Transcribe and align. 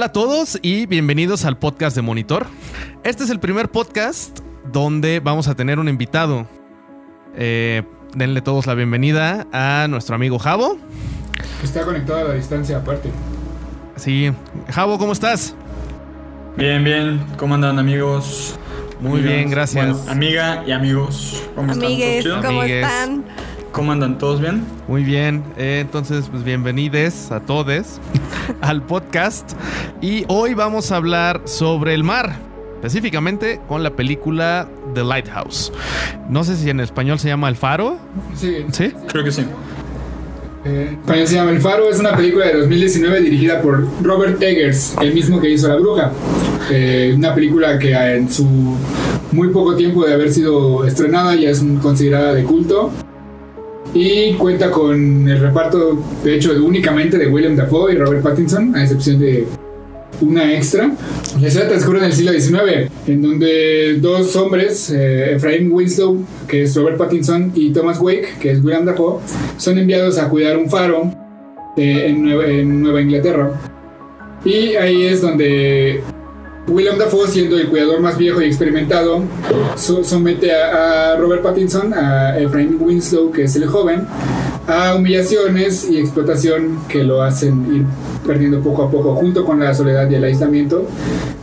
Hola 0.00 0.06
a 0.06 0.12
todos 0.12 0.58
y 0.62 0.86
bienvenidos 0.86 1.44
al 1.44 1.58
podcast 1.58 1.94
de 1.94 2.00
Monitor. 2.00 2.46
Este 3.04 3.22
es 3.22 3.28
el 3.28 3.38
primer 3.38 3.70
podcast 3.70 4.38
donde 4.72 5.20
vamos 5.20 5.46
a 5.46 5.54
tener 5.54 5.78
un 5.78 5.90
invitado. 5.90 6.48
Eh, 7.36 7.82
denle 8.14 8.40
todos 8.40 8.66
la 8.66 8.72
bienvenida 8.72 9.46
a 9.52 9.88
nuestro 9.90 10.14
amigo 10.14 10.38
Javo. 10.38 10.78
Está 11.62 11.84
conectado 11.84 12.20
a 12.20 12.24
la 12.28 12.32
distancia 12.32 12.78
aparte. 12.78 13.10
Sí, 13.96 14.32
Javo, 14.70 14.96
¿cómo 14.96 15.12
estás? 15.12 15.54
Bien, 16.56 16.82
bien. 16.82 17.20
¿Cómo 17.36 17.56
andan 17.56 17.78
amigos? 17.78 18.58
Muy 19.00 19.20
Amigas? 19.20 19.32
bien, 19.34 19.50
gracias. 19.50 19.96
Bueno, 19.98 20.12
amiga 20.12 20.64
y 20.66 20.72
amigos. 20.72 21.42
¿Cómo 21.54 21.72
Amigues, 21.72 22.24
están? 22.24 22.40
¿Todos 22.40 22.46
¿cómo 22.46 22.60
Amigues. 22.62 22.84
están? 22.86 23.24
¿Cómo 23.72 23.92
andan? 23.92 24.18
¿Todos 24.18 24.40
bien? 24.40 24.64
Muy 24.88 25.04
bien, 25.04 25.42
eh, 25.56 25.78
entonces 25.80 26.26
pues 26.30 26.42
bienvenidos 26.42 27.30
a 27.30 27.40
todos 27.40 28.00
al 28.60 28.82
podcast 28.82 29.52
y 30.00 30.24
hoy 30.28 30.54
vamos 30.54 30.90
a 30.90 30.96
hablar 30.96 31.42
sobre 31.44 31.94
el 31.94 32.02
mar, 32.02 32.34
específicamente 32.74 33.60
con 33.68 33.82
la 33.84 33.90
película 33.90 34.68
The 34.94 35.04
Lighthouse. 35.04 35.72
No 36.28 36.42
sé 36.42 36.56
si 36.56 36.68
en 36.68 36.80
español 36.80 37.18
se 37.20 37.28
llama 37.28 37.48
El 37.48 37.56
Faro, 37.56 37.96
Sí. 38.34 38.64
¿sí? 38.72 38.92
Creo 39.06 39.22
que 39.24 39.30
sí. 39.30 39.42
Eh, 40.64 40.88
en 40.90 40.94
español 40.98 41.26
se 41.28 41.34
llama 41.36 41.50
El 41.52 41.60
Faro, 41.60 41.88
es 41.88 42.00
una 42.00 42.16
película 42.16 42.46
de 42.46 42.58
2019 42.58 43.20
dirigida 43.20 43.62
por 43.62 43.86
Robert 44.02 44.42
Eggers, 44.42 44.96
el 45.00 45.14
mismo 45.14 45.40
que 45.40 45.48
hizo 45.48 45.68
La 45.68 45.76
Bruja. 45.76 46.10
Eh, 46.72 47.12
una 47.16 47.34
película 47.34 47.78
que 47.78 47.92
en 47.94 48.28
su 48.30 48.76
muy 49.30 49.48
poco 49.50 49.76
tiempo 49.76 50.04
de 50.04 50.14
haber 50.14 50.32
sido 50.32 50.84
estrenada 50.84 51.36
ya 51.36 51.50
es 51.50 51.64
considerada 51.80 52.34
de 52.34 52.42
culto. 52.42 52.90
Y 53.92 54.34
cuenta 54.34 54.70
con 54.70 55.28
el 55.28 55.40
reparto, 55.40 56.02
de 56.22 56.36
hecho, 56.36 56.52
únicamente 56.64 57.18
de 57.18 57.26
William 57.26 57.56
Dafoe 57.56 57.92
y 57.92 57.96
Robert 57.96 58.22
Pattinson, 58.22 58.74
a 58.76 58.82
excepción 58.82 59.18
de 59.18 59.46
una 60.20 60.54
extra. 60.54 60.92
La 61.40 61.48
historia 61.48 61.68
transcurre 61.68 61.98
en 61.98 62.04
el 62.04 62.12
siglo 62.12 62.32
XIX, 62.32 62.90
en 63.06 63.22
donde 63.22 63.98
dos 64.00 64.36
hombres, 64.36 64.92
eh, 64.94 65.36
Winslow, 65.68 66.24
que 66.46 66.62
es 66.62 66.76
Robert 66.76 66.98
Pattinson, 66.98 67.52
y 67.54 67.72
Thomas 67.72 68.00
Wake, 68.00 68.34
que 68.40 68.52
es 68.52 68.62
William 68.62 68.84
Dafoe, 68.84 69.20
son 69.56 69.78
enviados 69.78 70.18
a 70.18 70.28
cuidar 70.28 70.56
un 70.56 70.70
faro 70.70 71.12
eh, 71.76 72.14
Nueva, 72.16 72.46
en 72.46 72.82
Nueva 72.82 73.00
Inglaterra. 73.00 73.60
Y 74.44 74.76
ahí 74.76 75.04
es 75.04 75.20
donde 75.20 76.00
William 76.70 76.96
Dafoe, 76.98 77.26
siendo 77.28 77.56
el 77.58 77.68
cuidador 77.68 78.00
más 78.00 78.16
viejo 78.16 78.40
y 78.40 78.46
experimentado, 78.46 79.22
so- 79.76 80.04
somete 80.04 80.52
a, 80.54 81.16
Robert 81.16 81.42
Pattinson, 81.42 81.92
a 81.92 82.38
Efraim 82.38 82.80
Winslow, 82.80 83.30
que 83.32 83.44
es 83.44 83.56
el 83.56 83.66
joven, 83.66 84.06
a 84.68 84.94
humillaciones 84.94 85.88
y 85.90 85.98
explotación 85.98 86.78
que 86.88 87.02
lo 87.02 87.22
hacen 87.22 87.74
ir 87.74 87.84
perdiendo 88.26 88.60
poco 88.60 88.84
a 88.84 88.90
poco, 88.90 89.14
junto 89.14 89.44
con 89.44 89.60
la 89.60 89.72
soledad 89.74 90.08
y 90.10 90.14
el 90.14 90.24
aislamiento, 90.24 90.86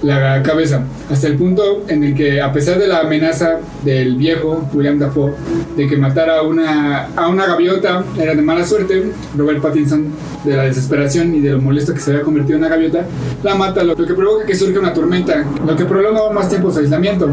la 0.03 0.41
cabeza, 0.43 0.83
hasta 1.09 1.27
el 1.27 1.35
punto 1.37 1.83
en 1.87 2.03
el 2.03 2.13
que, 2.13 2.39
a 2.39 2.53
pesar 2.53 2.77
de 2.79 2.87
la 2.87 2.99
amenaza 2.99 3.59
del 3.83 4.15
viejo 4.15 4.67
William 4.73 4.99
Dafoe 4.99 5.33
de 5.75 5.87
que 5.87 5.97
matara 5.97 6.39
a 6.39 6.41
una, 6.43 7.07
a 7.15 7.27
una 7.29 7.47
gaviota 7.47 8.03
era 8.19 8.35
de 8.35 8.41
mala 8.41 8.63
suerte, 8.65 9.11
Robert 9.35 9.59
Pattinson, 9.61 10.05
de 10.43 10.55
la 10.55 10.63
desesperación 10.63 11.33
y 11.35 11.41
de 11.41 11.51
lo 11.51 11.61
molesto 11.61 11.93
que 11.93 11.99
se 11.99 12.11
había 12.11 12.23
convertido 12.23 12.57
en 12.57 12.65
una 12.65 12.69
gaviota, 12.75 13.05
la 13.43 13.55
mata, 13.55 13.83
lo, 13.83 13.95
que 13.95 14.13
provoca 14.13 14.45
que 14.45 14.55
surge 14.55 14.77
una 14.77 14.93
tormenta, 14.93 15.43
lo 15.65 15.75
que 15.75 15.85
prolonga 15.85 16.31
más 16.31 16.47
tiempo 16.49 16.71
su 16.71 16.79
aislamiento, 16.79 17.29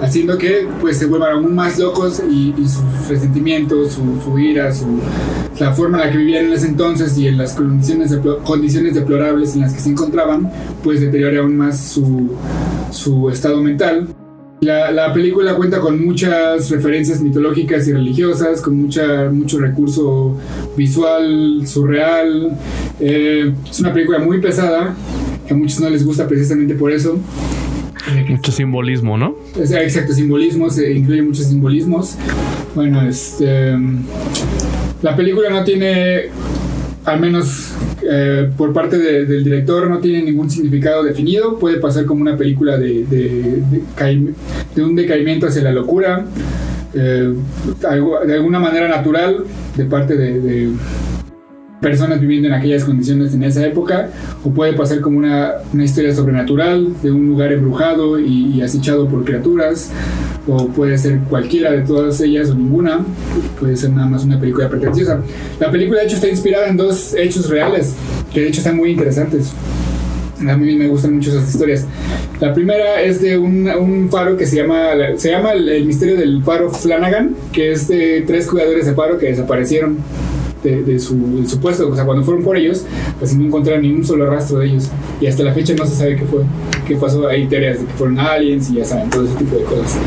haciendo 0.00 0.38
que 0.38 0.68
pues 0.80 0.96
se 0.96 1.06
vuelvan 1.06 1.32
aún 1.32 1.54
más 1.54 1.78
locos 1.78 2.22
y, 2.30 2.54
y 2.56 2.68
sus 2.68 3.08
resentimientos, 3.08 3.92
su, 3.92 4.20
su 4.22 4.38
ira, 4.38 4.72
su, 4.72 4.86
la 5.58 5.72
forma 5.72 5.98
en 6.00 6.06
la 6.06 6.12
que 6.12 6.18
vivían 6.18 6.46
en 6.46 6.52
ese 6.54 6.68
entonces 6.68 7.18
y 7.18 7.28
en 7.28 7.36
las 7.36 7.52
condiciones, 7.52 8.10
deplo- 8.16 8.38
condiciones 8.60 8.94
deplorables 8.94 9.54
en 9.54 9.62
las 9.62 9.72
que 9.72 9.80
se 9.80 9.88
encontraban, 9.88 10.50
pues 10.84 11.00
deteriora 11.00 11.40
aún 11.40 11.56
más 11.56 11.80
su, 11.80 12.36
su 12.90 13.30
estado 13.30 13.62
mental. 13.62 14.08
La, 14.60 14.90
la 14.90 15.14
película 15.14 15.54
cuenta 15.54 15.80
con 15.80 16.04
muchas 16.04 16.68
referencias 16.68 17.22
mitológicas 17.22 17.88
y 17.88 17.94
religiosas, 17.94 18.60
con 18.60 18.76
mucha, 18.76 19.30
mucho 19.30 19.58
recurso 19.58 20.36
visual, 20.76 21.62
surreal. 21.66 22.58
Eh, 23.00 23.54
es 23.70 23.80
una 23.80 23.94
película 23.94 24.18
muy 24.18 24.42
pesada, 24.42 24.94
que 25.46 25.54
a 25.54 25.56
muchos 25.56 25.80
no 25.80 25.88
les 25.88 26.04
gusta 26.04 26.28
precisamente 26.28 26.74
por 26.74 26.92
eso. 26.92 27.18
Mucho 28.28 28.52
simbolismo, 28.52 29.16
¿no? 29.16 29.36
Exacto, 29.56 30.12
simbolismos, 30.12 30.76
eh, 30.76 30.92
incluye 30.92 31.22
muchos 31.22 31.46
simbolismos. 31.46 32.16
Bueno, 32.74 33.00
este. 33.08 33.74
La 35.00 35.16
película 35.16 35.48
no 35.48 35.64
tiene, 35.64 36.24
al 37.06 37.20
menos 37.20 37.72
eh, 38.12 38.50
por 38.56 38.72
parte 38.72 38.98
de- 38.98 39.24
del 39.24 39.44
director, 39.44 39.88
no 39.88 39.98
tiene 39.98 40.22
ningún 40.22 40.50
significado 40.50 41.04
definido. 41.04 41.58
Puede 41.58 41.78
pasar 41.78 42.06
como 42.06 42.22
una 42.22 42.36
película 42.36 42.76
de, 42.76 43.62
un 44.78 44.96
decaimiento 44.96 45.46
hacia 45.46 45.62
la 45.62 45.70
locura, 45.72 46.26
eh, 46.94 47.32
de 48.26 48.34
alguna 48.34 48.58
manera 48.58 48.88
natural, 48.88 49.44
de 49.76 49.84
parte 49.84 50.16
de 50.16 50.70
personas 51.80 52.20
viviendo 52.20 52.48
en 52.48 52.54
aquellas 52.54 52.84
condiciones 52.84 53.34
en 53.34 53.42
esa 53.42 53.66
época, 53.66 54.10
o 54.44 54.50
puede 54.50 54.74
pasar 54.74 55.00
como 55.00 55.18
una, 55.18 55.54
una 55.72 55.84
historia 55.84 56.14
sobrenatural 56.14 57.00
de 57.02 57.10
un 57.10 57.26
lugar 57.26 57.52
embrujado 57.52 58.18
y, 58.18 58.56
y 58.56 58.62
acechado 58.62 59.08
por 59.08 59.24
criaturas, 59.24 59.90
o 60.46 60.68
puede 60.68 60.98
ser 60.98 61.20
cualquiera 61.28 61.72
de 61.72 61.82
todas 61.82 62.20
ellas 62.20 62.50
o 62.50 62.54
ninguna, 62.54 63.00
puede 63.58 63.76
ser 63.76 63.90
nada 63.90 64.08
más 64.08 64.24
una 64.24 64.38
película 64.38 64.68
pretenciosa. 64.68 65.20
La 65.58 65.70
película 65.70 66.00
de 66.00 66.06
hecho 66.06 66.16
está 66.16 66.28
inspirada 66.28 66.68
en 66.68 66.76
dos 66.76 67.14
hechos 67.14 67.48
reales, 67.48 67.94
que 68.32 68.40
de 68.40 68.48
hecho 68.48 68.60
están 68.60 68.76
muy 68.76 68.90
interesantes. 68.90 69.52
A 70.46 70.56
mí 70.56 70.74
me 70.74 70.88
gustan 70.88 71.14
mucho 71.14 71.30
esas 71.30 71.50
historias. 71.50 71.86
La 72.40 72.54
primera 72.54 73.02
es 73.02 73.20
de 73.20 73.36
un, 73.36 73.68
un 73.68 74.08
faro 74.08 74.38
que 74.38 74.46
se 74.46 74.56
llama, 74.56 74.92
se 75.16 75.30
llama 75.30 75.52
el, 75.52 75.68
el 75.68 75.84
misterio 75.84 76.16
del 76.16 76.42
faro 76.42 76.70
Flanagan, 76.70 77.34
que 77.52 77.72
es 77.72 77.88
de 77.88 78.24
tres 78.26 78.46
cuidadores 78.46 78.86
de 78.86 78.94
faro 78.94 79.18
que 79.18 79.26
desaparecieron 79.26 79.98
de, 80.62 80.82
de 80.82 80.98
su, 80.98 81.42
de 81.42 81.48
su 81.48 81.58
puesto. 81.60 81.88
O 81.88 81.94
sea, 81.94 82.04
cuando 82.04 82.24
fueron 82.24 82.42
por 82.42 82.56
ellos, 82.56 82.84
pues 83.18 83.34
no 83.34 83.46
encontraron 83.46 83.82
ni 83.82 83.92
un 83.92 84.04
solo 84.04 84.28
rastro 84.28 84.58
de 84.58 84.66
ellos. 84.66 84.88
Y 85.20 85.26
hasta 85.26 85.42
la 85.42 85.52
fecha 85.52 85.74
no 85.74 85.86
se 85.86 85.94
sabe 85.94 86.16
qué 86.16 86.24
fue, 86.24 86.42
qué 86.86 86.96
pasó. 86.96 87.26
Hay 87.28 87.46
teorías 87.46 87.80
de 87.80 87.86
que 87.86 87.92
fueron 87.92 88.18
aliens 88.18 88.70
y 88.70 88.74
ya 88.76 88.84
saben, 88.84 89.10
todo 89.10 89.24
ese 89.24 89.34
tipo 89.36 89.56
de 89.56 89.64
cosas. 89.64 89.98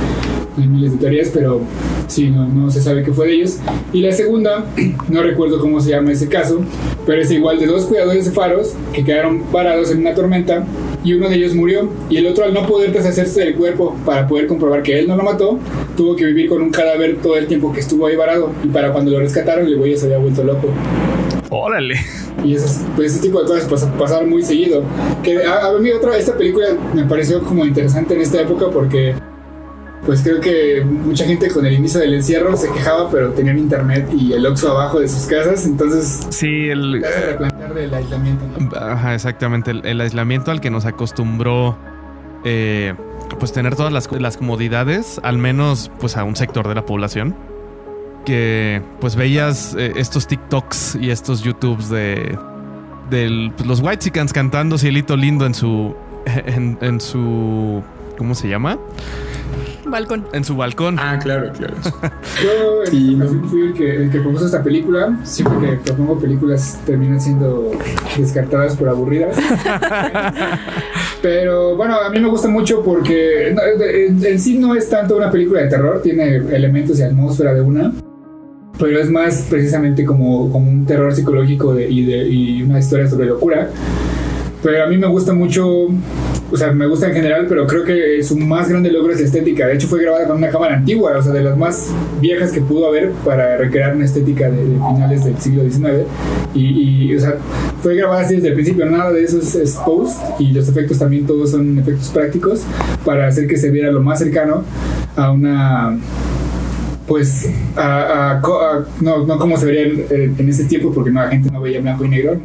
Hay 0.58 0.68
miles 0.68 0.91
de 0.91 0.97
teorías, 1.00 1.31
pero 1.34 1.62
sí, 2.08 2.30
no, 2.30 2.47
no 2.47 2.69
se 2.69 2.80
sabe 2.81 3.02
qué 3.03 3.12
fue 3.12 3.28
de 3.28 3.34
ellos. 3.34 3.58
Y 3.91 4.02
la 4.02 4.12
segunda, 4.12 4.66
no 5.09 5.24
recuerdo 5.24 5.59
cómo 5.59 5.80
se 5.81 5.90
llama 5.91 6.12
ese 6.12 6.28
caso, 6.30 6.62
pero 7.06 7.22
es 7.22 7.31
igual 7.31 7.59
de 7.59 7.66
dos 7.66 7.86
cuidadores 7.86 8.25
de 8.25 8.31
faros 8.31 8.74
que 8.94 9.03
quedaron 9.03 9.41
parados 9.52 9.90
en 9.91 10.00
una 10.00 10.14
tormenta 10.14 10.64
y 11.03 11.14
uno 11.16 11.28
de 11.28 11.36
ellos 11.36 11.53
murió 11.56 11.90
y 12.09 12.18
el 12.18 12.28
otro 12.28 12.46
al 12.46 12.53
no 12.53 12.66
poder 12.68 12.94
deshacerse 12.94 13.41
del 13.41 13.56
cuerpo 13.56 13.97
para 14.06 14.28
poder 14.28 14.47
comprobar 14.47 14.84
que 14.84 15.00
él 15.00 15.08
no 15.08 15.18
lo 15.18 15.24
mató, 15.24 15.59
tuvo 15.97 16.16
que 16.16 16.25
vivir 16.25 16.47
con 16.47 16.62
un 16.62 16.70
cadáver 16.70 17.18
todo 17.22 17.35
el 17.38 17.47
tiempo 17.47 17.74
que 17.74 17.80
estuvo 17.81 18.06
ahí 18.06 18.16
varado 18.16 18.52
y 18.64 18.68
para 18.68 18.94
cuando 18.94 19.12
lo 19.12 19.20
rescataron 19.20 19.66
el 19.66 19.75
güey 19.78 19.97
se 19.97 20.06
había 20.06 20.20
vuelto 20.20 20.44
loco. 20.44 20.68
Órale. 21.50 21.96
Y 22.44 22.56
esas, 22.56 22.84
pues, 22.96 23.14
ese 23.14 23.22
tipo 23.22 23.40
de 23.41 23.47
cosas 23.47 23.70
pas- 23.70 23.91
pasaron 23.97 24.30
muy 24.30 24.44
seguido. 24.44 24.84
Que 25.22 25.44
a, 25.44 25.68
a 25.68 25.78
mí 25.80 25.91
otra, 25.91 26.18
esta 26.18 26.35
película 26.38 26.68
me 26.94 27.03
pareció 27.06 27.41
como 27.44 27.64
interesante 27.66 28.16
en 28.16 28.22
esta 28.22 28.41
época 28.41 28.68
porque 28.74 29.14
pues 30.06 30.22
creo 30.22 30.40
que 30.41 30.84
mucha 30.84 31.25
gente 31.25 31.50
con 31.50 31.66
el 31.66 31.74
inicio 31.74 32.00
del 32.00 32.14
encierro 32.14 32.56
se 32.58 32.72
quejaba 32.72 33.09
pero 33.09 33.31
tenían 33.31 33.58
internet 33.58 34.09
y 34.14 34.34
el 34.34 34.46
Oxxo 34.46 34.72
abajo 34.72 35.00
de 35.00 35.08
sus 35.08 35.25
casas, 35.25 35.66
entonces 35.66 36.28
Sí, 36.30 36.69
el, 36.69 37.02
replantear 37.02 37.94
aislamiento, 37.94 38.46
¿no? 38.59 38.78
Ajá, 38.78 39.14
exactamente. 39.14 39.72
El, 39.72 39.86
el 39.86 40.02
aislamiento 40.02 40.52
al 40.52 40.62
que 40.62 40.69
nos 40.69 40.86
acostumbró, 40.86 41.78
eh, 42.44 42.94
pues 43.40 43.53
tener 43.53 43.75
todas 43.75 43.91
las, 43.94 44.12
las 44.12 44.38
comodidades, 44.38 45.20
al 45.23 45.38
menos 45.38 45.91
pues 46.00 46.17
a 46.17 46.23
un 46.23 46.35
sector 46.35 46.67
de 46.67 46.76
la 46.76 46.85
población. 46.85 47.35
Que 48.26 48.82
pues 49.02 49.16
veías 49.16 49.76
eh, 49.78 49.94
estos 49.97 50.28
TikToks 50.28 50.97
y 51.02 51.11
estos 51.11 51.44
YouTubes 51.44 51.90
de, 51.90 52.38
del, 53.09 53.52
pues, 53.56 53.67
los 53.67 53.82
White 53.82 54.11
cantando 54.11 54.78
Cielito 54.78 55.17
Lindo 55.17 55.46
en 55.46 55.53
su, 55.53 55.96
en, 56.26 56.78
en 56.82 57.02
su, 57.02 57.84
¿cómo 58.17 58.35
se 58.35 58.47
llama? 58.47 58.78
Balcón. 59.93 60.25
En 60.34 60.43
su 60.43 60.55
balcón. 60.57 60.97
Ah, 60.99 61.19
claro, 61.22 61.51
claro. 61.55 61.75
Yo 62.43 62.85
Sí, 62.90 63.13
en 63.22 63.43
fui 63.45 63.61
el 63.67 63.73
que, 63.73 63.95
el 63.95 64.09
que 64.11 64.19
propuso 64.19 64.45
esta 64.47 64.61
película. 64.63 65.17
Siempre 65.23 65.69
que 65.69 65.75
propongo 65.78 66.19
películas 66.19 66.79
terminan 66.85 67.22
siendo 67.22 67.72
descartadas 68.17 68.75
por 68.75 68.90
aburridas. 68.90 69.37
Pero 71.22 71.75
bueno, 71.78 71.95
a 71.95 72.09
mí 72.09 72.19
me 72.19 72.28
gusta 72.28 72.47
mucho 72.49 72.81
porque 72.84 73.53
no, 73.55 73.61
en, 73.87 74.25
en 74.25 74.40
sí 74.40 74.57
no 74.57 74.75
es 74.75 74.90
tanto 74.90 75.16
una 75.16 75.31
película 75.31 75.61
de 75.61 75.69
terror, 75.69 76.01
tiene 76.01 76.35
elementos 76.35 76.99
y 76.99 77.03
atmósfera 77.03 77.53
de 77.53 77.61
una. 77.61 77.93
Pero 78.79 78.99
es 78.99 79.09
más 79.09 79.46
precisamente 79.49 80.03
como, 80.03 80.51
como 80.51 80.69
un 80.69 80.85
terror 80.85 81.13
psicológico 81.13 81.73
de- 81.75 81.89
y, 81.89 82.05
de, 82.05 82.28
y 82.28 82.63
una 82.63 82.79
historia 82.79 83.07
sobre 83.07 83.28
locura. 83.28 83.69
Pero 84.63 84.84
a 84.84 84.87
mí 84.87 84.97
me 84.97 85.07
gusta 85.07 85.34
mucho 85.34 85.87
o 86.53 86.58
sea, 86.58 86.72
me 86.72 86.85
gusta 86.85 87.08
en 87.08 87.16
general, 87.16 87.47
pero 87.50 87.66
creo 87.66 87.84
que 87.84 88.22
su 88.22 88.38
más 88.38 88.70
grande 88.70 88.91
logro 88.91 89.11
es 89.11 89.20
estética. 89.20 89.66
De 89.66 89.73
hecho, 89.73 89.88
fue 89.88 90.03
grabada 90.03 90.28
con 90.28 90.38
una 90.38 90.50
cámara 90.50 90.76
antigua, 90.76 91.17
o 91.17 91.22
sea, 91.23 91.34
de 91.34 91.41
las 91.41 91.58
más 91.58 91.91
viejas 92.22 92.52
que 92.52 92.61
pudo 92.61 92.88
haber 92.88 93.11
para 93.26 93.58
recrear 93.58 93.96
una 93.96 94.05
estética 94.05 94.52
de, 94.52 94.61
finales 94.61 95.26
del 95.26 95.40
siglo 95.40 95.64
XIX. 95.64 96.08
Y, 96.53 97.09
y, 97.09 97.16
o 97.16 97.20
sea, 97.20 97.38
fue 97.82 97.96
grabada 97.96 98.22
así 98.22 98.35
desde 98.35 98.50
el 98.50 98.53
principio, 98.53 98.85
nada 98.85 99.11
de 99.11 99.23
eso 99.23 99.40
es, 99.40 99.55
es 99.55 99.76
post, 99.78 100.22
y 100.38 100.52
los 100.52 100.70
efectos 100.70 101.00
también 101.00 101.26
todos 101.26 101.50
son 101.50 101.79
efectos 101.79 102.09
prácticos 102.09 102.61
para 103.03 103.28
hacer 103.28 103.47
que 103.47 103.58
se 103.58 103.72
viera 103.72 103.91
lo 103.91 104.02
más 104.02 104.20
cercano 104.20 104.64
a 105.16 105.32
una 105.32 105.97
pues 107.08 107.50
a, 107.76 107.82
a, 107.82 108.32
a, 108.32 108.85
no, 109.02 109.26
no 109.26 109.38
como 109.38 109.58
se 109.58 109.66
vería 109.66 109.84
en, 109.84 110.35
en, 110.38 110.50
ese 110.50 110.66
tiempo 110.66 110.94
porque 110.94 111.11
no 111.11 111.22
la 111.22 111.29
gente 111.29 111.52
no 111.52 111.61
veía 111.61 111.82
blanco 111.82 112.05
y 112.05 112.09
negro, 112.09 112.40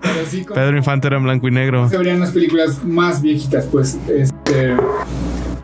pero 0.00 0.26
sí 0.28 0.44
como, 0.44 0.54
Pedro 0.54 0.76
Infante 0.76 1.08
era 1.08 1.16
en 1.16 1.24
blanco 1.24 1.48
y 1.48 1.50
negro 1.50 1.88
se 1.88 1.98
verían 1.98 2.20
las 2.20 2.30
películas 2.30 2.84
más 2.84 3.20
viejitas 3.20 3.66
pues 3.66 3.98
este 4.08 4.76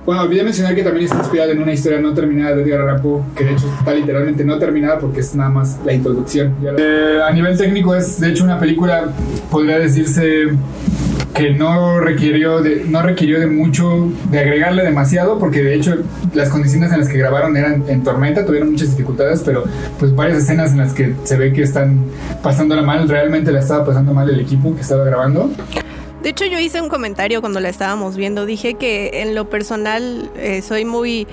bueno, 0.09 0.23
olvidé 0.23 0.43
mencionar 0.43 0.75
que 0.75 0.83
también 0.83 1.05
está 1.05 1.19
inspirada 1.19 1.53
en 1.53 1.61
una 1.61 1.71
historia 1.71 2.01
no 2.01 2.15
terminada 2.15 2.57
de 2.57 2.63
Edgar 2.63 2.81
Allan 2.81 3.03
Poe, 3.03 3.21
que 3.37 3.45
de 3.45 3.53
hecho 3.53 3.71
está 3.79 3.93
literalmente 3.93 4.43
no 4.43 4.59
terminada 4.59 4.99
porque 4.99 5.21
es 5.21 5.35
nada 5.35 5.51
más 5.51 5.79
la 5.85 5.93
introducción. 5.93 6.55
Eh, 6.79 7.21
a 7.23 7.31
nivel 7.31 7.59
técnico 7.59 7.95
es 7.95 8.19
de 8.19 8.31
hecho 8.31 8.43
una 8.43 8.59
película, 8.59 9.11
podría 9.51 9.79
decirse 9.79 10.47
que 11.35 11.51
no 11.51 12.01
requirió 12.01 12.61
de, 12.63 12.85
no 12.85 13.03
requirió 13.03 13.39
de 13.41 13.47
mucho, 13.47 14.11
de 14.31 14.41
agregarle 14.41 14.85
demasiado, 14.85 15.39
porque 15.39 15.63
de 15.63 15.75
hecho 15.75 15.97
las 16.35 16.49
condiciones 16.49 16.93
en 16.93 17.01
las 17.01 17.09
que 17.09 17.19
grabaron 17.19 17.57
eran 17.57 17.85
en 17.89 18.03
tormenta, 18.03 18.45
tuvieron 18.45 18.73
muchas 18.73 18.91
dificultades, 18.91 19.43
pero 19.45 19.65
pues 19.99 20.15
varias 20.15 20.39
escenas 20.39 20.73
en 20.73 20.79
las 20.79 20.93
que 20.93 21.15
se 21.25 21.37
ve 21.37 21.53
que 21.53 21.63
están 21.63 22.05
pasándola 22.43 22.83
mal, 22.83 23.09
realmente 23.09 23.53
la 23.53 23.61
estaba 23.61 23.85
pasando 23.85 24.13
mal 24.15 24.29
el 24.29 24.41
equipo 24.41 24.75
que 24.75 24.81
estaba 24.81 25.05
grabando. 25.05 25.51
De 26.23 26.31
hecho, 26.31 26.45
yo 26.47 26.59
hice 26.59 26.81
un 26.81 26.89
comentario 26.89 27.41
cuando 27.41 27.61
la 27.61 27.69
estábamos 27.69 28.17
viendo. 28.17 28.45
Dije 28.45 28.75
que 28.75 29.23
en 29.23 29.37
lo 29.37 29.49
personal 29.49 30.31
eh, 30.37 30.63
soy 30.63 30.85
muy 30.85 31.29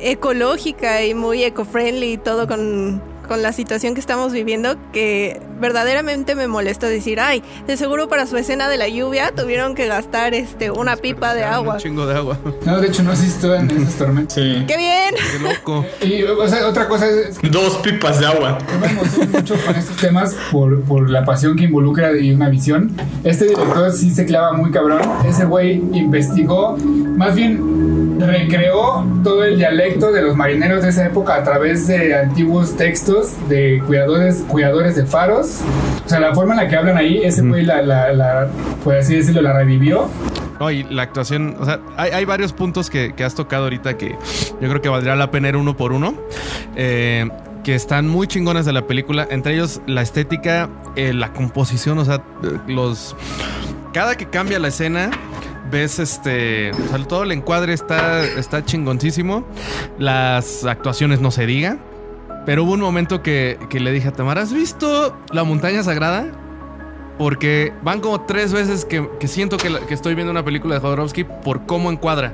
ecológica 0.00 1.04
y 1.04 1.14
muy 1.14 1.44
eco-friendly 1.44 2.14
y 2.14 2.18
todo 2.18 2.48
con, 2.48 3.00
con 3.28 3.42
la 3.42 3.52
situación 3.52 3.94
que 3.94 4.00
estamos 4.00 4.32
viviendo 4.32 4.76
que 4.92 5.40
verdaderamente 5.60 6.34
me 6.34 6.46
molesta 6.48 6.88
decir, 6.88 7.20
ay, 7.20 7.42
de 7.66 7.76
seguro 7.76 8.08
para 8.08 8.26
su 8.26 8.36
escena 8.36 8.68
de 8.68 8.76
la 8.76 8.88
lluvia 8.88 9.32
tuvieron 9.34 9.74
que 9.74 9.86
gastar 9.86 10.34
este 10.34 10.70
una 10.70 10.96
pipa 10.96 11.34
de 11.34 11.44
agua. 11.44 11.74
Un 11.74 11.80
chingo 11.80 12.06
de 12.06 12.16
agua. 12.16 12.38
No, 12.64 12.80
de 12.80 12.88
hecho 12.88 13.02
no 13.02 13.12
existo 13.12 13.54
en 13.54 13.70
esas 13.82 13.94
tormentas. 13.94 14.34
Sí. 14.34 14.64
¡Qué 14.66 14.76
bien! 14.76 15.14
Qué 15.32 15.38
loco. 15.38 15.84
Y 16.02 16.22
o 16.24 16.46
sea, 16.48 16.66
otra 16.66 16.88
cosa 16.88 17.06
es 17.08 17.38
que 17.38 17.48
Dos 17.48 17.76
pipas 17.78 18.20
de 18.20 18.26
agua. 18.26 18.58
yo 18.72 18.78
me 18.78 18.86
emociono 18.88 19.30
mucho 19.32 19.54
con 19.64 19.74
estos 19.74 19.96
temas 19.96 20.36
por, 20.52 20.82
por 20.82 21.08
la 21.10 21.24
pasión 21.24 21.56
que 21.56 21.64
involucra 21.64 22.16
y 22.16 22.32
una 22.32 22.48
visión. 22.48 22.94
Este 23.24 23.46
director 23.46 23.92
sí 23.92 24.10
se 24.10 24.26
clava 24.26 24.52
muy 24.52 24.70
cabrón. 24.70 25.00
Ese 25.26 25.44
güey 25.44 25.76
investigó, 25.92 26.76
más 27.16 27.34
bien 27.34 28.18
recreó 28.20 29.06
todo 29.22 29.44
el 29.44 29.56
dialecto 29.58 30.12
de 30.12 30.22
los 30.22 30.36
marineros 30.36 30.82
de 30.82 30.90
esa 30.90 31.06
época 31.06 31.36
a 31.36 31.44
través 31.44 31.86
de 31.86 32.14
antiguos 32.14 32.76
textos 32.76 33.32
de 33.48 33.82
cuidadores, 33.86 34.44
cuidadores 34.48 34.96
de 34.96 35.06
faros. 35.06 35.47
O 36.04 36.08
sea, 36.08 36.20
la 36.20 36.34
forma 36.34 36.54
en 36.54 36.60
la 36.60 36.68
que 36.68 36.76
hablan 36.76 36.96
ahí, 36.96 37.20
ese 37.22 37.42
güey 37.42 37.64
la, 37.64 37.82
la, 37.82 38.12
la, 38.12 38.48
así 38.98 39.16
decirlo, 39.16 39.42
la 39.42 39.52
revivió. 39.52 40.08
No, 40.60 40.70
la 40.70 41.02
actuación, 41.02 41.56
o 41.60 41.64
sea, 41.64 41.80
hay, 41.96 42.10
hay 42.10 42.24
varios 42.24 42.52
puntos 42.52 42.90
que, 42.90 43.14
que, 43.14 43.22
has 43.22 43.34
tocado 43.34 43.64
ahorita 43.64 43.96
que 43.96 44.16
yo 44.60 44.68
creo 44.68 44.82
que 44.82 44.88
valdría 44.88 45.14
la 45.14 45.30
pena 45.30 45.48
ir 45.48 45.56
uno 45.56 45.76
por 45.76 45.92
uno. 45.92 46.14
Eh, 46.76 47.28
que 47.64 47.74
están 47.74 48.08
muy 48.08 48.26
chingones 48.26 48.64
de 48.64 48.72
la 48.72 48.86
película, 48.86 49.26
entre 49.30 49.54
ellos 49.54 49.82
la 49.86 50.00
estética, 50.00 50.70
eh, 50.96 51.12
la 51.12 51.34
composición, 51.34 51.98
o 51.98 52.04
sea, 52.04 52.22
los... 52.66 53.14
Cada 53.92 54.16
que 54.16 54.26
cambia 54.26 54.58
la 54.58 54.68
escena, 54.68 55.10
ves 55.70 55.98
este. 55.98 56.70
O 56.72 56.88
sea, 56.88 56.98
todo 57.06 57.22
el 57.24 57.32
encuadre 57.32 57.72
está, 57.72 58.24
está 58.24 58.64
chingoncísimo. 58.64 59.44
Las 59.98 60.64
actuaciones 60.64 61.20
no 61.20 61.30
se 61.30 61.46
diga. 61.46 61.78
Pero 62.48 62.64
hubo 62.64 62.72
un 62.72 62.80
momento 62.80 63.22
que, 63.22 63.58
que, 63.68 63.78
le 63.78 63.92
dije 63.92 64.08
a 64.08 64.12
Tamara: 64.12 64.40
¿Has 64.40 64.54
visto 64.54 65.14
la 65.32 65.44
montaña 65.44 65.82
sagrada? 65.82 66.32
Porque 67.18 67.74
van 67.82 68.00
como 68.00 68.22
tres 68.22 68.54
veces 68.54 68.86
que, 68.86 69.06
que 69.20 69.28
siento 69.28 69.58
que, 69.58 69.68
la, 69.68 69.80
que, 69.80 69.92
estoy 69.92 70.14
viendo 70.14 70.30
una 70.30 70.42
película 70.42 70.76
de 70.76 70.80
Jodorowsky 70.80 71.24
por 71.24 71.66
cómo 71.66 71.92
encuadra. 71.92 72.32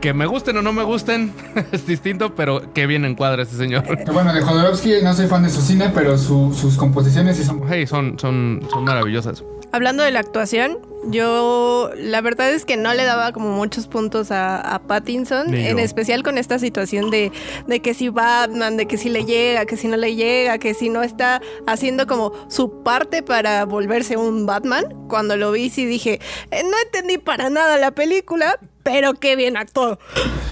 Que 0.00 0.14
me 0.14 0.24
gusten 0.24 0.56
o 0.56 0.62
no 0.62 0.72
me 0.72 0.82
gusten 0.82 1.34
es 1.72 1.86
distinto, 1.86 2.34
pero 2.34 2.72
que 2.72 2.86
bien 2.86 3.04
encuadra 3.04 3.42
este 3.42 3.56
señor. 3.58 3.84
Bueno, 4.10 4.32
de 4.32 4.40
Jodorowsky 4.40 5.02
no 5.02 5.12
soy 5.12 5.26
fan 5.26 5.42
de 5.42 5.50
su 5.50 5.60
cine, 5.60 5.90
pero 5.92 6.16
su, 6.16 6.54
sus 6.58 6.78
composiciones 6.78 7.36
sí 7.36 7.44
son. 7.44 7.64
Hey, 7.68 7.86
son, 7.86 8.18
son, 8.18 8.66
son 8.70 8.84
maravillosas. 8.84 9.44
Hablando 9.76 10.04
de 10.04 10.10
la 10.10 10.20
actuación, 10.20 10.78
yo 11.04 11.90
la 11.98 12.22
verdad 12.22 12.50
es 12.50 12.64
que 12.64 12.78
no 12.78 12.94
le 12.94 13.04
daba 13.04 13.32
como 13.32 13.50
muchos 13.50 13.88
puntos 13.88 14.30
a, 14.30 14.58
a 14.58 14.78
Pattinson, 14.78 15.52
en 15.52 15.78
especial 15.78 16.22
con 16.22 16.38
esta 16.38 16.58
situación 16.58 17.10
de, 17.10 17.30
de, 17.66 17.80
que 17.80 17.92
si 17.92 18.08
Batman, 18.08 18.78
de 18.78 18.86
que 18.86 18.96
si 18.96 19.10
le 19.10 19.26
llega, 19.26 19.66
que 19.66 19.76
si 19.76 19.86
no 19.88 19.98
le 19.98 20.14
llega, 20.14 20.56
que 20.56 20.72
si 20.72 20.88
no 20.88 21.02
está 21.02 21.42
haciendo 21.66 22.06
como 22.06 22.32
su 22.48 22.82
parte 22.84 23.22
para 23.22 23.66
volverse 23.66 24.16
un 24.16 24.46
Batman. 24.46 24.86
Cuando 25.08 25.36
lo 25.36 25.52
vi 25.52 25.68
sí 25.68 25.84
dije, 25.84 26.20
eh, 26.50 26.62
no 26.62 26.76
entendí 26.86 27.18
para 27.18 27.50
nada 27.50 27.76
la 27.76 27.90
película, 27.90 28.58
pero 28.86 29.14
qué 29.14 29.34
bien 29.34 29.56
actuó. 29.56 29.98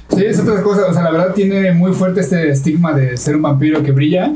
Sí, 0.09 0.25
es 0.25 0.41
otra 0.41 0.61
cosa. 0.61 0.87
O 0.87 0.93
sea, 0.93 1.05
la 1.05 1.13
verdad 1.13 1.35
tiene 1.35 1.71
muy 1.71 1.93
fuerte 1.93 2.21
este 2.21 2.51
estigma 2.51 2.93
de 2.93 3.17
ser 3.17 3.37
un 3.37 3.43
vampiro 3.43 3.81
que 3.85 3.93
brilla. 3.93 4.33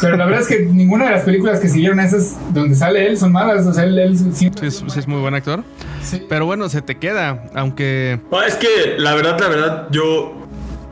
Pero 0.00 0.16
la 0.16 0.26
verdad 0.26 0.42
es 0.42 0.46
que 0.46 0.60
ninguna 0.60 1.06
de 1.06 1.10
las 1.10 1.24
películas 1.24 1.58
que 1.58 1.68
siguieron 1.68 1.98
esas 1.98 2.36
donde 2.54 2.76
sale 2.76 3.04
él 3.04 3.18
son 3.18 3.32
malas. 3.32 3.66
O 3.66 3.74
sea, 3.74 3.82
él, 3.82 3.98
él 3.98 4.16
siempre... 4.32 4.70
sí, 4.70 4.84
es, 4.96 5.08
muy 5.08 5.20
buen 5.20 5.34
actor. 5.34 5.64
Sí. 6.04 6.24
Pero 6.28 6.46
bueno, 6.46 6.68
se 6.68 6.82
te 6.82 6.98
queda, 6.98 7.50
aunque. 7.52 8.20
No, 8.30 8.42
es 8.42 8.54
que 8.54 8.94
la 8.96 9.14
verdad, 9.16 9.40
la 9.40 9.48
verdad, 9.48 9.88
yo. 9.90 10.38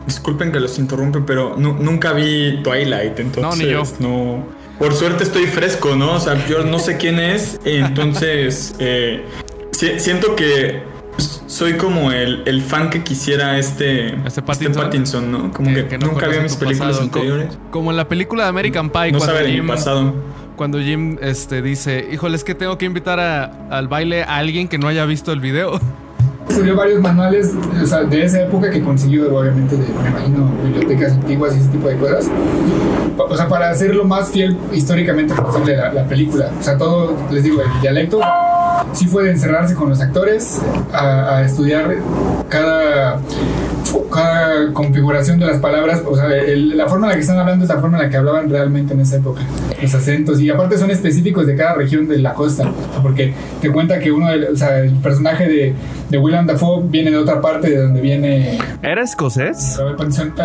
Disculpen 0.07 0.51
que 0.51 0.59
los 0.59 0.77
interrumpe, 0.81 1.21
pero 1.21 1.55
no, 1.57 1.75
nunca 1.75 2.13
vi 2.13 2.61
Twilight. 2.65 3.21
Entonces, 3.21 3.61
no, 3.61 3.65
ni 3.65 3.71
yo. 3.71 3.83
No. 4.01 4.45
Por 4.77 4.93
suerte 4.93 5.23
estoy 5.23 5.47
fresco, 5.47 5.95
¿no? 5.95 6.15
O 6.15 6.21
sea, 6.21 6.45
yo 6.49 6.65
no 6.65 6.81
sé 6.81 6.97
quién 6.97 7.21
es. 7.21 7.61
Entonces, 7.65 8.75
eh, 8.81 9.25
siento 9.99 10.35
que 10.35 10.90
soy 11.21 11.75
como 11.75 12.13
el, 12.13 12.43
el, 12.47 12.63
fan 12.63 12.91
que 12.91 13.03
quisiera 13.03 13.59
este, 13.59 14.15
este, 14.27 14.43
Pattinson, 14.43 14.71
este 14.71 14.83
Pattinson 14.83 15.33
¿no? 15.33 15.53
Como 15.53 15.69
que, 15.71 15.83
que, 15.83 15.89
que 15.89 15.99
no 15.99 16.09
nunca 16.09 16.29
vi 16.29 16.41
mis 16.41 16.57
películas 16.57 16.97
pasado. 16.97 17.05
anteriores. 17.05 17.49
Como, 17.49 17.71
como, 17.71 17.91
en 17.91 17.97
la 17.97 18.09
película 18.09 18.45
de 18.45 18.49
American 18.49 18.91
Pie. 18.91 19.13
No 19.13 19.19
cuando 19.19 19.37
sabe 19.37 19.51
Jim, 19.51 19.63
mi 19.63 19.69
pasado. 19.69 20.15
Cuando 20.57 20.79
Jim 20.79 21.19
este, 21.21 21.63
dice, 21.63 22.09
híjole, 22.13 22.37
es 22.37 22.45
que 22.45 22.55
tengo 22.55 22.77
que 22.79 22.87
invitar 22.87 23.19
a, 23.21 23.45
al 23.71 23.89
baile 23.89 24.23
a 24.23 24.37
alguien 24.37 24.69
que 24.69 24.79
no 24.79 24.89
haya 24.89 25.05
visto 25.07 25.33
el 25.33 25.41
video. 25.41 25.81
Escribió 26.49 26.75
varios 26.75 27.01
manuales 27.01 27.53
o 27.81 27.87
sea, 27.87 28.03
de 28.03 28.25
esa 28.25 28.43
época 28.43 28.71
que 28.71 28.83
consiguió, 28.83 29.35
obviamente, 29.37 29.77
de, 29.77 29.87
me 29.87 30.09
imagino, 30.09 30.51
bibliotecas 30.65 31.13
antiguas 31.13 31.55
y 31.57 31.61
ese 31.61 31.69
tipo 31.69 31.89
de 31.89 31.97
cosas. 31.97 32.29
O 33.17 33.37
sea, 33.37 33.49
para 33.49 33.71
hacer 33.71 33.95
lo 33.95 34.05
más 34.05 34.31
fiel 34.31 34.57
históricamente 34.73 35.33
posible 35.35 35.77
la, 35.77 35.93
la 35.93 36.05
película. 36.05 36.51
O 36.59 36.63
sea, 36.63 36.77
todo, 36.77 37.17
les 37.31 37.45
digo, 37.45 37.63
el 37.63 37.81
dialecto 37.81 38.21
sí 38.93 39.07
fue 39.07 39.25
de 39.25 39.31
encerrarse 39.31 39.75
con 39.75 39.89
los 39.89 40.01
actores 40.01 40.61
a, 40.93 41.37
a 41.37 41.45
estudiar 41.45 41.97
cada, 42.49 43.21
cada, 44.13 44.73
configuración 44.73 45.39
de 45.39 45.47
las 45.47 45.59
palabras. 45.59 46.03
O 46.07 46.17
sea, 46.17 46.29
el, 46.37 46.77
la 46.77 46.89
forma 46.89 47.07
en 47.07 47.11
la 47.11 47.15
que 47.17 47.21
están 47.23 47.39
hablando 47.39 47.65
es 47.65 47.69
la 47.69 47.81
forma 47.81 47.99
en 47.99 48.05
la 48.05 48.11
que 48.11 48.17
hablaban 48.17 48.51
realmente 48.51 48.95
en 48.95 49.01
esa 49.01 49.17
época. 49.17 49.43
Los 49.81 49.95
acentos. 49.95 50.41
Y 50.41 50.51
aparte 50.51 50.79
son 50.79 50.91
específicos 50.91 51.47
de 51.47 51.57
cada 51.57 51.75
región 51.75 52.09
de 52.09 52.19
la 52.19 52.35
costa. 52.35 52.71
Porque 53.03 53.35
te 53.61 53.71
cuenta 53.71 53.99
que 53.99 54.13
uno, 54.13 54.31
de, 54.31 54.49
o 54.49 54.57
sea, 54.57 54.81
el 54.81 54.93
personaje 54.97 55.49
de, 55.49 55.75
de 56.09 56.19
William 56.19 56.47
Dafoe 56.47 56.85
viene 56.89 57.11
de 57.11 57.17
otra 57.19 57.41
parte 57.41 57.71
de 57.71 57.83
donde 57.83 58.01
viene. 58.01 58.59
¿Era 58.83 59.03
escocés? 59.03 59.79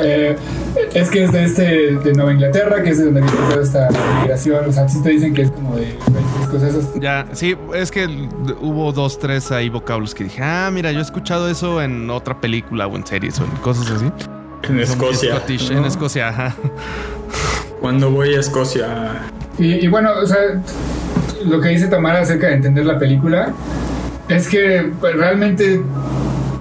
Eh, 0.04 0.36
es 0.94 1.10
que 1.10 1.24
es 1.24 1.32
de 1.32 1.44
este 1.44 1.64
de 1.96 2.14
Nueva 2.14 2.34
Inglaterra, 2.34 2.82
que 2.84 2.92
es 2.92 2.98
de 3.00 3.06
donde 3.06 3.22
viene 3.22 3.38
toda 3.50 3.64
esta 3.64 3.90
migración. 4.22 4.70
O 4.70 4.72
sea, 4.72 4.88
sí 4.88 5.02
te 5.02 5.10
dicen 5.10 5.34
que 5.34 5.44
es 5.44 5.52
como 5.52 5.76
de, 5.76 5.86
de 5.86 6.42
escoceses. 6.42 6.86
Ya, 7.00 7.26
sí, 7.34 7.56
es 7.74 7.92
que 7.92 8.06
hubo 8.62 8.92
dos, 8.92 9.20
tres 9.20 9.52
ahí 9.52 9.70
vocablos 9.70 10.14
que 10.14 10.24
dije, 10.24 10.42
ah, 10.42 10.70
mira, 10.72 10.92
yo 10.92 11.00
he 11.00 11.02
escuchado 11.02 11.50
eso 11.50 11.82
en 11.82 12.10
otra 12.10 12.40
película 12.40 12.88
o 12.88 12.96
en 12.96 13.04
series 13.32 13.40
o 13.40 13.44
en 13.44 13.62
cosas 13.62 13.92
así. 13.92 14.12
En 14.70 14.80
Escocia. 14.80 15.36
Scottish, 15.36 15.72
¿no? 15.72 15.80
En 15.80 15.86
Escocia, 15.86 16.30
ajá. 16.30 16.56
Cuando 17.82 18.12
voy 18.12 18.34
a 18.34 18.40
Escocia. 18.40 19.22
Y, 19.58 19.86
y, 19.86 19.88
bueno, 19.88 20.12
o 20.22 20.26
sea, 20.26 20.62
lo 21.46 21.62
que 21.62 21.70
dice 21.70 21.88
Tamara 21.88 22.22
acerca 22.22 22.48
de 22.48 22.56
entender 22.56 22.86
la 22.86 22.98
película 22.98 23.54
es 24.28 24.48
que 24.48 24.92
pues, 25.00 25.16
realmente 25.16 25.82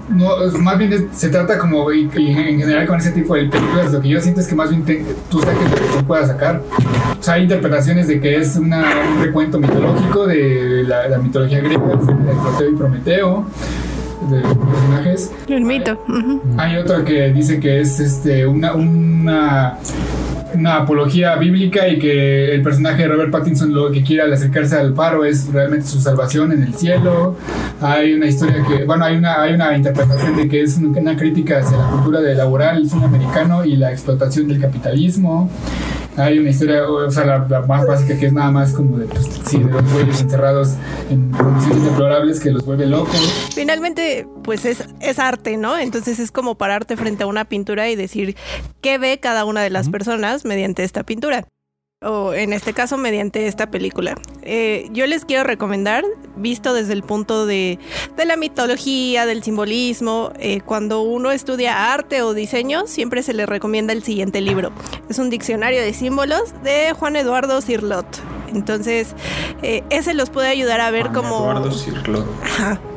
no, 0.09 0.37
más 0.59 0.77
bien 0.77 1.09
se 1.13 1.29
trata 1.29 1.57
como 1.57 1.91
y, 1.91 2.09
y 2.15 2.29
en 2.29 2.59
general 2.59 2.85
con 2.87 2.99
ese 2.99 3.11
tipo 3.11 3.35
de 3.35 3.45
películas 3.45 3.91
lo 3.91 4.01
que 4.01 4.09
yo 4.09 4.21
siento 4.21 4.39
es 4.39 4.47
que 4.47 4.55
más 4.55 4.69
bien 4.69 4.85
te, 4.85 5.03
tú 5.29 5.39
saques 5.39 5.69
lo 5.69 5.75
que 5.75 5.97
tú 5.97 6.05
puedas 6.05 6.27
sacar 6.27 6.61
o 7.19 7.23
sea 7.23 7.33
hay 7.33 7.43
interpretaciones 7.43 8.07
de 8.07 8.21
que 8.21 8.37
es 8.37 8.55
una, 8.55 8.85
un 9.15 9.23
recuento 9.23 9.59
mitológico 9.59 10.27
de 10.27 10.83
la, 10.87 11.09
la 11.09 11.17
mitología 11.17 11.59
griega 11.59 11.79
de 11.79 11.87
Proteo 11.87 12.69
y 12.69 12.75
Prometeo 12.75 13.45
de 14.29 14.41
personajes 14.41 15.31
el 15.47 15.63
mito 15.63 15.93
uh 16.07 16.11
-huh. 16.11 16.39
hay 16.57 16.77
otro 16.77 17.03
que 17.03 17.29
dice 17.33 17.59
que 17.59 17.81
es 17.81 17.99
este 17.99 18.45
una 18.45 18.73
una 18.73 19.77
una 20.55 20.77
apología 20.77 21.35
bíblica 21.35 21.87
y 21.87 21.99
que 21.99 22.53
el 22.53 22.61
personaje 22.61 23.03
de 23.03 23.07
Robert 23.09 23.31
Pattinson 23.31 23.73
lo 23.73 23.91
que 23.91 24.03
quiere 24.03 24.23
al 24.23 24.33
acercarse 24.33 24.75
al 24.75 24.95
faro 24.95 25.25
es 25.25 25.51
realmente 25.51 25.85
su 25.85 25.99
salvación 25.99 26.51
en 26.51 26.63
el 26.63 26.73
cielo. 26.73 27.35
Hay 27.81 28.13
una 28.13 28.27
historia 28.27 28.63
que, 28.67 28.85
bueno, 28.85 29.05
hay 29.05 29.17
una, 29.17 29.41
hay 29.41 29.53
una 29.53 29.75
interpretación 29.75 30.35
de 30.37 30.47
que 30.47 30.61
es 30.61 30.77
una 30.77 31.15
crítica 31.15 31.59
hacia 31.59 31.77
la 31.77 31.89
cultura 31.89 32.21
de 32.21 32.35
laboral, 32.35 32.77
el 32.77 32.89
cine 32.89 33.05
americano 33.05 33.65
y 33.65 33.75
la 33.75 33.91
explotación 33.91 34.47
del 34.47 34.59
capitalismo. 34.59 35.49
Hay 36.17 36.39
una 36.39 36.49
historia, 36.49 36.87
o 36.87 37.11
sea, 37.11 37.25
la, 37.25 37.61
más 37.61 37.85
básica 37.85 38.17
que 38.17 38.27
es 38.27 38.33
nada 38.33 38.51
más 38.51 38.73
como 38.73 38.97
de, 38.97 39.05
pues, 39.05 39.29
sí, 39.45 39.57
de 39.57 39.69
los 39.69 39.93
güeyes 39.93 40.21
encerrados 40.21 40.75
en 41.09 41.31
condiciones 41.31 41.83
deplorables 41.83 42.39
que 42.39 42.51
los 42.51 42.65
vuelve 42.65 42.85
locos. 42.85 43.49
Finalmente, 43.53 44.27
pues 44.43 44.65
es, 44.65 44.87
es 45.01 45.19
arte, 45.19 45.57
¿no? 45.57 45.77
Entonces 45.77 46.19
es 46.19 46.31
como 46.31 46.55
pararte 46.55 46.95
frente 46.95 47.23
a 47.23 47.27
una 47.27 47.45
pintura 47.45 47.89
y 47.89 47.95
decir 47.95 48.35
qué 48.81 48.97
ve 48.97 49.19
cada 49.19 49.45
una 49.45 49.61
de 49.61 49.69
las 49.69 49.89
personas 49.89 50.45
mediante 50.45 50.83
esta 50.83 51.03
pintura 51.03 51.45
o 52.01 52.33
en 52.33 52.53
este 52.53 52.73
caso 52.73 52.97
mediante 52.97 53.47
esta 53.47 53.71
película. 53.71 54.15
Eh, 54.41 54.89
yo 54.91 55.07
les 55.07 55.25
quiero 55.25 55.43
recomendar, 55.43 56.03
visto 56.35 56.73
desde 56.73 56.93
el 56.93 57.03
punto 57.03 57.45
de, 57.45 57.79
de 58.15 58.25
la 58.25 58.35
mitología, 58.35 59.25
del 59.25 59.43
simbolismo, 59.43 60.31
eh, 60.39 60.61
cuando 60.61 61.01
uno 61.01 61.31
estudia 61.31 61.93
arte 61.93 62.21
o 62.21 62.33
diseño, 62.33 62.85
siempre 62.87 63.23
se 63.23 63.33
le 63.33 63.45
recomienda 63.45 63.93
el 63.93 64.03
siguiente 64.03 64.41
libro. 64.41 64.71
Es 65.09 65.19
un 65.19 65.29
diccionario 65.29 65.81
de 65.81 65.93
símbolos 65.93 66.53
de 66.63 66.93
Juan 66.93 67.15
Eduardo 67.15 67.61
Cirlot. 67.61 68.05
Entonces, 68.53 69.15
eh, 69.63 69.83
ese 69.89 70.13
los 70.13 70.29
puede 70.29 70.49
ayudar 70.49 70.81
a 70.81 70.91
ver 70.91 71.11
como... 71.11 71.51
Eduardo 71.51 71.71
Cirlot. 71.71 72.27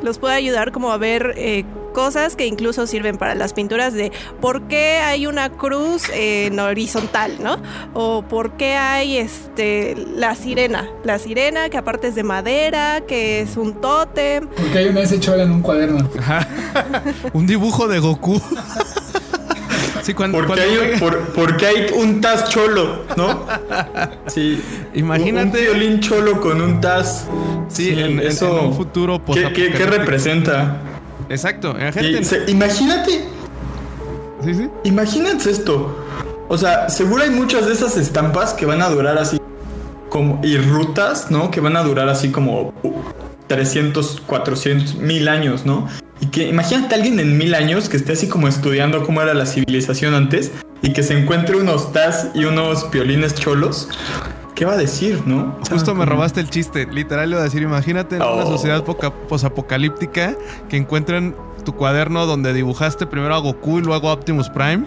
los 0.03 0.19
puede 0.19 0.35
ayudar 0.35 0.71
como 0.71 0.91
a 0.91 0.97
ver 0.97 1.65
cosas 1.99 2.37
que 2.37 2.47
incluso 2.47 2.87
sirven 2.87 3.17
para 3.17 3.35
las 3.35 3.51
pinturas 3.51 3.93
de 3.93 4.13
por 4.39 4.69
qué 4.69 4.99
hay 4.99 5.27
una 5.27 5.49
cruz 5.49 6.03
en 6.13 6.57
horizontal, 6.57 7.33
¿no? 7.43 7.57
O 7.93 8.21
por 8.21 8.53
qué 8.53 8.75
hay 8.75 9.17
este 9.17 9.97
la 10.15 10.33
sirena, 10.35 10.87
la 11.03 11.19
sirena 11.19 11.67
que 11.67 11.77
aparte 11.77 12.07
es 12.07 12.15
de 12.15 12.23
madera, 12.23 13.01
que 13.05 13.41
es 13.41 13.57
un 13.57 13.81
tótem. 13.81 14.47
Porque 14.47 14.77
hay 14.77 14.85
una 14.87 15.01
ese 15.01 15.19
chola 15.19 15.43
en 15.43 15.51
un 15.51 15.61
cuaderno. 15.61 16.09
un 17.33 17.45
dibujo 17.45 17.89
de 17.89 17.99
Goku. 17.99 18.41
Sí, 20.01 20.13
cuando, 20.13 20.37
porque, 20.37 20.61
hay, 20.61 20.97
porque, 21.35 21.65
hay, 21.65 21.87
un 21.93 22.21
Taz 22.21 22.49
cholo, 22.49 23.03
¿no? 23.17 23.45
Sí. 24.27 24.63
Imagínate. 24.93 25.69
Un, 25.69 25.77
violín 25.77 25.99
cholo 25.99 26.39
con 26.39 26.61
un 26.61 26.79
Taz. 26.79 27.27
Sí, 27.67 27.89
en, 27.89 28.19
eso, 28.21 28.69
un 28.69 28.73
futuro 28.73 29.21
¿Qué, 29.25 29.51
qué 29.51 29.85
representa? 29.85 30.77
Exacto. 31.29 31.75
imagínate. 32.47 33.25
Sí, 34.43 34.53
sí. 34.53 34.69
Imagínate 34.83 35.49
esto. 35.49 36.05
O 36.47 36.57
sea, 36.57 36.89
seguro 36.89 37.23
hay 37.23 37.29
muchas 37.29 37.67
de 37.67 37.73
esas 37.73 37.95
estampas 37.97 38.53
que 38.53 38.65
van 38.65 38.81
a 38.81 38.89
durar 38.89 39.17
así 39.17 39.37
como 40.09 40.39
y 40.43 40.57
rutas, 40.57 41.29
¿no? 41.29 41.51
Que 41.51 41.61
van 41.61 41.77
a 41.77 41.83
durar 41.83 42.09
así 42.09 42.31
como 42.31 42.73
300, 43.47 44.21
400, 44.25 44.95
mil 44.95 45.27
años, 45.27 45.65
¿no? 45.65 45.87
Y 46.19 46.27
que 46.27 46.47
imagínate 46.47 46.95
a 46.95 46.97
alguien 46.97 47.19
en 47.19 47.37
mil 47.37 47.53
años 47.53 47.87
que 47.87 47.97
esté 47.97 48.13
así 48.13 48.27
como 48.27 48.47
estudiando 48.47 49.05
cómo 49.05 49.21
era 49.21 49.33
la 49.33 49.45
civilización 49.45 50.15
antes 50.15 50.51
y 50.81 50.93
que 50.93 51.03
se 51.03 51.17
encuentre 51.17 51.55
unos 51.55 51.93
taz 51.93 52.29
y 52.33 52.45
unos 52.45 52.89
violines 52.91 53.35
cholos. 53.35 53.87
¿Qué 54.59 54.65
va 54.65 54.73
a 54.73 54.77
decir, 54.77 55.25
no? 55.25 55.57
Justo 55.71 55.95
me 55.95 56.05
robaste 56.05 56.41
el 56.41 56.49
chiste. 56.49 56.85
Literal, 56.91 57.29
le 57.29 57.35
iba 57.35 57.39
a 57.39 57.45
decir: 57.45 57.61
Imagínate 57.61 58.17
en 58.17 58.21
una 58.21 58.43
oh. 58.43 58.57
sociedad 58.57 58.83
posapocalíptica 58.83 60.35
que 60.67 60.75
encuentren 60.75 61.33
tu 61.63 61.75
cuaderno 61.75 62.25
donde 62.25 62.51
dibujaste 62.51 63.05
primero 63.05 63.33
a 63.35 63.37
Goku 63.37 63.79
y 63.79 63.83
luego 63.83 64.09
a 64.09 64.13
Optimus 64.13 64.49
Prime. 64.49 64.85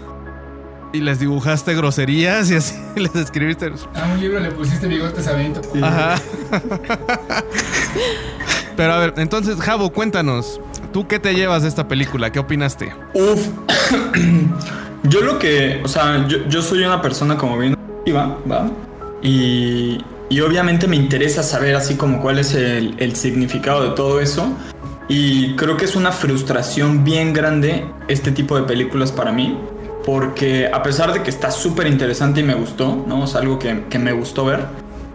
Y 0.92 1.00
les 1.00 1.20
dibujaste 1.20 1.74
groserías 1.74 2.50
y 2.50 2.56
así 2.56 2.74
les 2.96 3.14
escribiste. 3.16 3.72
A 3.94 4.12
un 4.12 4.20
libro 4.20 4.40
le 4.40 4.50
pusiste 4.50 4.86
bigotes 4.86 5.26
a 5.26 5.32
Benito. 5.32 5.62
Ajá. 5.80 6.16
Pero 8.76 8.92
a 8.92 8.98
ver, 8.98 9.14
entonces, 9.16 9.58
Javo, 9.58 9.90
cuéntanos. 9.90 10.60
¿Tú 10.92 11.08
qué 11.08 11.18
te 11.18 11.34
llevas 11.34 11.62
de 11.62 11.70
esta 11.70 11.88
película? 11.88 12.30
¿Qué 12.30 12.40
opinaste? 12.40 12.94
Uf. 13.14 13.48
yo 15.04 15.22
lo 15.22 15.38
que. 15.38 15.80
O 15.82 15.88
sea, 15.88 16.28
yo, 16.28 16.46
yo 16.46 16.60
soy 16.60 16.84
una 16.84 17.00
persona 17.00 17.38
como 17.38 17.56
bien. 17.56 17.74
¿va? 18.14 18.36
¿va? 18.46 18.70
Y, 19.22 19.98
obviamente 20.40 20.88
me 20.88 20.96
interesa 20.96 21.42
saber 21.42 21.76
así 21.76 21.94
como 21.94 22.20
cuál 22.20 22.38
es 22.38 22.54
el, 22.54 23.16
significado 23.16 23.88
de 23.88 23.90
todo 23.94 24.20
eso. 24.20 24.52
Y 25.08 25.54
creo 25.56 25.76
que 25.76 25.84
es 25.84 25.94
una 25.94 26.10
frustración 26.10 27.04
bien 27.04 27.32
grande 27.32 27.84
este 28.08 28.32
tipo 28.32 28.56
de 28.56 28.62
películas 28.62 29.12
para 29.12 29.32
mí. 29.32 29.56
Porque 30.04 30.68
a 30.72 30.82
pesar 30.82 31.12
de 31.12 31.22
que 31.22 31.30
está 31.30 31.50
súper 31.50 31.86
interesante 31.86 32.40
y 32.40 32.42
me 32.42 32.54
gustó, 32.54 33.04
¿no? 33.06 33.24
Es 33.24 33.36
algo 33.36 33.58
que, 33.58 33.98
me 33.98 34.12
gustó 34.12 34.46
ver. 34.46 34.66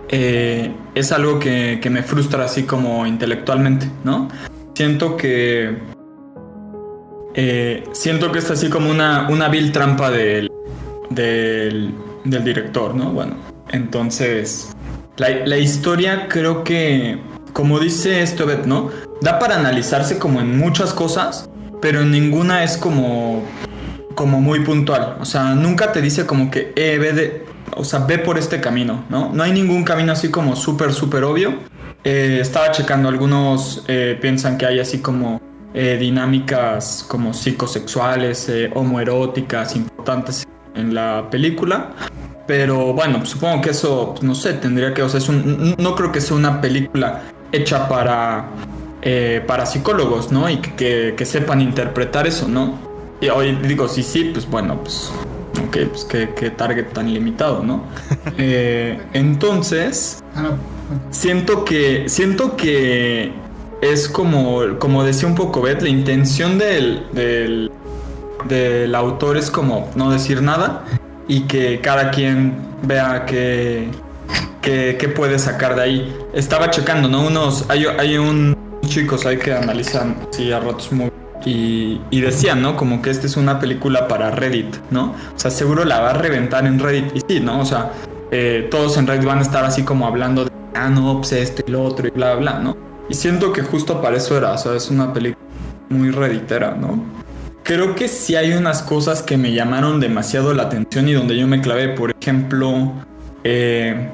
Eh, 0.09 0.71
es 0.95 1.11
algo 1.11 1.39
que, 1.39 1.85
me 1.89 2.03
frustra 2.03 2.45
así 2.45 2.63
como 2.63 3.05
intelectualmente, 3.05 3.89
¿no? 4.03 4.29
Siento 4.73 5.17
que... 5.17 5.77
Eh, 7.33 7.83
siento 7.91 8.31
que 8.31 8.39
es 8.39 8.49
así 8.49 8.69
como 8.69 8.89
una, 8.89 9.27
una 9.29 9.47
vil 9.49 9.71
trampa 9.71 10.09
del, 10.09 10.49
del, 11.09 11.93
del 12.23 12.43
director, 12.43 12.95
¿no? 12.95 13.11
Bueno, 13.11 13.35
entonces, 13.69 14.69
la, 15.17 15.57
historia 15.57 16.27
creo 16.29 16.63
que, 16.63 17.19
como 17.53 17.79
dice 17.79 18.25
Stobet, 18.25 18.65
¿no? 18.65 18.89
Da 19.21 19.39
para 19.39 19.55
analizarse 19.55 20.19
como 20.19 20.41
en 20.41 20.57
muchas 20.57 20.93
cosas, 20.93 21.50
pero 21.81 22.01
en 22.01 22.12
ninguna 22.12 22.63
es 22.63 22.77
como, 22.77 23.43
como 24.15 24.39
muy 24.41 24.62
puntual. 24.62 25.17
O 25.19 25.25
sea, 25.25 25.55
nunca 25.55 25.91
te 25.91 26.01
dice 26.01 26.25
como 26.25 26.51
que, 26.51 26.71
eh, 26.75 26.97
ve 27.00 27.13
de, 27.13 27.45
o 27.75 27.83
sea, 27.83 28.00
ve 28.00 28.19
por 28.19 28.38
este 28.38 28.62
camino, 28.62 29.05
¿no? 29.09 29.31
No 29.33 29.43
hay 29.43 29.51
ningún 29.51 29.83
camino 29.83 30.12
así 30.12 30.29
como 30.29 30.55
súper, 30.55 30.93
súper 30.93 31.24
obvio. 31.24 31.55
Eh, 32.03 32.39
estaba 32.41 32.71
checando, 32.71 33.09
algunos 33.09 33.83
eh, 33.88 34.17
piensan 34.21 34.57
que 34.57 34.65
hay 34.65 34.79
así 34.79 35.00
como 35.00 35.41
dinámicas 35.74 37.05
como 37.07 37.36
psicosexuales, 37.36 38.51
homoeróticas 38.74 39.75
importantes 39.75 40.47
en 40.74 40.95
la 40.95 41.27
película. 41.29 41.91
Pero 42.48 42.94
bueno, 42.94 43.25
supongo 43.25 43.62
que 43.62 43.72
eso, 43.72 44.16
no 44.22 44.34
sé, 44.34 44.54
tendría 44.54 44.94
que, 44.94 45.04
o 45.04 45.10
sea, 45.10 45.20
es 45.20 45.27
un, 45.27 45.75
no 45.77 45.96
creo 45.96 46.13
que 46.13 46.22
sea 46.22 46.38
una 46.38 46.62
película 46.62 47.24
hecha 47.51 47.89
para, 47.89 48.46
eh, 49.01 49.44
para 49.46 49.66
psicólogos, 49.66 50.32
¿no? 50.32 50.50
Y 50.50 50.58
que, 50.58 51.13
sepan 51.25 51.60
interpretar 51.60 52.25
eso, 52.25 52.48
¿no? 52.48 52.80
Y 53.20 53.27
hoy 53.27 53.54
digo, 53.63 53.89
sí, 53.89 54.01
sí, 54.01 54.32
pues 54.34 54.50
bueno, 54.50 54.80
pues, 54.82 55.12
ok, 55.68 55.77
pues 55.89 56.06
qué, 56.06 56.50
target 56.51 56.94
tan 56.94 57.13
limitado, 57.13 57.62
¿no? 57.63 57.84
Eh, 58.38 58.98
entonces, 59.13 60.24
ah, 60.36 60.51
siento 61.10 61.66
que, 61.66 62.08
siento 62.08 62.56
que 62.56 63.34
es 63.82 64.08
como, 64.08 64.77
como 64.80 65.04
decía 65.04 65.27
un 65.27 65.36
poco 65.36 65.62
Beth, 65.62 65.82
la 65.82 65.89
intención 65.89 66.58
del, 66.58 67.08
del, 67.12 67.72
del 68.48 68.96
autor 68.96 69.36
es 69.36 69.51
como 69.51 69.89
no 69.96 70.12
decir 70.12 70.42
nada 70.42 70.86
y 71.27 71.41
que 71.41 71.81
cada 71.81 72.12
quien 72.12 72.55
vea 72.84 73.25
qué, 73.25 73.89
qué, 74.62 75.13
puede 75.15 75.39
sacar 75.39 75.75
de 75.75 75.81
ahí. 75.81 76.17
Estaba 76.34 76.69
checando, 76.69 77.07
¿no? 77.07 77.25
Unos, 77.25 77.65
hay, 77.69 77.86
hay 77.86 78.17
un 78.17 78.55
chicos 78.86 79.25
ahí 79.25 79.38
que 79.38 79.53
analizan 79.53 80.15
sí, 80.31 80.51
a 80.51 80.60
ratos 80.60 80.91
muy 80.91 81.12
y, 81.46 82.01
y, 82.10 82.22
decían, 82.22 82.62
¿no? 82.62 82.75
Como 82.75 83.01
que 83.01 83.10
esta 83.10 83.25
es 83.25 83.38
una 83.38 83.60
película 83.60 84.07
para 84.07 84.31
Reddit, 84.31 84.75
¿no? 84.91 85.15
O 85.36 85.39
sea, 85.39 85.51
seguro 85.51 85.86
la 85.86 86.00
va 86.01 86.10
a 86.10 86.13
reventar 86.13 86.65
en 86.65 86.79
Reddit. 86.79 87.15
Y 87.15 87.22
sí, 87.27 87.39
¿no? 87.39 87.62
O 87.62 87.65
sea, 87.65 87.91
eh, 88.31 88.67
todos 88.69 88.98
en 88.98 89.07
Reddit 89.07 89.25
van 89.25 89.39
a 89.39 89.43
estar 89.43 89.63
así 89.63 89.84
como 89.84 90.07
hablando 90.07 90.46
de, 90.46 90.51
ah, 90.74 90.89
no, 90.89 91.17
pues 91.17 91.31
esto 91.34 91.63
y 91.65 91.72
lo 91.72 91.84
otro 91.84 92.07
y 92.07 92.12
bla, 92.12 92.36
bla, 92.36 92.60
¿no? 92.60 92.75
Y 93.10 93.13
siento 93.13 93.53
que 93.53 93.62
justo 93.62 94.01
para 94.01 94.17
eso 94.17 94.38
era, 94.38 94.51
o 94.51 94.57
sea, 94.57 94.75
es 94.75 94.89
una 94.89 95.13
película 95.13 95.46
muy 95.89 96.12
redditera, 96.12 96.72
¿no? 96.72 97.01
Creo 97.67 97.95
que 97.95 98.07
sí 98.07 98.38
hay 98.38 98.53
unas 98.53 98.81
cosas 98.81 99.21
que 99.21 99.36
me 99.36 99.51
llamaron 99.51 100.00
demasiado 100.00 100.53
la 100.53 100.63
atención 100.63 101.09
y 101.09 101.13
donde 101.13 101.38
yo 101.38 101.47
me 101.47 101.59
clavé. 101.59 101.89
Por 101.89 102.15
ejemplo, 102.17 102.93
eh, 103.43 104.09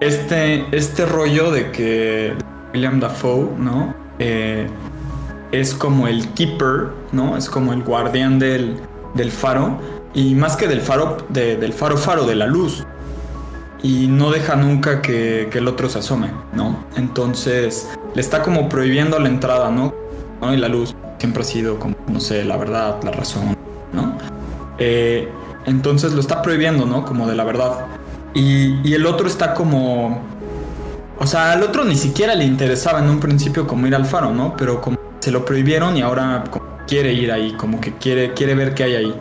este, 0.00 0.66
este 0.70 1.06
rollo 1.06 1.50
de 1.50 1.70
que 1.70 2.34
William 2.74 3.00
Dafoe, 3.00 3.52
¿no? 3.58 3.94
Eh, 4.18 4.66
es 5.50 5.72
como 5.72 6.08
el 6.08 6.28
keeper, 6.34 6.88
¿no? 7.10 7.38
Es 7.38 7.48
como 7.48 7.72
el 7.72 7.82
guardián 7.82 8.38
del, 8.38 8.76
del 9.14 9.30
faro. 9.30 9.80
Y 10.12 10.34
más 10.34 10.56
que 10.56 10.68
del 10.68 10.82
faro, 10.82 11.16
del 11.30 11.72
faro 11.72 11.96
faro, 11.96 12.26
de 12.26 12.34
la 12.34 12.46
luz. 12.46 12.84
Y 13.82 14.08
no 14.08 14.30
deja 14.30 14.56
nunca 14.56 15.00
que, 15.00 15.48
que 15.50 15.56
el 15.56 15.68
otro 15.68 15.88
se 15.88 16.00
asome, 16.00 16.30
¿no? 16.52 16.84
Entonces 16.96 17.88
le 18.14 18.20
está 18.20 18.42
como 18.42 18.68
prohibiendo 18.68 19.18
la 19.18 19.28
entrada, 19.28 19.70
¿no? 19.70 19.94
¿no? 20.42 20.52
Y 20.52 20.58
la 20.58 20.68
luz 20.68 20.94
siempre 21.18 21.42
ha 21.42 21.46
sido 21.46 21.78
como, 21.78 21.96
no 22.08 22.20
sé, 22.20 22.44
la 22.44 22.56
verdad, 22.56 23.02
la 23.02 23.10
razón, 23.10 23.56
¿no? 23.92 24.16
Eh, 24.78 25.28
entonces 25.66 26.12
lo 26.12 26.20
está 26.20 26.42
prohibiendo, 26.42 26.86
¿no? 26.86 27.04
Como 27.04 27.26
de 27.26 27.34
la 27.34 27.44
verdad. 27.44 27.86
Y, 28.34 28.92
el 28.92 29.06
otro 29.06 29.26
está 29.26 29.54
como... 29.54 30.20
O 31.18 31.26
sea, 31.26 31.52
al 31.52 31.62
otro 31.62 31.84
ni 31.84 31.96
siquiera 31.96 32.34
le 32.34 32.44
interesaba 32.44 32.98
en 33.00 33.08
un 33.08 33.18
principio 33.18 33.66
como 33.66 33.86
ir 33.86 33.94
al 33.94 34.04
faro, 34.04 34.32
¿no? 34.32 34.54
Pero 34.56 34.80
como 34.80 34.98
se 35.20 35.30
lo 35.30 35.44
prohibieron 35.44 35.96
y 35.96 36.02
ahora 36.02 36.44
quiere 36.86 37.12
ir 37.14 37.32
ahí, 37.32 37.52
como 37.54 37.80
que 37.80 37.94
quiere, 37.94 38.34
quiere 38.34 38.54
ver 38.54 38.74
qué 38.74 38.84
hay 38.84 38.94
ahí. 38.94 39.14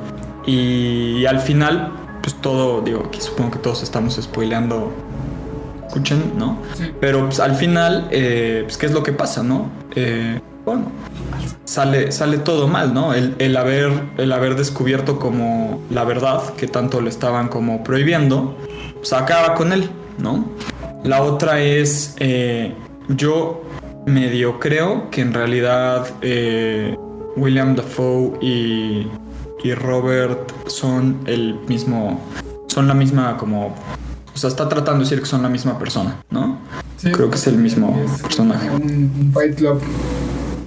Y, 0.46 1.26
al 1.26 1.40
final, 1.40 1.94
pues 2.22 2.36
todo, 2.42 2.82
digo, 2.82 3.06
aquí 3.08 3.22
supongo 3.22 3.52
que 3.52 3.60
todos 3.60 3.82
estamos 3.82 4.20
spoileando. 4.22 4.92
Escuchen, 5.88 6.34
¿no? 6.38 6.60
Pero 7.00 7.26
pues, 7.26 7.40
al 7.40 7.56
final, 7.56 8.10
eh, 8.12 8.64
pues, 8.66 8.78
¿qué 8.78 8.86
es 8.88 8.92
lo 8.92 9.02
que 9.02 9.14
pasa, 9.14 9.42
no? 9.42 9.70
Eh, 9.96 10.40
bueno, 10.66 10.92
sale, 11.66 12.12
sale 12.12 12.40
todo 12.40 12.68
mal, 12.68 12.94
¿no? 12.94 13.14
El, 13.14 13.58
haber, 13.58 13.92
el 14.18 14.32
haber 14.32 14.56
descubierto 14.56 15.20
como 15.20 15.82
la 15.90 16.04
verdad 16.04 16.42
que 16.56 16.68
tanto 16.68 17.02
le 17.02 17.10
estaban 17.10 17.50
como 17.50 17.84
prohibiendo, 17.84 18.58
pues 18.96 19.14
acaba 19.14 19.54
con 19.54 19.72
él, 19.72 19.90
¿no? 20.18 20.46
La 21.04 21.22
otra 21.22 21.62
es, 21.62 22.16
eh, 22.20 22.74
yo 23.10 23.62
medio 24.08 24.60
creo 24.60 25.10
que 25.12 25.22
en 25.22 25.34
realidad 25.34 26.08
eh, 26.22 26.96
William 27.36 27.76
Dafoe 27.76 28.38
y, 28.42 29.08
y 29.64 29.74
Robert 29.76 30.52
son 30.68 31.20
el 31.26 31.60
mismo, 31.68 32.20
son 32.68 32.88
la 32.88 32.96
misma 32.96 33.38
como, 33.38 33.68
o 34.34 34.38
sea, 34.38 34.50
está 34.50 34.68
tratando 34.68 35.00
de 35.00 35.06
decir 35.06 35.20
que 35.20 35.28
son 35.28 35.44
la 35.44 35.50
misma 35.50 35.78
persona, 35.78 36.18
¿no? 36.32 36.58
creo 37.12 37.30
que 37.30 37.36
es 37.36 37.48
el 37.48 37.58
mismo 37.58 37.96
personaje. 38.22 38.70
Un, 38.70 39.32
Fight 39.34 39.56
Club 39.56 39.80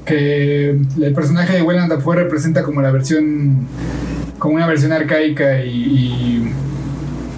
que 0.09 0.71
el 0.71 1.13
personaje 1.13 1.57
de 1.57 1.63
William 1.63 1.89
Dafoe 1.89 2.17
representa 2.17 2.63
como 2.63 2.81
la 2.81 2.91
versión, 2.91 3.67
como 4.39 4.55
una 4.55 4.67
versión 4.67 4.93
arcaica 4.93 5.63
y, 5.63 6.51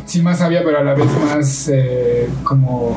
sí 0.05 0.23
más 0.23 0.39
sabia, 0.39 0.63
pero 0.65 0.79
a 0.79 0.85
la 0.85 0.95
vez 0.95 1.07
más 1.25 1.69
eh, 1.69 2.29
como 2.45 2.97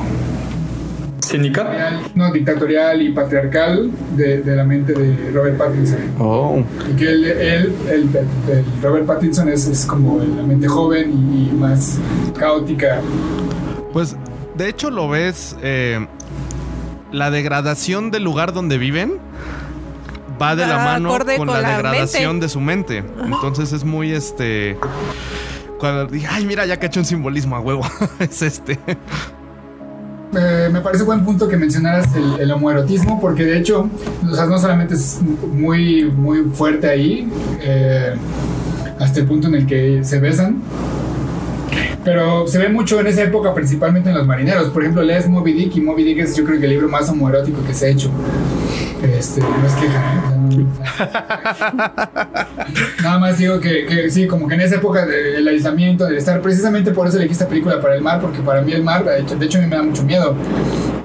¿Cínica? 1.20 2.00
No, 2.14 2.30
dictatorial 2.30 3.02
y 3.02 3.10
patriarcal 3.10 3.90
de, 4.14 4.42
la 4.44 4.62
mente 4.62 4.92
de 4.92 5.30
Robert 5.32 5.56
Pattinson. 5.56 5.98
Oh. 6.20 6.62
Y 6.88 6.96
que 6.96 7.08
él, 7.08 7.24
el, 7.90 8.08
Robert 8.82 9.06
Pattinson 9.06 9.48
es, 9.48 9.86
como 9.86 10.18
la 10.18 10.42
mente 10.42 10.68
joven 10.68 11.10
y, 11.34 11.52
más 11.54 11.98
caótica. 12.38 13.00
Pues, 13.92 14.16
de 14.56 14.68
hecho, 14.68 14.90
lo 14.90 15.08
ves. 15.08 15.56
Eh, 15.62 16.06
la 17.10 17.30
degradación 17.30 18.10
del 18.10 18.24
lugar 18.24 18.52
donde 18.52 18.76
viven 18.76 19.23
va 20.40 20.56
de 20.56 20.66
la 20.66 20.78
mano 20.78 21.16
con, 21.36 21.46
la, 21.48 21.60
degradación 21.60 22.40
de 22.40 22.48
su 22.48 22.60
mente. 22.60 23.04
Entonces 23.24 23.72
es 23.72 23.84
muy 23.84 24.12
este. 24.12 24.76
Cuando 25.78 26.06
dije, 26.06 26.26
ay, 26.30 26.46
mira, 26.46 26.64
ya 26.66 26.78
caché 26.78 27.00
un 27.00 27.04
simbolismo 27.04 27.56
a 27.56 27.60
huevo. 27.60 27.82
es 28.18 28.42
este 28.42 28.78
me 30.70 30.80
parece 30.80 31.04
buen 31.04 31.24
punto 31.24 31.48
que 31.48 31.56
mencionaras 31.56 32.08
el, 32.38 32.50
homoerotismo, 32.50 33.20
porque 33.20 33.44
de 33.44 33.58
hecho, 33.58 33.88
no 34.22 34.58
solamente 34.58 34.94
es 34.94 35.20
muy, 35.22 36.04
muy 36.04 36.42
fuerte 36.52 36.88
ahí, 36.88 37.28
eh, 37.60 38.14
hasta 38.98 39.20
el 39.20 39.26
punto 39.26 39.48
en 39.48 39.54
el 39.54 39.66
que 39.66 40.02
se 40.02 40.18
besan, 40.18 40.62
pero 42.04 42.46
se 42.46 42.58
ve 42.58 42.68
mucho 42.68 43.00
en 43.00 43.06
esa 43.06 43.22
época, 43.22 43.54
principalmente 43.54 44.10
en 44.10 44.16
los 44.16 44.26
marineros. 44.26 44.68
Por 44.70 44.82
ejemplo, 44.82 45.02
lees 45.02 45.28
Moby 45.28 45.52
Dick 45.52 45.76
y 45.76 45.80
Moby 45.80 46.04
Dick 46.04 46.18
es 46.18 46.36
yo 46.36 46.44
creo 46.44 46.58
que 46.58 46.66
el 46.66 46.72
libro 46.72 46.88
más 46.88 47.08
homoerótico 47.08 47.64
que 47.64 47.72
se 47.72 47.86
ha 47.86 47.88
hecho. 47.90 48.10
Este, 49.02 49.40
no 49.40 49.66
es 49.66 49.74
queja, 49.74 50.34
Nada 53.02 53.18
más 53.18 53.38
digo 53.38 53.60
que, 53.60 54.10
sí, 54.10 54.26
como 54.26 54.48
que 54.48 54.54
en 54.54 54.62
esa 54.62 54.76
época 54.76 55.04
del 55.04 55.46
aislamiento, 55.46 56.06
de 56.06 56.16
estar, 56.16 56.40
precisamente 56.40 56.92
por 56.92 57.06
eso 57.06 57.18
elegí 57.18 57.32
esta 57.32 57.48
película 57.48 57.80
para 57.80 57.94
el 57.94 58.02
mar, 58.02 58.20
porque 58.20 58.40
para 58.40 58.62
mí 58.62 58.72
el 58.72 58.82
mar, 58.82 59.04
de 59.04 59.20
hecho, 59.20 59.36
de 59.36 59.46
hecho 59.46 59.58
a 59.58 59.62
mí 59.62 59.66
me 59.66 59.76
da 59.76 59.82
mucho 59.82 60.02
miedo. 60.04 60.34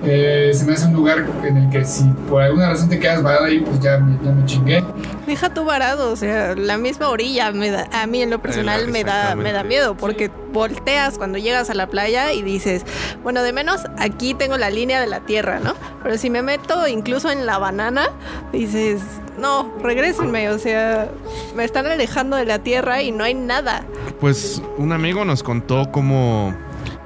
Eh, 0.04 0.52
se 0.54 0.66
me 0.66 0.74
hace 0.74 0.88
un 0.88 0.94
lugar 0.94 1.26
en 1.44 1.58
el 1.58 1.70
que 1.70 1.84
si 1.84 2.06
por 2.30 2.42
alguna 2.42 2.70
razón 2.70 2.90
te 2.90 3.00
quedas 3.00 3.22
varado 3.22 3.46
ahí, 3.46 3.60
pues 3.60 3.80
ya 3.80 3.98
me, 3.98 4.18
ya 4.24 4.32
me 4.32 4.46
chingué. 4.46 4.84
Deja 5.28 5.54
tú 5.54 5.66
varado, 5.66 6.12
o 6.12 6.16
sea, 6.16 6.56
la 6.56 6.78
misma 6.78 7.10
orilla 7.10 7.52
me 7.52 7.70
da, 7.70 7.90
a 7.92 8.08
mí 8.08 8.22
en 8.22 8.30
lo 8.30 8.40
personal 8.42 8.88
me 8.88 9.04
da, 9.04 9.36
me 9.36 9.52
da 9.52 9.64
miedo, 9.64 9.96
porque 9.96 10.32
volteas 10.54 11.18
cuando 11.18 11.38
llegas 11.38 11.70
a 11.70 11.74
la 11.74 11.88
playa 11.88 12.32
y 12.32 12.42
dices, 12.42 12.86
bueno, 13.24 13.44
de 13.44 13.52
menos 13.52 13.82
aquí 13.98 14.34
tengo 14.34 14.58
la 14.58 14.70
línea 14.70 15.02
de 15.02 15.08
la 15.08 15.20
tierra, 15.20 15.60
¿no? 15.60 15.76
Pero 16.02 16.18
si 16.18 16.30
me 16.30 16.42
meto 16.42 16.88
incluso 16.88 17.30
en 17.30 17.46
la 17.46 17.58
banana, 17.58 18.08
dices, 18.54 19.02
no, 19.38 19.72
regrésenme, 19.82 20.50
o 20.50 20.58
sea, 20.60 21.10
me 21.56 21.64
están 21.66 21.86
alejando 21.88 22.38
de 22.38 22.46
la 22.46 22.60
tierra 22.60 23.02
y 23.02 23.12
no 23.12 23.24
hay 23.24 23.34
nada. 23.34 23.84
Pues 24.20 24.62
un 24.78 24.94
amigo 24.94 25.26
nos 25.26 25.44
contó 25.44 25.92
cómo 25.92 26.56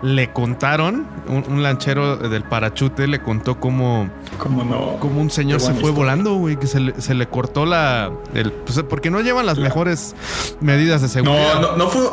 le 0.04 0.34
contaron, 0.34 1.08
un, 1.28 1.64
lanchero 1.64 2.18
del 2.18 2.44
parachute 2.44 3.08
le 3.08 3.22
contó 3.22 3.60
cómo, 3.60 4.10
¿Cómo 4.38 4.66
no? 4.66 4.98
como 5.00 5.22
un 5.22 5.32
señor 5.32 5.62
se 5.62 5.74
fue 5.74 5.92
volando, 5.92 6.36
güey, 6.36 6.58
que 6.58 6.68
se 6.68 6.82
le, 6.82 7.02
se 7.02 7.14
le 7.14 7.28
cortó 7.28 7.66
la... 7.66 8.12
El, 8.34 8.52
pues, 8.52 8.84
porque 8.84 9.10
no 9.10 9.22
llevan 9.22 9.46
las 9.46 9.58
mejores 9.58 10.14
medidas 10.60 11.02
de 11.02 11.08
seguridad. 11.08 11.62
No, 11.62 11.72
no, 11.72 11.78
no 11.78 11.88
fue... 11.88 12.04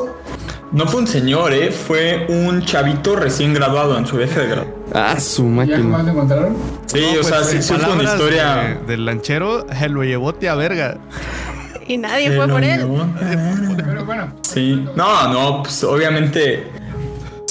No 0.72 0.86
fue 0.86 1.00
un 1.00 1.08
señor, 1.08 1.52
¿eh? 1.52 1.72
Fue 1.72 2.26
un 2.28 2.64
chavito 2.64 3.16
recién 3.16 3.52
graduado 3.52 3.98
en 3.98 4.06
su 4.06 4.18
viaje 4.18 4.38
de 4.38 4.46
grado. 4.46 4.66
Ah, 4.94 5.18
su 5.18 5.44
máquina. 5.44 6.04
¿Ya 6.04 6.10
encontraron? 6.12 6.56
Sí, 6.86 7.04
o 7.18 7.24
sea, 7.24 7.42
sí, 7.42 7.60
sí 7.60 7.74
fue 7.74 7.92
una 7.92 8.04
historia... 8.04 8.80
del 8.86 9.04
lanchero, 9.04 9.66
se 9.68 9.88
lo 9.88 10.04
llevó 10.04 10.28
a 10.28 10.54
verga. 10.54 10.96
Y 11.88 11.98
nadie 11.98 12.36
fue 12.36 12.46
por 12.46 12.62
él. 12.62 12.86
Pero 13.84 14.04
bueno. 14.04 14.32
Sí. 14.42 14.86
No, 14.94 15.32
no, 15.32 15.64
pues 15.64 15.82
obviamente 15.82 16.70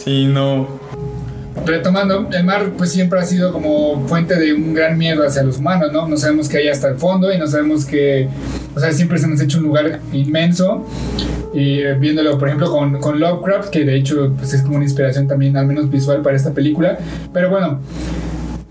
Sí, 0.03 0.27
no. 0.27 0.67
Retomando, 1.65 2.29
el 2.31 2.43
mar 2.45 2.71
pues 2.77 2.91
siempre 2.91 3.19
ha 3.19 3.25
sido 3.25 3.51
como 3.51 4.07
fuente 4.07 4.39
de 4.39 4.53
un 4.53 4.73
gran 4.73 4.97
miedo 4.97 5.25
hacia 5.25 5.43
los 5.43 5.57
humanos, 5.57 5.91
¿no? 5.91 6.07
No 6.07 6.15
sabemos 6.15 6.47
qué 6.47 6.59
hay 6.59 6.69
hasta 6.69 6.87
el 6.87 6.95
fondo 6.95 7.33
y 7.33 7.37
no 7.37 7.47
sabemos 7.47 7.85
que, 7.85 8.29
o 8.75 8.79
sea, 8.79 8.93
siempre 8.93 9.17
se 9.17 9.27
nos 9.27 9.41
ha 9.41 9.43
hecho 9.43 9.57
un 9.57 9.65
lugar 9.65 9.99
inmenso 10.13 10.85
y 11.53 11.79
eh, 11.79 11.95
viéndolo 11.95 12.37
por 12.37 12.47
ejemplo 12.47 12.71
con, 12.71 13.19
Lovecraft, 13.19 13.69
que 13.71 13.83
de 13.83 13.97
hecho 13.97 14.33
pues 14.37 14.53
es 14.53 14.61
como 14.61 14.75
una 14.75 14.85
inspiración 14.85 15.27
también 15.27 15.57
al 15.57 15.65
menos 15.65 15.89
visual 15.89 16.21
para 16.21 16.37
esta 16.37 16.53
película, 16.53 16.97
pero 17.33 17.49
bueno, 17.49 17.81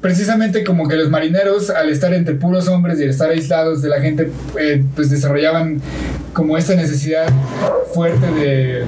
precisamente 0.01 0.65
como 0.65 0.89
que 0.89 0.97
los 0.97 1.11
marineros, 1.11 1.71
al 1.71 1.89
estar 1.91 2.15
entre 2.15 2.35
puros 2.35 2.69
hombres 2.69 3.01
y 3.01 3.05
estar 3.05 3.31
aislados 3.31 3.83
de 3.83 3.89
la 3.89 4.01
gente, 4.01 4.31
eh, 4.59 4.85
pues 4.95 5.11
desarrollaban 5.11 5.81
como 6.33 6.57
esta 6.57 6.75
necesidad 6.75 7.29
fuerte 7.95 8.27
de, 8.33 8.85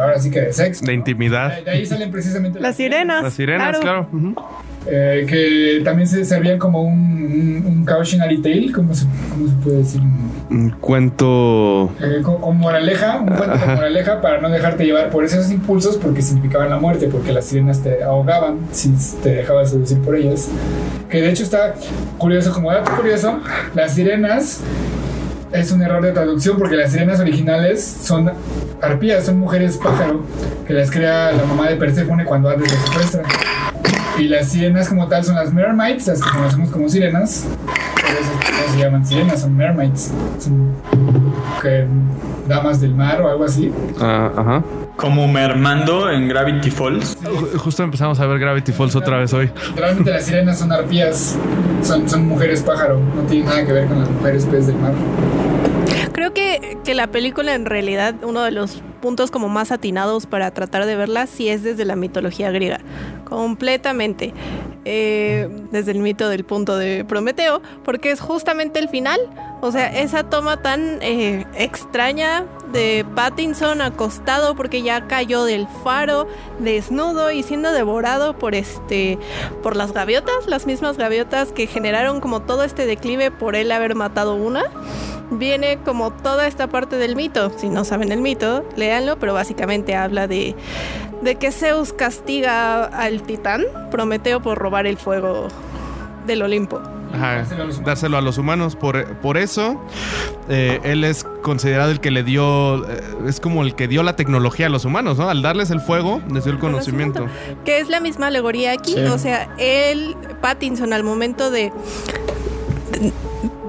ahora 0.00 0.18
sí 0.18 0.30
que 0.30 0.40
de 0.40 0.52
sexo. 0.52 0.84
De 0.84 0.94
intimidad. 0.94 1.62
De, 1.62 1.70
ahí 1.70 1.84
salen 1.84 2.10
precisamente 2.10 2.58
las, 2.60 2.76
sirenas. 2.76 3.22
Las 3.22 3.34
sirenas, 3.34 3.78
claro. 3.80 4.08
Eh, 4.86 5.26
que 5.28 5.82
también 5.84 6.08
se 6.08 6.24
servían 6.24 6.58
como 6.58 6.82
un, 6.82 7.62
un, 7.66 7.84
cautionary 7.84 8.40
tale, 8.40 8.72
¿cómo 8.72 8.94
se, 8.94 9.04
¿cómo 9.28 9.46
se, 9.46 9.54
puede 9.56 9.76
decir? 9.78 10.00
Un 10.50 10.70
cuento. 10.80 11.92
Eh, 12.00 12.22
con, 12.22 12.56
moraleja, 12.56 13.20
un 13.20 13.28
cuento 13.28 13.60
con 13.60 13.74
moraleja 13.74 14.22
para 14.22 14.40
no 14.40 14.48
dejarte 14.48 14.84
llevar 14.84 15.10
por 15.10 15.24
esos 15.24 15.50
impulsos 15.50 15.98
porque 15.98 16.22
significaban 16.22 16.70
la 16.70 16.78
muerte, 16.78 17.08
porque 17.08 17.30
las 17.30 17.44
sirenas 17.44 17.82
te 17.82 18.02
ahogaban 18.02 18.58
si 18.70 18.90
te 19.22 19.36
dejabas 19.36 19.70
seducir 19.70 19.98
por 20.00 20.16
ellas. 20.16 20.48
Que 21.10 21.20
de 21.20 21.30
hecho 21.30 21.42
está 21.42 21.74
curioso, 22.16 22.52
como 22.52 22.72
dato 22.72 22.90
curioso, 22.96 23.38
las 23.74 23.94
sirenas 23.94 24.62
es 25.52 25.72
un 25.72 25.82
error 25.82 26.02
de 26.02 26.12
traducción 26.12 26.56
porque 26.58 26.76
las 26.76 26.92
sirenas 26.92 27.20
originales 27.20 27.84
son 27.84 28.30
arpías, 28.80 29.26
son 29.26 29.38
mujeres 29.38 29.76
pájaro 29.76 30.22
que 30.66 30.72
las 30.72 30.90
crea 30.90 31.32
la 31.32 31.44
mamá 31.44 31.68
de 31.68 31.76
Perséfone 31.76 32.24
cuando 32.24 32.48
antes 32.48 32.70
de 32.70 32.78
secuestra. 32.78 33.22
Y 34.18 34.28
las 34.28 34.48
sirenas 34.48 34.88
como 34.88 35.06
tal 35.08 35.24
son 35.24 35.36
las 35.36 35.52
mermaids, 35.52 36.06
las 36.06 36.20
que 36.20 36.30
conocemos 36.30 36.70
como 36.70 36.88
sirenas. 36.88 37.46
Por 37.94 38.10
eso 38.10 38.72
se 38.72 38.78
llaman 38.78 39.06
sirenas, 39.06 39.40
son 39.40 39.56
mermaids. 39.56 40.12
Son 40.38 40.74
damas 42.48 42.80
del 42.80 42.94
mar 42.94 43.20
o 43.22 43.28
algo 43.28 43.44
así. 43.44 43.72
Ah, 44.00 44.30
ajá. 44.36 44.64
Como 44.96 45.26
mermando 45.28 46.10
en 46.10 46.28
Gravity 46.28 46.70
Falls. 46.70 47.16
Justo 47.56 47.82
empezamos 47.82 48.20
a 48.20 48.26
ver 48.26 48.38
Gravity 48.38 48.72
Falls 48.72 48.96
otra 48.96 49.18
vez 49.18 49.32
hoy. 49.32 49.50
Realmente 49.76 50.10
las 50.10 50.24
sirenas 50.24 50.58
son 50.58 50.72
arpías, 50.72 51.36
son, 51.82 52.08
son 52.08 52.26
mujeres 52.26 52.62
pájaro, 52.62 53.00
no 53.16 53.22
tiene 53.22 53.46
nada 53.46 53.64
que 53.64 53.72
ver 53.72 53.86
con 53.86 54.00
las 54.00 54.10
mujeres 54.10 54.44
pez 54.44 54.66
del 54.66 54.76
mar. 54.76 54.92
Creo 56.20 56.34
que, 56.34 56.76
que 56.84 56.94
la 56.94 57.06
película 57.06 57.54
en 57.54 57.64
realidad, 57.64 58.14
uno 58.24 58.42
de 58.42 58.50
los 58.50 58.82
puntos 59.00 59.30
como 59.30 59.48
más 59.48 59.72
atinados 59.72 60.26
para 60.26 60.50
tratar 60.50 60.84
de 60.84 60.94
verla 60.94 61.26
sí 61.26 61.48
es 61.48 61.62
desde 61.62 61.86
la 61.86 61.96
mitología 61.96 62.50
griega, 62.50 62.78
completamente. 63.24 64.34
Eh, 64.84 65.48
desde 65.72 65.92
el 65.92 66.00
mito 66.00 66.28
del 66.28 66.44
punto 66.44 66.76
de 66.76 67.06
Prometeo, 67.06 67.62
porque 67.84 68.10
es 68.10 68.20
justamente 68.20 68.80
el 68.80 68.90
final, 68.90 69.18
o 69.62 69.72
sea, 69.72 69.86
esa 69.98 70.24
toma 70.24 70.60
tan 70.60 70.98
eh, 71.00 71.46
extraña 71.54 72.44
de 72.72 73.04
Pattinson 73.14 73.80
acostado 73.82 74.54
porque 74.54 74.82
ya 74.82 75.06
cayó 75.06 75.44
del 75.44 75.66
faro, 75.82 76.26
desnudo 76.58 77.30
y 77.30 77.42
siendo 77.42 77.72
devorado 77.72 78.38
por 78.38 78.54
este 78.54 79.18
por 79.62 79.76
las 79.76 79.92
gaviotas, 79.92 80.46
las 80.46 80.66
mismas 80.66 80.96
gaviotas 80.96 81.52
que 81.52 81.66
generaron 81.66 82.20
como 82.20 82.40
todo 82.42 82.64
este 82.64 82.86
declive 82.86 83.30
por 83.30 83.56
él 83.56 83.72
haber 83.72 83.94
matado 83.94 84.34
una 84.34 84.64
viene 85.30 85.78
como 85.84 86.12
toda 86.12 86.46
esta 86.46 86.66
parte 86.66 86.96
del 86.96 87.16
mito. 87.16 87.50
Si 87.56 87.68
no 87.68 87.84
saben 87.84 88.12
el 88.12 88.20
mito, 88.20 88.64
léanlo, 88.76 89.18
pero 89.18 89.32
básicamente 89.34 89.94
habla 89.94 90.26
de, 90.26 90.54
de 91.22 91.34
que 91.36 91.52
Zeus 91.52 91.92
castiga 91.92 92.84
al 92.84 93.22
titán, 93.22 93.64
Prometeo, 93.90 94.40
por 94.40 94.58
robar 94.58 94.86
el 94.86 94.96
fuego 94.96 95.48
del 96.26 96.42
Olimpo. 96.42 96.80
dárselo, 97.84 98.16
a 98.16 98.20
los 98.20 98.38
humanos. 98.38 98.76
Por, 98.76 99.16
por 99.16 99.36
eso, 99.36 99.80
eh, 100.48 100.80
él 100.84 101.04
es 101.04 101.24
considerado 101.42 101.90
el 101.90 102.00
que 102.00 102.10
le 102.10 102.22
dio, 102.22 102.88
eh, 102.88 103.02
es 103.26 103.40
como 103.40 103.62
el 103.62 103.74
que 103.74 103.88
dio 103.88 104.02
la 104.02 104.16
tecnología 104.16 104.66
a 104.66 104.68
los 104.70 104.84
humanos, 104.84 105.18
¿no? 105.18 105.28
Al 105.28 105.42
darles 105.42 105.70
el 105.70 105.80
fuego, 105.80 106.20
les 106.32 106.44
dio 106.44 106.52
el 106.52 106.58
conocimiento. 106.58 107.26
Que 107.64 107.78
es 107.78 107.88
la 107.88 108.00
misma 108.00 108.28
alegoría 108.28 108.72
aquí. 108.72 108.96
O 108.98 109.18
sea, 109.18 109.54
él, 109.58 110.16
Pattinson, 110.40 110.92
al 110.92 111.04
momento 111.04 111.50
de 111.50 111.72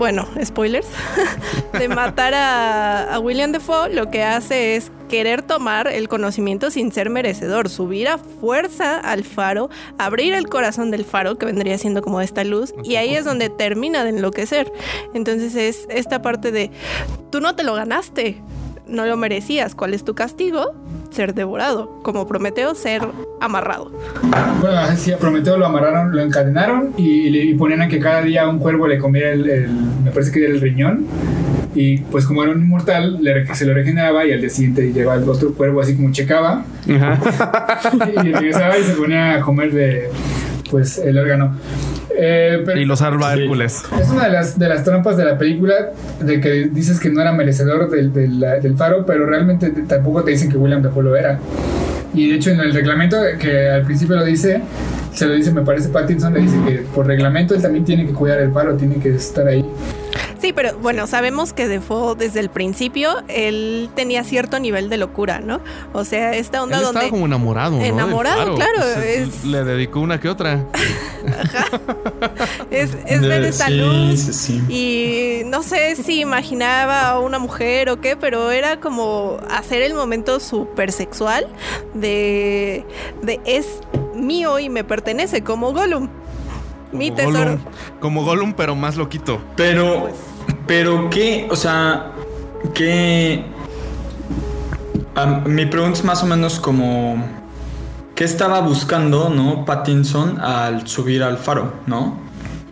bueno, 0.02 0.28
spoilers, 0.44 0.88
de 1.74 1.88
matar 1.88 2.34
a, 2.34 3.20
William 3.20 3.52
Defoe, 3.52 3.94
lo 3.94 4.10
que 4.10 4.24
hace 4.24 4.76
es 4.76 4.92
querer 5.12 5.41
tomar 5.41 5.89
el 5.89 6.08
conocimiento 6.08 6.71
sin 6.71 6.93
ser 6.93 7.10
merecedor, 7.10 7.67
subir 7.67 8.08
a 8.08 8.17
fuerza 8.17 8.97
al 8.97 9.26
faro, 9.26 9.69
abrir 9.97 10.34
el 10.34 10.47
corazón 10.47 10.89
del 10.89 11.04
faro, 11.04 11.38
que 11.38 11.45
vendría 11.45 11.78
siendo 11.78 12.02
como 12.02 12.21
esta 12.21 12.45
luz, 12.45 12.74
y 12.86 12.95
ahí 12.95 13.13
es 13.13 13.26
donde 13.26 13.50
termina 13.50 14.06
de 14.06 14.12
enloquecer. 14.12 14.71
Entonces 15.13 15.56
es 15.56 15.86
esta 15.89 16.21
parte 16.21 16.54
de, 16.54 16.71
tú 17.30 17.41
no 17.41 17.58
te 17.58 17.63
lo 17.63 17.74
ganaste, 17.74 18.41
no 18.88 19.06
lo 19.06 19.17
merecías, 19.17 19.76
¿cuál 19.76 19.93
es 19.93 20.06
tu 20.06 20.15
castigo? 20.15 20.74
ser 21.10 21.34
devorado, 21.34 22.00
como 22.04 22.26
Prometeo 22.26 22.74
ser 22.74 23.02
amarrado. 23.41 23.91
Bueno, 24.62 24.80
sí, 24.95 25.12
a 25.12 25.17
Prometeo 25.17 25.58
lo 25.58 25.65
amarraron, 25.65 26.15
lo 26.15 26.21
encadenaron 26.21 26.93
y, 26.95 27.30
le 27.30 27.54
ponían 27.58 27.82
a 27.82 27.89
que 27.89 28.00
cada 28.00 28.21
día 28.21 28.47
un 28.47 28.60
cuervo 28.60 28.88
le 28.88 28.97
comiera 28.97 29.34
el, 29.34 29.67
me 30.06 30.12
parece 30.12 30.32
que 30.32 30.45
era 30.45 30.54
el 30.54 30.62
riñón. 30.62 31.06
Y 31.74 32.00
pues 32.00 32.26
como 32.26 32.44
era 32.44 32.52
un 32.52 32.62
inmortal, 32.62 33.20
se 33.54 33.66
lo 33.66 33.74
regeneraba 33.74 34.26
y 34.26 34.34
al 34.34 34.42
día 34.42 34.50
siguiente 34.50 34.92
llegaba 34.92 35.16
el 35.16 35.28
otro 35.28 35.54
cuervo 35.54 35.82
así 35.82 35.96
como 35.96 36.12
checaba. 36.12 36.66
y 36.86 38.32
regresaba 38.32 38.78
y 38.78 38.84
se 38.84 38.94
ponía 38.94 39.36
a 39.36 39.42
comer 39.42 39.72
de 39.72 40.10
pues 40.70 40.98
el 40.98 41.18
órgano. 41.18 41.56
Eh, 42.18 42.64
y 42.76 42.86
lo 42.86 42.96
salva 42.96 43.34
Hércules. 43.34 43.84
Es 44.00 44.10
una 44.10 44.26
de 44.26 44.32
las, 44.32 44.60
de 44.60 44.68
las 44.68 44.84
trampas 44.84 45.18
de 45.18 45.26
la 45.26 45.38
película 45.38 45.92
de 46.20 46.40
que 46.40 46.70
dices 46.72 47.00
que 47.00 47.10
no 47.10 47.22
era 47.22 47.32
merecedor 47.32 47.90
del, 47.90 48.12
del, 48.14 48.78
faro, 48.78 49.06
pero 49.06 49.26
realmente 49.26 49.70
tampoco 49.88 50.24
te 50.24 50.32
dicen 50.32 50.50
que 50.50 50.58
William 50.58 50.82
Dafoe 50.82 51.04
lo 51.04 51.16
era. 51.16 51.40
Y 52.14 52.30
de 52.30 52.36
hecho 52.36 52.52
en 52.52 52.60
el 52.60 52.74
reglamento 52.74 53.18
que 53.40 53.70
al 53.70 53.84
principio 53.84 54.16
lo 54.16 54.26
dice, 54.26 54.62
se 55.13 55.26
lo 55.26 55.34
dice, 55.34 55.52
me 55.52 55.62
parece 55.62 55.89
Pattinson, 55.89 56.34
le 56.34 56.41
dice 56.41 56.58
que 56.65 56.71
por 56.93 57.06
reglamento 57.06 57.54
él 57.54 57.62
también 57.62 57.86
tiene 57.86 58.06
que 58.06 58.13
cuidar 58.13 58.39
el 58.39 58.52
faro, 58.52 58.76
tiene 58.78 58.95
que 58.95 59.10
estar 59.10 59.47
ahí. 59.47 59.65
Sí, 60.41 60.54
pero 60.54 60.76
bueno, 60.80 61.06
sabemos 61.06 61.54
que 61.54 61.67
Defoe 61.67 62.15
desde 62.15 62.39
el 62.39 62.50
principio 62.50 63.21
él 63.28 63.91
tenía 63.95 64.24
cierto 64.24 64.60
nivel 64.60 64.89
de 64.89 64.97
locura, 64.97 65.39
¿no? 65.39 65.62
O 65.93 66.04
sea, 66.04 66.34
esta 66.34 66.63
onda 66.63 66.78
él 66.78 66.84
donde 66.84 67.02
estaba 67.02 67.12
como 67.12 67.28
enamorado, 67.28 67.78
¿no? 67.78 67.84
Enamorado, 67.84 68.56
claro. 68.56 68.80
Le 69.45 69.63
dedicó 69.63 70.00
una 70.00 70.19
que 70.19 70.30
otra. 70.30 70.65
Ajá. 71.39 71.65
Es, 72.71 72.97
es 73.06 73.21
ver 73.21 73.43
esa 73.43 73.69
luz. 73.69 74.19
Sí, 74.19 74.34
sí. 74.34 74.63
Y 74.69 75.43
no 75.45 75.62
sé 75.62 75.95
si 75.95 76.21
imaginaba 76.21 77.10
a 77.10 77.19
una 77.19 77.38
mujer 77.38 77.89
o 77.89 78.00
qué, 78.00 78.15
pero 78.15 78.52
era 78.52 78.80
como 78.80 79.38
hacer 79.50 79.82
el 79.82 79.93
momento 79.93 80.39
súper 80.39 80.91
sexual 80.91 81.47
de, 81.93 82.86
de 83.21 83.39
es 83.45 83.82
mío 84.22 84.60
y 84.60 84.70
me 84.70 84.84
pertenece, 84.84 85.44
como 85.44 85.74
Gollum. 85.74 86.10
Mi 86.92 87.12
tesoro. 87.12 87.58
como 88.00 88.24
Gollum, 88.24 88.54
pero 88.54 88.76
más 88.76 88.98
loquito. 88.98 89.42
Pero. 89.56 90.10
Pero 90.68 91.10
qué, 91.10 91.48
o 91.50 91.56
sea, 91.56 92.12
qué... 92.74 93.44
mi 95.46 95.66
pregunta 95.66 96.00
es 96.00 96.06
más 96.06 96.24
o 96.24 96.26
menos 96.26 96.60
como... 96.60 97.42
¿Qué 98.16 98.24
estaba 98.24 98.62
buscando, 98.62 99.30
no, 99.30 99.66
Pattinson 99.66 100.40
al 100.40 100.88
subir 100.88 101.24
al 101.24 101.38
faro, 101.38 101.74
no? 101.88 102.20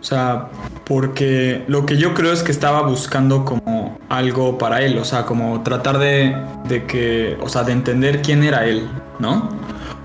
O 0.00 0.04
sea, 0.04 0.48
porque 0.84 1.64
lo 1.66 1.86
que 1.86 1.96
yo 1.96 2.14
creo 2.14 2.32
es 2.32 2.42
que 2.42 2.52
estaba 2.52 2.82
buscando 2.82 3.44
como 3.44 3.98
algo 4.08 4.58
para 4.58 4.80
él, 4.82 4.96
o 4.98 5.04
sea, 5.04 5.26
como 5.26 5.62
tratar 5.62 5.98
de, 5.98 6.36
de 6.68 6.84
que, 6.86 7.36
o 7.42 7.48
sea, 7.48 7.64
de 7.64 7.72
entender 7.72 8.22
quién 8.22 8.44
era 8.44 8.64
él, 8.64 8.88
¿no? 9.18 9.48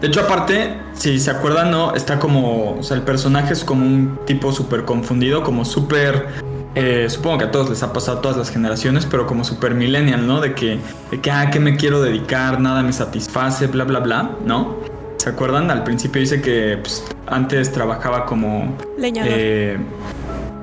De 0.01 0.07
hecho, 0.07 0.21
aparte, 0.21 0.75
si 0.93 1.19
se 1.19 1.31
acuerdan, 1.31 1.71
¿no? 1.71 1.95
Está 1.95 2.19
como, 2.19 2.77
o 2.77 2.83
sea, 2.83 2.97
el 2.97 3.03
personaje 3.03 3.53
es 3.53 3.63
como 3.63 3.85
un 3.85 4.19
tipo 4.25 4.51
súper 4.51 4.85
confundido, 4.85 5.43
como 5.43 5.65
súper 5.65 6.27
eh, 6.75 7.09
supongo 7.09 7.37
que 7.37 7.43
a 7.45 7.51
todos 7.51 7.69
les 7.69 7.81
ha 7.83 7.93
pasado 7.93 8.17
a 8.17 8.21
todas 8.21 8.35
las 8.35 8.51
generaciones, 8.51 9.05
pero 9.05 9.25
como 9.25 9.45
super 9.45 9.73
millennial, 9.73 10.27
¿no? 10.27 10.41
De 10.41 10.53
que, 10.53 10.77
de 11.09 11.21
que, 11.21 11.31
ah, 11.31 11.49
¿qué 11.49 11.61
me 11.61 11.77
quiero 11.77 12.01
dedicar? 12.01 12.59
Nada 12.59 12.83
me 12.83 12.91
satisface, 12.91 13.67
bla, 13.67 13.85
bla, 13.85 13.99
bla, 14.01 14.31
¿no? 14.45 14.75
¿Se 15.15 15.29
acuerdan? 15.29 15.71
Al 15.71 15.83
principio 15.83 16.19
dice 16.19 16.41
que 16.41 16.77
pues, 16.81 17.05
antes 17.27 17.71
trabajaba 17.71 18.25
como... 18.25 18.75
Leñador. 18.97 19.31
Eh, 19.33 19.77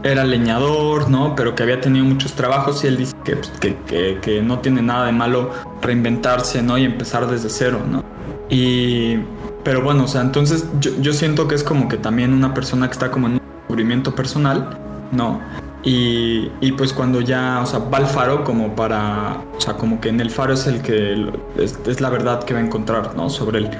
era 0.02 0.24
leñador, 0.24 1.08
¿no? 1.08 1.34
Pero 1.34 1.54
que 1.54 1.62
había 1.62 1.80
tenido 1.80 2.04
muchos 2.04 2.34
trabajos 2.34 2.84
y 2.84 2.88
él 2.88 2.98
dice 2.98 3.14
que, 3.24 3.36
pues, 3.36 3.50
que, 3.58 4.18
que, 4.20 4.42
no 4.42 4.58
tiene 4.58 4.82
nada 4.82 5.06
de 5.06 5.12
malo 5.12 5.50
reinventarse, 5.80 6.60
¿no? 6.60 6.76
Y 6.76 6.84
empezar 6.84 7.26
desde 7.26 7.48
cero, 7.48 7.80
¿no? 7.88 8.04
Y... 8.52 9.16
Pero 9.64 9.80
bueno, 9.82 10.04
o 10.04 10.08
sea, 10.08 10.22
entonces 10.22 10.66
yo, 10.80 10.90
yo 11.00 11.12
siento 11.12 11.46
que 11.46 11.54
es 11.54 11.62
como 11.62 11.88
que 11.88 11.96
también 11.96 12.32
una 12.32 12.52
persona 12.52 12.88
que 12.88 12.92
está 12.92 13.12
como 13.12 13.28
en 13.28 13.34
un 13.34 13.40
descubrimiento 13.60 14.14
personal, 14.14 14.76
¿no? 15.12 15.40
Y, 15.84 16.50
y, 16.60 16.72
pues 16.72 16.92
cuando 16.92 17.20
ya, 17.20 17.60
o 17.60 17.66
sea, 17.66 17.80
va 17.80 17.98
al 17.98 18.06
faro 18.06 18.44
como 18.44 18.74
para, 18.76 19.42
o 19.56 19.60
sea, 19.60 19.74
como 19.74 20.00
que 20.00 20.08
en 20.10 20.20
el 20.20 20.30
faro 20.30 20.54
es 20.54 20.66
el 20.66 20.80
que 20.80 21.28
es, 21.58 22.00
la 22.00 22.08
verdad 22.08 22.44
que 22.44 22.54
va 22.54 22.60
a 22.60 22.62
encontrar, 22.62 23.16
¿no? 23.16 23.30
Sobre 23.30 23.60
él. 23.60 23.70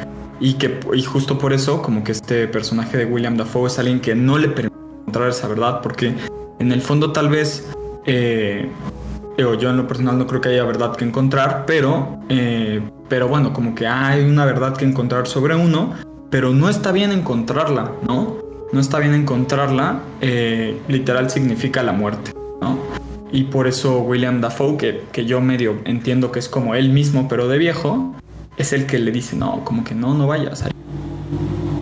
Y 0.41 0.55
que 0.55 0.81
y 0.95 1.03
justo 1.03 1.39
por 1.39 1.53
eso, 1.53 1.81
como 1.81 2.03
que 2.03 2.13
este 2.13 2.49
personaje 2.49 2.97
de 2.97 3.05
William 3.05 3.37
Dafoe 3.37 3.69
es 3.69 3.79
alguien 3.79 4.01
que 4.01 4.17
no 4.17 4.37
le 4.39 4.49
permite 4.49 4.77
encontrar 5.01 5.29
esa 5.29 5.47
verdad, 5.47 5.81
porque 5.81 6.15
en 6.59 6.73
el 6.73 6.81
fondo 6.81 7.13
tal 7.13 7.29
vez, 7.29 7.69
eh, 8.05 8.69
yo 9.37 9.71
en 9.71 9.77
lo 9.77 9.87
personal 9.87 10.19
no 10.19 10.27
creo 10.27 10.41
que 10.41 10.49
haya 10.49 10.65
verdad 10.65 10.97
que 10.97 11.05
encontrar, 11.05 11.65
pero, 11.67 12.19
eh, 12.29 12.83
pero 13.13 13.29
bueno, 13.29 13.53
como 13.53 13.75
que 13.75 13.87
hay 13.87 14.25
una 14.25 14.47
verdad 14.47 14.75
que 14.75 14.87
encontrar 14.87 15.27
sobre 15.27 15.55
uno, 15.55 15.93
pero 16.31 16.55
no 16.55 16.71
está 16.71 16.93
bien 16.93 17.13
encontrarla, 17.13 17.93
¿no? 18.09 18.39
no 18.73 18.81
está 18.81 19.01
bien 19.01 19.13
encontrarla, 19.13 20.01
eh, 20.23 20.81
literal 20.89 21.29
significa 21.29 21.83
la 21.83 21.93
muerte, 21.93 22.33
¿no? 22.63 22.79
Y 23.31 23.45
por 23.45 23.67
eso 23.67 23.99
William 23.99 24.41
Dafoe, 24.41 24.79
que, 24.79 25.05
que, 25.13 25.27
yo 25.27 25.43
medio 25.43 25.77
entiendo 25.85 26.33
que 26.33 26.39
es 26.39 26.49
como 26.49 26.75
él 26.75 26.89
mismo, 26.89 27.29
pero 27.29 27.49
de 27.49 27.59
viejo, 27.59 28.17
es 28.57 28.73
el 28.73 28.87
que 28.87 28.99
le 28.99 29.11
dice, 29.11 29.37
no, 29.37 29.63
como 29.63 29.85
que 29.85 29.95
no, 29.95 30.15
no 30.15 30.27
vayas 30.27 30.63
ahí. 30.63 30.73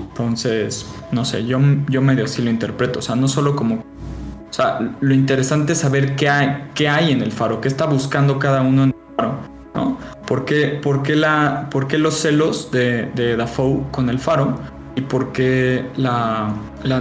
Entonces, 0.09 0.85
no 1.13 1.25
sé, 1.25 1.47
yo, 1.47 1.61
yo 1.89 2.03
medio 2.03 2.25
así 2.25 2.43
lo 2.43 2.51
interpreto, 2.51 2.99
o 2.99 3.03
sea, 3.03 3.15
no 3.15 3.29
solo 3.29 3.55
como... 3.55 3.77
O 3.77 4.53
sea, 4.53 4.97
lo 4.99 5.15
interesante 5.15 5.75
es 5.75 5.79
saber 5.79 6.17
qué 6.17 6.29
hay, 6.29 6.71
qué 6.75 6.89
hay 6.89 7.13
en 7.13 7.23
el 7.23 7.31
faro, 7.31 7.61
qué 7.61 7.69
está 7.69 7.87
buscando 7.87 8.41
cada 8.41 8.63
uno 8.63 8.83
en 8.83 8.89
el 8.89 8.95
faro, 9.17 9.60
¿no? 9.75 9.99
¿Por 10.27 10.45
qué, 10.45 10.79
por 10.83 11.03
qué 11.03 11.17
la, 11.17 11.69
por 11.71 11.87
qué 11.89 11.99
los 11.99 12.15
celos 12.15 12.71
de, 12.71 13.11
de 13.15 13.37
Dafoe 13.37 13.85
con 13.91 14.11
el 14.11 14.19
faro? 14.19 14.59
y 14.97 15.01
por 15.03 15.33
qué 15.33 15.87
la, 15.97 16.53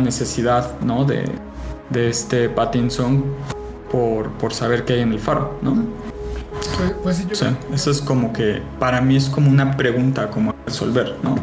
necesidad 0.02 0.80
¿no? 0.82 1.06
de, 1.06 1.26
este 1.94 2.50
Pattinson 2.50 3.24
por, 3.92 4.30
por, 4.34 4.54
saber 4.54 4.86
qué 4.86 4.94
hay 4.94 5.02
en 5.02 5.12
el 5.12 5.20
faro, 5.20 5.58
¿no? 5.62 5.86
Pues, 7.04 7.26
pues 7.28 7.44
eso 7.74 7.92
es 7.92 8.02
como 8.02 8.32
que 8.32 8.62
para 8.80 9.02
mí 9.02 9.16
es 9.16 9.28
como 9.30 9.50
una 9.50 9.76
pregunta 9.76 10.30
como 10.30 10.52
a 10.52 10.56
resolver, 10.66 11.16
¿no? 11.24 11.36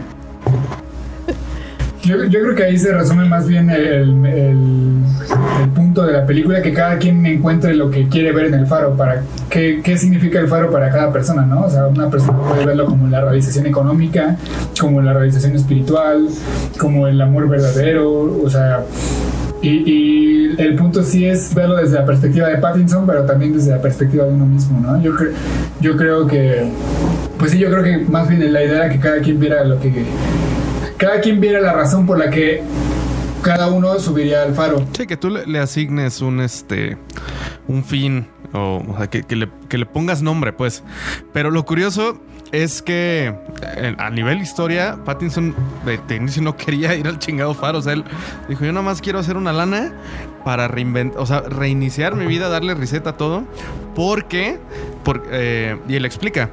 Yo, 2.03 2.17
creo 2.29 2.55
que 2.55 2.63
ahí 2.63 2.79
se 2.79 2.93
resume 2.93 3.25
más 3.25 3.49
bien 3.49 3.69
el, 3.69 4.15
punto 5.75 5.86
de 6.05 6.13
la 6.13 6.27
película, 6.27 6.61
que 6.63 6.73
cada 6.73 6.99
quien 6.99 7.25
encuentre 7.27 7.75
lo 7.75 7.91
que 7.91 8.09
quiere 8.09 8.33
ver 8.33 8.47
en 8.47 8.55
el 8.55 8.67
faro, 8.67 8.97
para 8.97 9.23
qué, 9.49 9.81
qué 9.83 9.97
significa 9.97 10.39
el 10.39 10.49
faro 10.49 10.71
para 10.71 10.91
cada 10.91 11.13
persona, 11.13 11.43
¿no? 11.47 11.63
O 11.63 11.71
sea, 11.71 11.87
una 11.87 12.11
persona 12.11 12.39
puede 12.39 12.67
verlo 12.67 12.87
como 12.87 13.07
la 13.09 13.21
realización 13.23 13.67
económica, 13.67 14.37
como 14.81 15.01
la 15.01 15.13
realización 15.13 15.55
espiritual, 15.55 16.29
como 16.79 17.07
el 17.07 17.21
amor 17.21 17.49
verdadero, 17.49 18.41
o 18.43 18.51
sea, 18.51 18.85
y, 19.63 20.61
el 20.61 20.75
punto 20.77 21.03
sí 21.03 21.27
es 21.27 21.55
verlo 21.55 21.77
desde 21.77 21.97
la 21.97 22.07
perspectiva 22.07 22.49
de 22.49 22.57
Pattinson, 22.59 23.07
pero 23.07 23.25
también 23.25 23.53
desde 23.53 23.73
la 23.73 23.81
perspectiva 23.81 24.25
de 24.25 24.33
uno 24.33 24.47
mismo, 24.47 24.81
¿no? 24.81 25.01
Yo, 25.03 25.13
yo 25.81 25.97
creo 25.97 26.27
que, 26.27 26.71
pues 27.39 27.51
sí, 27.51 27.59
yo 27.59 27.71
creo 27.71 27.83
que 27.83 27.99
más 27.99 28.29
bien 28.29 28.53
la 28.53 28.63
idea 28.63 28.85
era 28.85 28.89
que 28.89 28.99
cada 28.99 29.19
quien 29.21 29.39
viera 29.39 29.65
lo 29.65 29.79
que 29.81 29.93
cada 30.97 31.21
quien 31.21 31.41
viera 31.41 31.61
la 31.61 31.75
razón 31.75 32.07
por 32.07 32.19
la 32.19 32.31
que 32.31 32.63
cada 33.43 33.69
uno 33.69 33.99
subiría 33.99 34.43
al 34.43 34.55
faro. 34.55 34.85
Sí, 34.97 35.07
que 35.07 35.17
tú 35.17 35.31
le, 35.31 35.59
asignes 35.59 36.21
un 36.21 36.41
este 36.41 36.97
un 37.69 37.85
fin 37.85 38.27
o, 38.53 38.83
sea, 38.97 39.09
que, 39.09 39.37
le, 39.37 39.87
pongas 39.87 40.23
nombre, 40.23 40.53
pues. 40.53 40.83
Pero 41.33 41.51
lo 41.51 41.65
curioso 41.65 42.21
es 42.53 42.81
que 42.81 43.35
eh, 43.63 43.97
a 43.99 44.11
nivel 44.11 44.41
historia, 44.41 44.99
Pattinson 45.05 45.55
de, 45.85 46.17
inicio 46.17 46.43
no 46.43 46.57
quería 46.57 46.95
ir 46.95 47.07
al 47.07 47.19
chingado 47.19 47.55
faro. 47.55 47.79
O 47.79 47.83
sea, 47.83 47.93
él 47.93 48.05
dijo: 48.49 48.65
Yo 48.65 48.73
nada 48.73 48.85
más 48.85 49.01
quiero 49.01 49.19
hacer 49.19 49.37
una 49.37 49.53
lana 49.53 49.93
para 50.45 50.69
reinventar, 50.69 51.21
o 51.21 51.27
sea, 51.27 51.41
reiniciar 51.41 52.15
mi 52.15 52.27
vida, 52.27 52.49
darle 52.49 52.75
reset 52.75 53.07
a 53.07 53.17
todo. 53.17 53.45
Porque, 53.95 54.59
eh, 55.31 55.79
y 55.89 55.97
él 55.97 56.05
explica, 56.05 56.51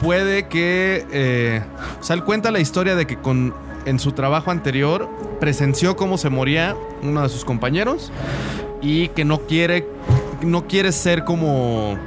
puede 0.00 0.48
que. 0.48 1.06
Eh, 1.10 1.62
o 2.00 2.02
sea, 2.02 2.14
él 2.14 2.24
cuenta 2.24 2.50
la 2.50 2.60
historia 2.60 2.94
de 2.94 3.06
que 3.06 3.16
con, 3.16 3.54
en 3.86 3.98
su 3.98 4.12
trabajo 4.12 4.50
anterior 4.50 5.08
presenció 5.40 5.96
cómo 5.96 6.18
se 6.18 6.30
moría 6.30 6.76
uno 7.02 7.22
de 7.22 7.28
sus 7.28 7.44
compañeros 7.44 8.12
y 8.80 9.08
que 9.08 9.24
no 9.24 9.40
quiere, 9.40 9.88
no 10.42 10.66
quiere 10.66 10.92
ser 10.92 11.24
como... 11.24 11.98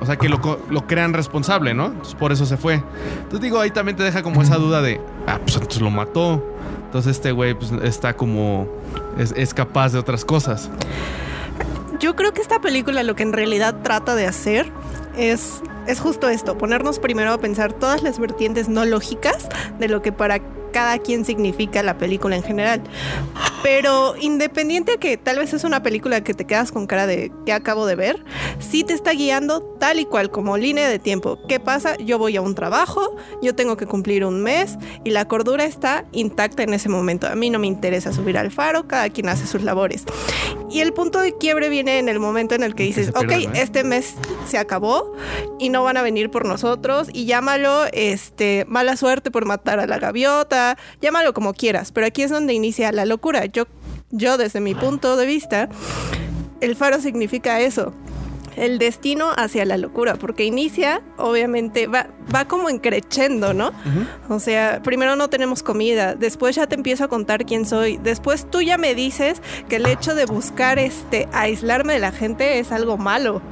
O 0.00 0.06
sea, 0.06 0.16
que 0.16 0.28
lo, 0.28 0.40
lo, 0.68 0.86
crean 0.88 1.12
responsable, 1.12 1.74
¿no? 1.74 1.94
Por 2.18 2.32
eso 2.32 2.44
se 2.44 2.56
fue. 2.56 2.82
Entonces 3.18 3.40
digo, 3.40 3.60
ahí 3.60 3.70
también 3.70 3.96
te 3.96 4.02
deja 4.02 4.24
como 4.24 4.42
esa 4.42 4.56
duda 4.56 4.82
de, 4.82 5.00
ah, 5.28 5.38
pues 5.40 5.54
entonces 5.54 5.80
lo 5.80 5.90
mató. 5.90 6.44
Entonces 6.86 7.16
este 7.16 7.30
güey 7.30 7.54
pues, 7.54 7.70
está 7.84 8.14
como, 8.14 8.66
es, 9.16 9.32
es 9.36 9.54
capaz 9.54 9.92
de 9.92 10.00
otras 10.00 10.24
cosas. 10.24 10.70
Yo 12.00 12.16
creo 12.16 12.32
que 12.32 12.42
esta 12.42 12.60
película 12.60 13.04
lo 13.04 13.14
que 13.14 13.22
en 13.22 13.32
realidad 13.32 13.76
trata 13.84 14.16
de 14.16 14.26
hacer 14.26 14.72
es, 15.16 15.62
es 15.86 16.00
justo 16.00 16.28
esto, 16.28 16.58
ponernos 16.58 16.98
primero 16.98 17.32
a 17.32 17.38
pensar 17.38 17.72
todas 17.72 18.02
las 18.02 18.18
vertientes 18.18 18.68
no 18.68 18.84
lógicas 18.84 19.48
de 19.78 19.88
lo 19.88 20.02
que 20.02 20.12
para 20.12 20.40
cada 20.72 20.98
quien 20.98 21.24
significa 21.24 21.82
la 21.82 21.98
película 21.98 22.34
en 22.34 22.42
general. 22.42 22.82
Pero 23.62 24.16
independiente 24.18 24.98
que 24.98 25.16
tal 25.16 25.38
vez 25.38 25.52
es 25.52 25.62
una 25.62 25.84
película 25.84 26.24
que 26.24 26.34
te 26.34 26.46
quedas 26.46 26.72
con 26.72 26.88
cara 26.88 27.06
de 27.06 27.30
que 27.46 27.52
acabo 27.52 27.86
de 27.86 27.94
ver, 27.94 28.24
sí 28.58 28.82
te 28.82 28.92
está 28.92 29.12
guiando 29.12 29.62
tal 29.78 30.00
y 30.00 30.04
cual 30.04 30.30
como 30.30 30.56
línea 30.56 30.88
de 30.88 30.98
tiempo. 30.98 31.38
¿Qué 31.46 31.60
pasa? 31.60 31.96
Yo 31.98 32.18
voy 32.18 32.36
a 32.36 32.40
un 32.40 32.56
trabajo, 32.56 33.14
yo 33.40 33.54
tengo 33.54 33.76
que 33.76 33.86
cumplir 33.86 34.24
un 34.24 34.42
mes 34.42 34.78
y 35.04 35.10
la 35.10 35.28
cordura 35.28 35.64
está 35.64 36.06
intacta 36.10 36.64
en 36.64 36.74
ese 36.74 36.88
momento. 36.88 37.28
A 37.28 37.36
mí 37.36 37.50
no 37.50 37.60
me 37.60 37.68
interesa 37.68 38.12
subir 38.12 38.36
al 38.36 38.50
faro, 38.50 38.88
cada 38.88 39.08
quien 39.10 39.28
hace 39.28 39.46
sus 39.46 39.62
labores. 39.62 40.04
Y 40.68 40.80
el 40.80 40.92
punto 40.92 41.20
de 41.20 41.36
quiebre 41.36 41.68
viene 41.68 41.98
en 41.98 42.08
el 42.08 42.18
momento 42.18 42.54
en 42.54 42.62
el 42.62 42.74
que 42.74 42.82
dices, 42.82 43.10
ok, 43.10 43.32
este 43.54 43.84
mes 43.84 44.14
se 44.48 44.58
acabó 44.58 45.12
y 45.58 45.68
no 45.72 45.82
van 45.82 45.96
a 45.96 46.02
venir 46.02 46.30
por 46.30 46.46
nosotros 46.46 47.08
y 47.12 47.24
llámalo 47.24 47.86
este, 47.92 48.64
mala 48.68 48.96
suerte 48.96 49.30
por 49.30 49.46
matar 49.46 49.80
a 49.80 49.86
la 49.86 49.98
gaviota, 49.98 50.78
llámalo 51.00 51.32
como 51.32 51.54
quieras, 51.54 51.90
pero 51.90 52.06
aquí 52.06 52.22
es 52.22 52.30
donde 52.30 52.54
inicia 52.54 52.92
la 52.92 53.06
locura. 53.06 53.46
Yo, 53.46 53.64
yo 54.10 54.36
desde 54.36 54.60
mi 54.60 54.74
punto 54.74 55.16
de 55.16 55.26
vista, 55.26 55.68
el 56.60 56.76
faro 56.76 57.00
significa 57.00 57.60
eso, 57.60 57.92
el 58.56 58.78
destino 58.78 59.30
hacia 59.36 59.64
la 59.64 59.76
locura, 59.76 60.16
porque 60.16 60.44
inicia, 60.44 61.02
obviamente, 61.16 61.86
va, 61.86 62.08
va 62.34 62.46
como 62.46 62.68
encrechendo, 62.68 63.54
¿no? 63.54 63.72
O 64.28 64.38
sea, 64.40 64.80
primero 64.82 65.16
no 65.16 65.28
tenemos 65.28 65.62
comida, 65.62 66.14
después 66.14 66.56
ya 66.56 66.66
te 66.66 66.74
empiezo 66.74 67.04
a 67.04 67.08
contar 67.08 67.44
quién 67.44 67.66
soy, 67.66 67.98
después 67.98 68.48
tú 68.50 68.60
ya 68.60 68.78
me 68.78 68.94
dices 68.94 69.40
que 69.68 69.76
el 69.76 69.86
hecho 69.86 70.14
de 70.14 70.26
buscar 70.26 70.78
este 70.78 71.28
aislarme 71.32 71.94
de 71.94 71.98
la 71.98 72.12
gente 72.12 72.58
es 72.58 72.72
algo 72.72 72.96
malo. 72.96 73.42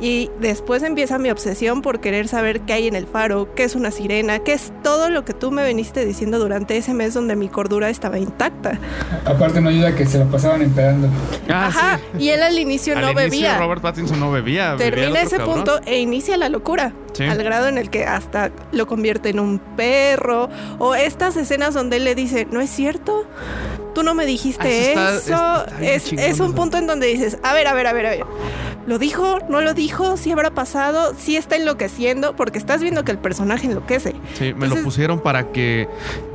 Y 0.00 0.30
después 0.40 0.82
empieza 0.82 1.18
mi 1.18 1.30
obsesión 1.30 1.82
por 1.82 2.00
querer 2.00 2.26
saber 2.26 2.62
qué 2.62 2.72
hay 2.72 2.88
en 2.88 2.94
el 2.96 3.06
faro, 3.06 3.54
qué 3.54 3.64
es 3.64 3.74
una 3.74 3.90
sirena, 3.90 4.38
qué 4.38 4.54
es 4.54 4.72
todo 4.82 5.10
lo 5.10 5.24
que 5.24 5.34
tú 5.34 5.50
me 5.50 5.62
veniste 5.62 6.06
diciendo 6.06 6.38
durante 6.38 6.76
ese 6.76 6.94
mes 6.94 7.12
donde 7.12 7.36
mi 7.36 7.48
cordura 7.48 7.90
estaba 7.90 8.18
intacta. 8.18 8.78
Aparte 9.26 9.60
no 9.60 9.68
ayuda 9.68 9.94
que 9.94 10.06
se 10.06 10.18
la 10.18 10.24
pasaban 10.24 10.62
empedando. 10.62 11.08
Ah, 11.48 11.66
Ajá, 11.66 12.00
y 12.18 12.30
él 12.30 12.42
al 12.42 12.58
inicio 12.58 12.98
no 12.98 13.12
bebía. 13.14 13.58
Robert 13.58 13.82
Pattinson 13.82 14.18
no 14.18 14.30
bebía. 14.30 14.39
Termina 14.76 15.20
ese 15.20 15.38
punto 15.40 15.80
e 15.84 16.00
inicia 16.00 16.36
la 16.36 16.48
locura. 16.48 16.92
Al 17.18 17.42
grado 17.42 17.68
en 17.68 17.78
el 17.78 17.90
que 17.90 18.04
hasta 18.04 18.50
lo 18.72 18.86
convierte 18.86 19.30
en 19.30 19.40
un 19.40 19.58
perro. 19.76 20.48
O 20.78 20.94
estas 20.94 21.36
escenas 21.36 21.74
donde 21.74 21.96
él 21.96 22.04
le 22.04 22.14
dice, 22.14 22.46
no 22.50 22.60
es 22.60 22.70
cierto, 22.70 23.26
tú 23.94 24.02
no 24.02 24.14
me 24.14 24.26
dijiste 24.26 24.94
ah, 24.96 25.12
eso. 25.16 25.66
es, 25.80 26.12
es 26.12 26.40
un 26.40 26.54
punto 26.54 26.78
en 26.78 26.86
donde 26.86 27.06
dices, 27.06 27.38
a 27.42 27.52
ver, 27.54 27.66
a 27.66 27.74
ver, 27.74 27.86
a 27.86 27.92
ver, 27.92 28.06
a 28.06 28.10
ver. 28.10 28.24
¿Lo 28.86 28.98
dijo? 28.98 29.38
¿No 29.48 29.60
lo 29.60 29.74
dijo? 29.74 30.16
¿Sí 30.16 30.32
habrá 30.32 30.50
pasado? 30.50 31.14
¿Sí 31.16 31.36
está 31.36 31.56
enloqueciendo? 31.56 32.34
Porque 32.34 32.58
estás 32.58 32.82
viendo 32.82 33.04
que 33.04 33.12
el 33.12 33.18
personaje 33.18 33.66
enloquece. 33.66 34.14
Sí, 34.34 34.54
me 34.54 34.68
lo 34.68 34.82
pusieron 34.82 35.20
para 35.20 35.52
que 35.52 35.86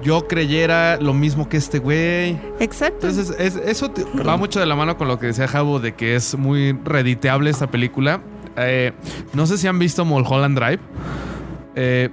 yo 0.04 0.28
creyera 0.28 0.98
lo 0.98 1.14
mismo 1.14 1.50
que 1.50 1.58
este 1.58 1.80
güey. 1.80 2.40
Exacto. 2.60 3.08
Entonces, 3.08 3.36
eso 3.66 3.92
va 4.26 4.38
mucho 4.38 4.60
de 4.60 4.68
la 4.68 4.76
mano 4.76 4.98
con 4.98 5.08
lo 5.08 5.20
que 5.20 5.28
decía 5.28 5.48
Jabo 5.48 5.80
de 5.80 5.96
que 5.96 6.16
es 6.16 6.38
muy 6.38 6.74
rediteable 6.84 7.50
esta 7.50 7.68
película. 7.68 8.22
Eh, 8.58 8.94
no 9.34 9.46
sé 9.46 9.58
si 9.58 9.68
han 9.68 9.80
visto 9.80 10.06
Mulholland 10.06 10.58
Drive. 10.58 10.80
Eh, 11.76 12.10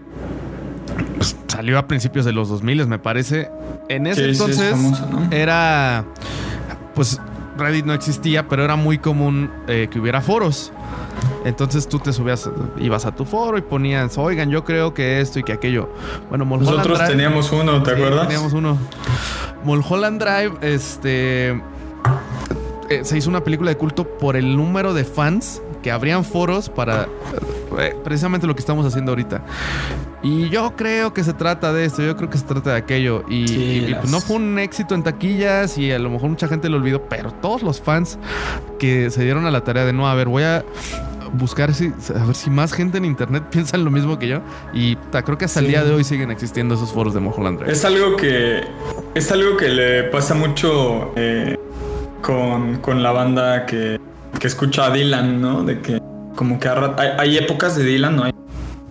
pues, 1.17 1.37
salió 1.47 1.79
a 1.79 1.87
principios 1.87 2.25
de 2.25 2.33
los 2.33 2.49
2000, 2.49 2.87
me 2.87 2.99
parece. 2.99 3.51
En 3.89 4.07
ese 4.07 4.31
entonces 4.31 4.75
era. 5.31 6.05
Pues 6.95 7.21
Reddit 7.57 7.85
no 7.85 7.95
existía, 7.95 8.49
pero 8.49 8.65
era 8.65 8.77
muy 8.77 8.99
común 8.99 9.51
eh, 9.67 9.89
que 9.91 9.99
hubiera 9.99 10.21
foros. 10.21 10.73
Entonces 11.45 11.89
tú 11.89 11.99
te 11.99 12.13
subías, 12.13 12.49
ibas 12.79 13.05
a 13.05 13.15
tu 13.15 13.25
foro 13.25 13.59
y 13.59 13.63
ponías, 13.63 14.17
oigan, 14.17 14.49
yo 14.51 14.65
creo 14.65 14.95
que 14.95 15.21
esto 15.21 15.39
y 15.39 15.43
que 15.43 15.53
aquello. 15.53 15.89
Bueno, 16.29 16.45
Mulholland 16.45 16.77
Nosotros 16.77 17.09
teníamos 17.09 17.51
uno, 17.51 17.83
¿te 17.83 17.93
acuerdas? 17.93 18.29
Teníamos 18.29 18.53
uno. 18.53 18.79
Mulholland 19.65 20.23
Drive, 20.23 20.53
este. 20.63 21.61
se 23.03 23.19
hizo 23.19 23.29
una 23.29 23.43
película 23.43 23.71
de 23.71 23.77
culto 23.77 24.07
por 24.07 24.37
el 24.37 24.57
número 24.57 24.95
de 24.95 25.05
fans 25.05 25.61
que 25.83 25.91
abrían 25.91 26.25
foros 26.25 26.69
para 26.69 27.09
eh, 27.79 27.95
precisamente 28.05 28.47
lo 28.47 28.55
que 28.55 28.61
estamos 28.61 28.87
haciendo 28.87 29.13
ahorita. 29.13 29.43
Y 30.23 30.49
yo 30.51 30.75
creo 30.77 31.13
que 31.13 31.25
se 31.25 31.33
trata 31.33 31.73
de 31.73 31.85
esto, 31.85 32.03
yo 32.03 32.17
creo 32.17 32.31
que 32.31 32.39
se 32.39 32.45
trata 32.45 32.71
de 32.71 32.77
aquello. 32.77 33.25
Y, 33.29 33.95
no 34.09 34.21
fue 34.21 34.37
un 34.37 34.59
éxito 34.59 34.95
en 34.95 35.03
taquillas 35.03 35.77
y 35.79 35.91
a 35.91 35.99
lo 35.99 36.11
mejor 36.11 36.31
mucha 36.31 36.49
gente 36.49 36.69
lo 36.69 36.77
olvidó, 36.77 37.03
pero 37.09 37.33
todos 37.33 37.63
los 37.63 37.81
fans 37.81 38.19
que 38.79 39.11
se 39.11 39.25
dieron 39.25 39.47
a 39.47 39.51
la 39.51 39.65
tarea 39.65 39.85
de 39.85 39.93
no, 39.93 40.09
a 40.09 40.15
ver, 40.15 40.29
voy 40.29 40.45
a 40.45 40.65
buscar 41.33 41.73
si, 41.75 41.93
a 42.15 42.25
ver 42.25 42.35
si 42.35 42.51
más 42.51 42.73
gente 42.73 42.99
en 42.99 43.05
internet 43.05 43.45
piensa 43.51 43.77
lo 43.77 43.91
mismo 43.91 44.19
que 44.19 44.29
yo. 44.29 44.41
Y 44.73 44.97
creo 44.97 45.37
que 45.37 45.47
hasta 45.47 45.61
el 45.61 45.67
día 45.67 45.83
de 45.83 45.93
hoy 45.93 46.05
siguen 46.05 46.31
existiendo 46.31 46.75
esos 46.75 46.93
foros 46.93 47.15
de 47.15 47.21
Mojoland 47.21 47.69
Es 47.69 47.85
algo 47.85 48.17
que 48.17 48.65
es 49.15 49.33
algo 49.33 49.57
que 49.57 49.69
le 49.69 50.05
pasa 50.05 50.35
mucho 50.35 51.13
eh, 51.17 51.59
con, 52.23 52.77
con 52.77 53.03
la 53.03 53.11
banda 53.11 53.67
que 53.67 53.99
que 54.43 54.49
escucha 54.49 54.87
a 54.87 54.91
Dylan, 54.91 55.41
¿no? 55.41 55.63
De 55.63 55.81
que 55.81 56.03
como 56.35 56.59
que 56.59 56.69
hay, 56.69 57.39
épocas 57.39 57.77
de 57.77 57.85
Dylan, 57.85 58.17
¿no? 58.17 58.25
Hay 58.25 58.33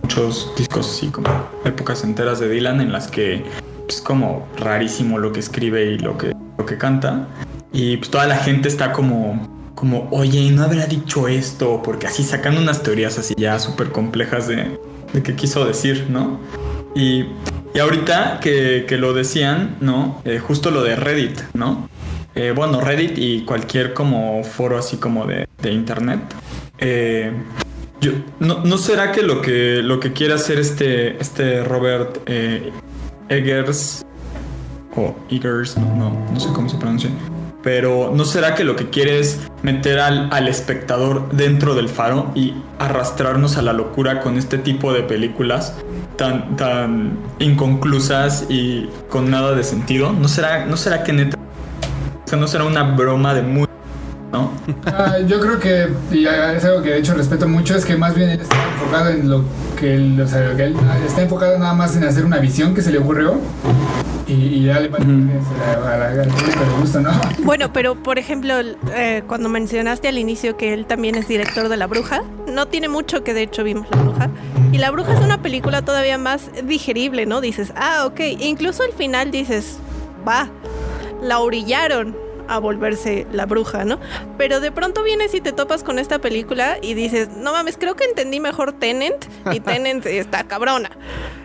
muchos 0.00 0.50
discos 0.56 0.88
así 0.88 1.08
como 1.08 1.28
épocas 1.66 2.04
enteras 2.04 2.40
de 2.40 2.48
Dylan 2.48 2.80
en 2.80 2.90
las 2.90 3.08
que 3.08 3.44
es 3.86 4.00
como 4.00 4.48
rarísimo 4.56 5.18
lo 5.18 5.30
que 5.30 5.40
escribe 5.40 5.84
y 5.84 5.98
lo 5.98 6.16
que, 6.16 6.32
lo 6.56 6.64
que 6.64 6.78
canta. 6.78 7.28
Y 7.70 7.98
pues 7.98 8.10
toda 8.10 8.26
la 8.26 8.36
gente 8.36 8.66
está 8.66 8.92
como, 8.92 9.70
como, 9.74 10.08
oye, 10.10 10.50
no 10.52 10.62
habrá 10.62 10.86
dicho 10.86 11.28
esto, 11.28 11.82
porque 11.84 12.06
así 12.06 12.22
sacan 12.22 12.56
unas 12.56 12.82
teorías 12.82 13.18
así 13.18 13.34
ya 13.36 13.58
súper 13.58 13.92
complejas 13.92 14.48
de, 14.48 14.78
de 15.12 15.22
qué 15.22 15.36
quiso 15.36 15.66
decir, 15.66 16.06
¿no? 16.08 16.40
Y, 16.94 17.26
y 17.74 17.78
ahorita 17.78 18.40
que, 18.40 18.86
que, 18.88 18.96
lo 18.96 19.12
decían, 19.12 19.76
¿no? 19.82 20.22
Eh, 20.24 20.38
justo 20.38 20.70
lo 20.70 20.82
de 20.82 20.96
Reddit, 20.96 21.42
¿no? 21.52 21.90
Eh, 22.34 22.52
bueno, 22.54 22.80
Reddit 22.80 23.18
y 23.18 23.42
cualquier 23.42 23.92
como 23.92 24.42
foro 24.44 24.78
así 24.78 24.96
como 24.96 25.26
de, 25.26 25.46
internet. 25.64 26.20
Eh, 26.78 27.30
yo, 28.00 28.12
no, 28.40 28.78
será 28.78 29.12
que 29.12 29.22
lo 29.22 29.40
que 29.42 29.80
lo 29.82 30.00
que 30.00 30.12
quiere 30.12 30.34
hacer 30.34 30.58
este, 30.58 31.20
este 31.20 31.62
Robert 31.62 32.18
eh, 32.26 32.72
Eggers 33.28 34.04
o 34.96 35.14
Eggers, 35.30 35.76
no, 35.78 36.26
no, 36.32 36.40
sé 36.40 36.48
cómo 36.52 36.68
se 36.68 36.76
pronuncia, 36.78 37.10
pero 37.62 38.12
no 38.12 38.24
será 38.24 38.54
que 38.54 38.64
lo 38.64 38.74
que 38.76 38.90
quiere 38.90 39.20
es 39.20 39.40
meter 39.62 40.00
al, 40.00 40.28
al, 40.32 40.48
espectador 40.48 41.30
dentro 41.30 41.74
del 41.74 41.88
faro 41.88 42.32
y 42.34 42.54
arrastrarnos 42.78 43.56
a 43.56 43.62
la 43.62 43.72
locura 43.72 44.20
con 44.20 44.36
este 44.36 44.58
tipo 44.58 44.92
de 44.92 45.02
películas 45.02 45.74
tan, 46.16 46.56
tan 46.56 47.16
inconclusas 47.38 48.46
y 48.48 48.88
con 49.08 49.30
nada 49.30 49.54
de 49.54 49.62
sentido. 49.64 50.12
¿No 50.12 50.28
será, 50.28 50.66
no 50.66 50.76
será 50.76 51.04
que 51.04 51.12
neta 51.12 51.38
no 52.36 52.46
será 52.46 52.64
una 52.64 52.82
broma 52.82 53.34
de 53.34 53.42
muy... 53.42 53.66
¿no? 54.32 54.50
Ah, 54.86 55.18
yo 55.26 55.40
creo 55.40 55.58
que, 55.60 55.88
y 56.10 56.26
es 56.26 56.64
algo 56.64 56.82
que 56.82 56.90
de 56.90 56.98
hecho 56.98 57.14
respeto 57.14 57.46
mucho, 57.46 57.76
es 57.76 57.84
que 57.84 57.96
más 57.96 58.14
bien 58.14 58.30
él 58.30 58.40
está 58.40 58.56
enfocado 58.74 59.10
en 59.10 59.28
lo 59.28 59.44
que 59.78 59.94
él, 59.94 60.20
o 60.20 60.26
sea, 60.26 60.56
que 60.56 60.64
él 60.64 60.76
está 61.06 61.22
enfocado 61.22 61.58
nada 61.58 61.74
más 61.74 61.96
en 61.96 62.04
hacer 62.04 62.24
una 62.24 62.38
visión 62.38 62.74
que 62.74 62.80
se 62.80 62.90
le 62.90 62.98
ocurrió 62.98 63.40
y, 64.26 64.64
ya 64.64 64.80
le 64.80 64.88
parece 64.88 65.10
¿no? 67.00 67.10
Bueno, 67.44 67.72
pero 67.72 67.96
por 67.96 68.18
ejemplo, 68.18 68.54
eh, 68.94 69.22
cuando 69.26 69.48
mencionaste 69.48 70.08
al 70.08 70.18
inicio 70.18 70.56
que 70.56 70.72
él 70.72 70.86
también 70.86 71.16
es 71.16 71.28
director 71.28 71.68
de 71.68 71.76
La 71.76 71.86
Bruja, 71.86 72.22
no 72.48 72.66
tiene 72.66 72.88
mucho 72.88 73.24
que 73.24 73.34
de 73.34 73.42
hecho 73.42 73.64
vimos 73.64 73.86
La 73.90 74.02
Bruja. 74.02 74.30
Y 74.72 74.78
La 74.78 74.90
Bruja 74.90 75.14
es 75.14 75.20
una 75.20 75.42
película 75.42 75.82
todavía 75.82 76.18
más 76.18 76.50
digerible, 76.64 77.26
¿no? 77.26 77.40
Dices, 77.40 77.72
ah, 77.76 78.04
ok. 78.06 78.20
incluso 78.40 78.82
al 78.82 78.92
final 78.92 79.30
dices, 79.30 79.78
va, 80.26 80.48
la 81.22 81.38
orillaron 81.38 82.16
a 82.48 82.58
volverse 82.58 83.26
la 83.32 83.46
bruja, 83.46 83.84
¿no? 83.84 83.98
Pero 84.36 84.60
de 84.60 84.72
pronto 84.72 85.02
vienes 85.02 85.34
y 85.34 85.40
te 85.40 85.52
topas 85.52 85.82
con 85.82 85.98
esta 85.98 86.18
película 86.18 86.76
y 86.82 86.94
dices, 86.94 87.30
no 87.36 87.52
mames, 87.52 87.76
creo 87.78 87.96
que 87.96 88.04
entendí 88.04 88.40
mejor 88.40 88.72
Tenant 88.72 89.24
y 89.52 89.60
Tenant 89.60 90.04
está 90.06 90.44
cabrona. 90.44 90.90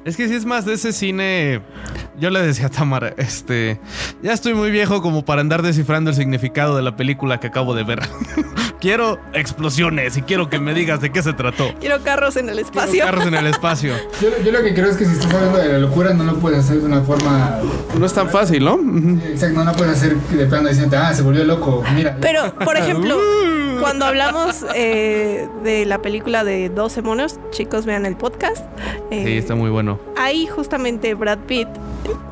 Es 0.06 0.18
que 0.18 0.28
si 0.28 0.36
es 0.36 0.46
más 0.46 0.66
de 0.66 0.74
ese 0.74 0.94
cine, 0.94 1.62
yo 2.18 2.30
le 2.30 2.42
decía 2.42 2.68
a 2.68 2.70
Tamara, 2.70 3.14
este, 3.18 3.80
ya 4.22 4.34
estoy 4.34 4.54
muy 4.54 4.72
viejo 4.72 5.02
como 5.02 5.24
para 5.24 5.42
andar 5.42 5.62
descifrando 5.62 6.10
el 6.10 6.16
significado 6.16 6.76
de 6.76 6.82
la 6.82 6.96
película 6.96 7.40
que 7.40 7.48
acabo 7.48 7.74
de 7.74 7.84
ver. 7.84 8.00
quiero 8.80 9.20
explosiones 9.34 10.18
y 10.18 10.22
quiero 10.22 10.50
que 10.50 10.60
me 10.60 10.74
digas 10.74 11.02
de 11.02 11.12
qué 11.12 11.22
se 11.22 11.34
trató. 11.34 11.74
Quiero 11.80 12.02
carros 12.04 12.36
en 12.38 12.50
el 12.50 12.60
espacio. 12.60 13.04
carros 13.04 13.26
en 13.26 13.36
el 13.36 13.48
espacio. 13.48 13.94
Yo, 14.22 14.52
lo 14.52 14.64
que 14.64 14.74
creo 14.74 14.90
es 14.90 14.98
que 14.98 15.06
si 15.06 15.14
estás 15.14 15.34
hablando 15.34 15.58
de 15.58 15.74
la 15.74 15.80
locura, 15.80 16.14
no 16.14 16.24
lo 16.24 16.36
puedes 16.36 16.60
hacer 16.60 16.80
de 16.80 16.86
una 16.86 17.02
forma. 17.02 17.60
No 17.98 18.06
es 18.06 18.14
tan 18.14 18.30
fácil, 18.30 18.64
¿no? 18.64 18.80
exacto, 19.26 19.64
no 19.64 19.72
lo 19.72 19.78
puedes 19.78 19.98
hacer 19.98 20.16
de 20.16 20.46
plano 20.46 20.70
diciendo, 20.70 20.98
ah, 21.00 21.14
se 21.14 21.22
volvió 21.22 21.44
loco, 21.44 21.84
mira. 21.96 22.18
Pero, 22.22 22.54
por 22.56 22.78
ejemplo, 22.78 23.18
cuando 23.80 24.06
hablamos 24.06 24.66
eh, 24.76 25.48
de 25.64 25.86
la 25.86 26.02
película 26.02 26.44
de 26.44 26.70
12 26.70 27.02
monos, 27.02 27.40
chicos, 27.52 27.86
vean 27.86 28.06
el 28.06 28.16
podcast. 28.16 28.66
Eh, 29.12 29.24
sí, 29.26 29.38
está 29.38 29.56
muy 29.56 29.70
bueno. 29.70 30.00
Ahí 30.18 30.48
justamente 30.48 31.14
Brad 31.14 31.40
Pitt 31.40 31.68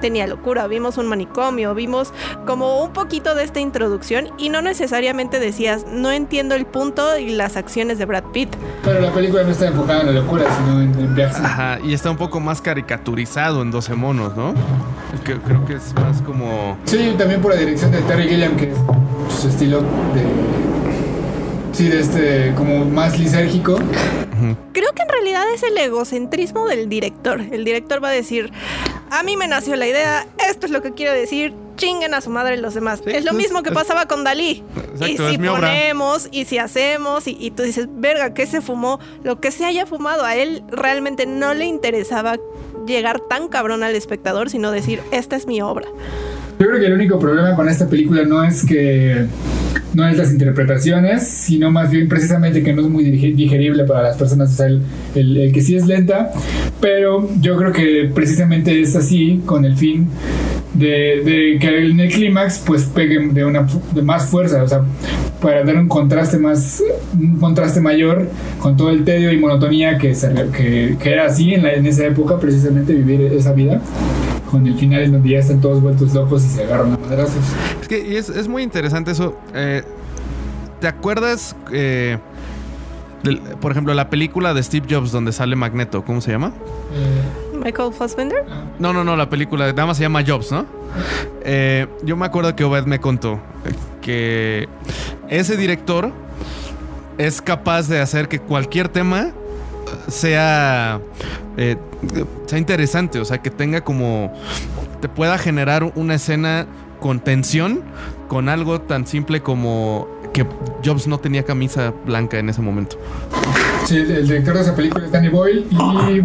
tenía 0.02 0.28
locura. 0.28 0.68
Vimos 0.68 0.98
un 0.98 1.08
manicomio, 1.08 1.74
vimos 1.74 2.14
como 2.46 2.84
un 2.84 2.94
poquito 2.94 3.36
de 3.36 3.44
esta 3.44 3.60
introducción 3.60 4.30
y 4.38 4.50
no 4.50 4.62
necesariamente 4.62 5.40
decías, 5.40 5.86
no 5.90 6.12
entiendo 6.12 6.56
el 6.56 6.66
punto 6.66 7.18
y 7.18 7.30
las 7.30 7.56
acciones 7.58 7.98
de 7.98 8.06
Brad 8.06 8.26
Pitt. 8.26 8.50
Pero 8.84 9.00
la 9.00 9.12
película 9.12 9.44
no 9.44 9.52
está 9.52 9.68
enfocada 9.68 10.02
en 10.02 10.08
la 10.08 10.22
locura, 10.22 10.46
sino 10.58 10.82
en, 10.82 11.16
viajes. 11.16 11.40
Ajá, 11.40 11.80
y 11.84 11.94
está 11.94 12.12
un 12.12 12.18
poco 12.18 12.40
más 12.40 12.62
caricaturizado 12.62 13.62
en 13.62 13.72
12 13.72 13.96
monos, 13.96 14.36
¿no? 14.36 14.54
creo 15.24 15.66
que 15.66 15.74
es 15.74 15.94
más 15.96 16.22
como... 16.22 16.78
Sí, 16.86 17.16
también 17.18 17.42
por 17.42 17.54
la 17.54 17.60
dirección 17.60 17.92
de 17.92 18.00
Terry 18.02 18.28
Gilliam, 18.28 18.56
que 18.56 18.72
es 18.72 18.78
su 19.40 19.48
estilo 19.48 19.82
de 19.82 20.24
Sí, 21.76 21.90
de 21.90 22.00
este, 22.00 22.54
como 22.56 22.86
más 22.86 23.20
lisérgico. 23.20 23.76
Creo 24.72 24.94
que 24.94 25.02
en 25.02 25.10
realidad 25.10 25.44
es 25.54 25.62
el 25.62 25.78
egocentrismo 25.78 26.68
del 26.68 26.88
director. 26.88 27.42
El 27.52 27.66
director 27.66 28.02
va 28.02 28.08
a 28.08 28.12
decir, 28.12 28.50
a 29.12 29.24
mí 29.24 29.36
me 29.36 29.50
nació 29.50 29.76
la 29.76 29.86
idea, 29.86 30.26
esto 30.50 30.68
es 30.68 30.72
lo 30.72 30.82
que 30.82 30.94
quiero 30.94 31.12
decir, 31.12 31.54
chinguen 31.76 32.14
a 32.14 32.22
su 32.22 32.30
madre 32.30 32.56
los 32.56 32.76
demás. 32.76 33.02
es 33.06 33.26
lo 33.26 33.34
mismo 33.34 33.62
que 33.62 33.74
pasaba 33.74 34.06
con 34.06 34.24
Dalí. 34.24 34.64
y 35.02 35.18
si 35.18 35.38
ponemos, 35.38 36.30
y 36.32 36.46
si 36.46 36.60
hacemos, 36.60 37.28
y, 37.28 37.36
y, 37.38 37.52
tú 37.52 37.64
dices, 37.64 37.90
verga, 37.92 38.34
¿qué 38.34 38.46
se 38.46 38.62
fumó? 38.62 39.02
Lo 39.24 39.42
que 39.42 39.52
se 39.52 39.66
haya 39.66 39.86
fumado 39.86 40.24
a 40.24 40.38
él 40.38 40.64
realmente 40.70 41.26
no 41.26 41.54
le 41.54 41.66
interesaba 41.66 42.38
llegar 42.88 43.20
tan 43.20 43.50
cabrón 43.50 43.84
al 43.84 43.96
espectador, 43.96 44.50
sino 44.50 44.72
decir, 44.72 45.02
esta 45.12 45.36
es 45.36 45.46
mi 45.46 45.60
obra. 45.60 45.90
Yo 46.60 46.68
creo 46.68 46.80
que 46.80 46.86
el 46.86 46.94
único 46.94 47.20
problema 47.20 47.56
con 47.56 47.68
esta 47.68 47.88
película 47.88 48.24
no 48.24 48.44
es 48.44 48.66
que 48.66 49.26
no 49.94 50.08
es 50.08 50.18
las 50.18 50.32
interpretaciones, 50.32 51.28
sino 51.28 51.72
más 51.72 51.90
bien 51.90 52.08
precisamente 52.08 52.64
que 52.64 52.74
no 52.74 52.82
es 52.82 52.88
muy 52.88 53.04
digerible 53.04 53.84
para 53.86 54.04
las 54.04 54.18
personas, 54.18 54.54
o 54.54 54.56
sea, 54.56 54.68
el, 54.68 54.82
el, 55.16 55.52
que 55.52 55.62
sí 55.62 55.76
es 55.76 55.86
lenta, 55.86 56.32
pero 56.82 57.30
yo 57.40 57.58
creo 57.58 57.72
que 57.72 58.12
precisamente 58.14 58.80
es 58.82 58.96
así 58.96 59.42
con 59.46 59.66
el 59.66 59.76
fin 59.76 60.10
de, 60.76 61.22
de 61.24 61.58
que 61.60 61.86
en 61.86 62.00
el 62.00 62.12
clímax 62.12 62.60
pues 62.60 62.84
pegue 62.84 63.20
de 63.30 63.46
una 63.46 63.68
de 63.94 64.02
más 64.02 64.28
fuerza, 64.28 64.64
o 64.64 64.68
sea, 64.68 64.82
para 65.42 65.64
dar 65.64 65.78
un 65.78 65.88
contraste 65.88 66.38
más 66.38 66.84
un 67.14 67.40
contraste 67.40 67.80
mayor 67.80 68.30
con 68.60 68.76
todo 68.76 68.90
el 68.90 69.04
tedio 69.04 69.32
y 69.32 69.38
monotonía 69.38 69.98
que, 69.98 70.14
que, 70.56 70.98
que 71.00 71.12
era 71.12 71.26
así 71.26 71.54
en, 71.54 71.64
la, 71.64 71.74
en 71.74 71.86
esa 71.86 72.06
época 72.06 72.40
precisamente 72.40 72.94
vivir 72.94 73.22
esa 73.34 73.54
vida 73.54 73.82
con 74.50 74.66
el 74.68 74.76
final 74.76 75.04
en 75.04 75.12
donde 75.14 75.30
ya 75.30 75.40
están 75.40 75.62
todos 75.62 75.82
vueltos 75.82 76.14
locos 76.14 76.44
y 76.46 76.50
se 76.50 76.64
agarran 76.64 76.94
a 76.94 76.98
madrazos. 76.98 77.44
Es 77.82 77.88
que 77.88 78.18
es, 78.18 78.48
muy 78.48 78.64
interesante 78.64 79.12
eso. 79.12 79.38
Eh, 79.54 79.84
¿Te 80.80 80.88
acuerdas, 80.88 81.56
eh, 81.72 82.18
por 83.60 83.72
ejemplo, 83.72 83.94
la 83.94 84.10
película 84.10 84.54
de 84.54 84.62
Steve 84.62 84.86
Jobs 84.90 85.12
donde 85.12 85.32
sale 85.32 85.56
Magneto? 85.56 86.04
¿Cómo 86.04 86.22
se 86.22 86.32
llama? 86.32 86.54
Eh, 86.94 87.45
Michael 87.66 87.92
Fassbender. 87.92 88.46
No, 88.78 88.94
no, 88.94 89.04
no, 89.04 89.16
la 89.16 89.28
película 89.28 89.66
nada 89.66 89.88
más 89.88 89.98
se 89.98 90.04
llama 90.04 90.24
Jobs, 90.26 90.52
¿no? 90.52 90.66
yo 92.04 92.16
me 92.16 92.26
acuerdo 92.26 92.56
que 92.56 92.64
Obed 92.64 92.86
me 92.86 93.00
contó 93.00 93.40
que 94.02 94.68
ese 95.30 95.58
director 95.58 96.12
es 97.18 97.42
capaz 97.42 97.88
de 97.88 98.00
hacer 98.00 98.28
que 98.28 98.40
cualquier 98.40 98.90
tema 98.90 99.32
sea, 100.08 101.02
eh, 101.58 101.78
sea 102.46 102.58
interesante, 102.58 103.20
o 103.20 103.26
sea, 103.26 103.40
que 103.40 103.50
tenga 103.50 103.82
como, 103.82 104.34
te 105.02 105.10
pueda 105.10 105.38
generar 105.38 105.92
una 105.96 106.16
escena 106.16 106.66
con 107.00 107.20
tensión, 107.20 107.84
con 108.28 108.50
algo 108.50 108.82
tan 108.82 109.06
simple 109.06 109.42
como 109.42 110.08
que 110.34 110.46
Jobs 110.84 111.08
no 111.08 111.20
tenía 111.20 111.44
camisa 111.44 111.94
blanca 112.06 112.38
en 112.38 112.50
ese 112.50 112.62
momento. 112.62 112.98
Sí, 113.86 113.98
el, 113.98 114.28
director 114.28 114.56
de 114.56 114.62
esa 114.62 114.76
película 114.76 115.06
es 115.06 115.12
Danny 115.12 115.30
Boyle 115.30 115.68
y 115.72 116.22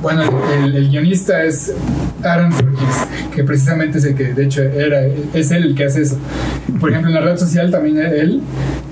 bueno, 0.00 0.22
el, 0.64 0.88
guionista 0.88 1.42
es 1.44 1.72
Aaron 2.22 2.52
Sorkins, 2.52 3.06
que 3.34 3.44
precisamente 3.44 3.98
es 3.98 4.04
el 4.04 4.14
que, 4.14 4.34
de 4.34 4.44
hecho, 4.44 4.62
era, 4.62 5.02
es 5.32 5.50
él 5.50 5.64
el 5.64 5.74
que 5.74 5.84
hace 5.84 6.02
eso. 6.02 6.18
Por 6.80 6.90
ejemplo, 6.90 7.10
en 7.10 7.14
la 7.14 7.20
red 7.20 7.36
social 7.36 7.70
también 7.70 7.98
él 7.98 8.40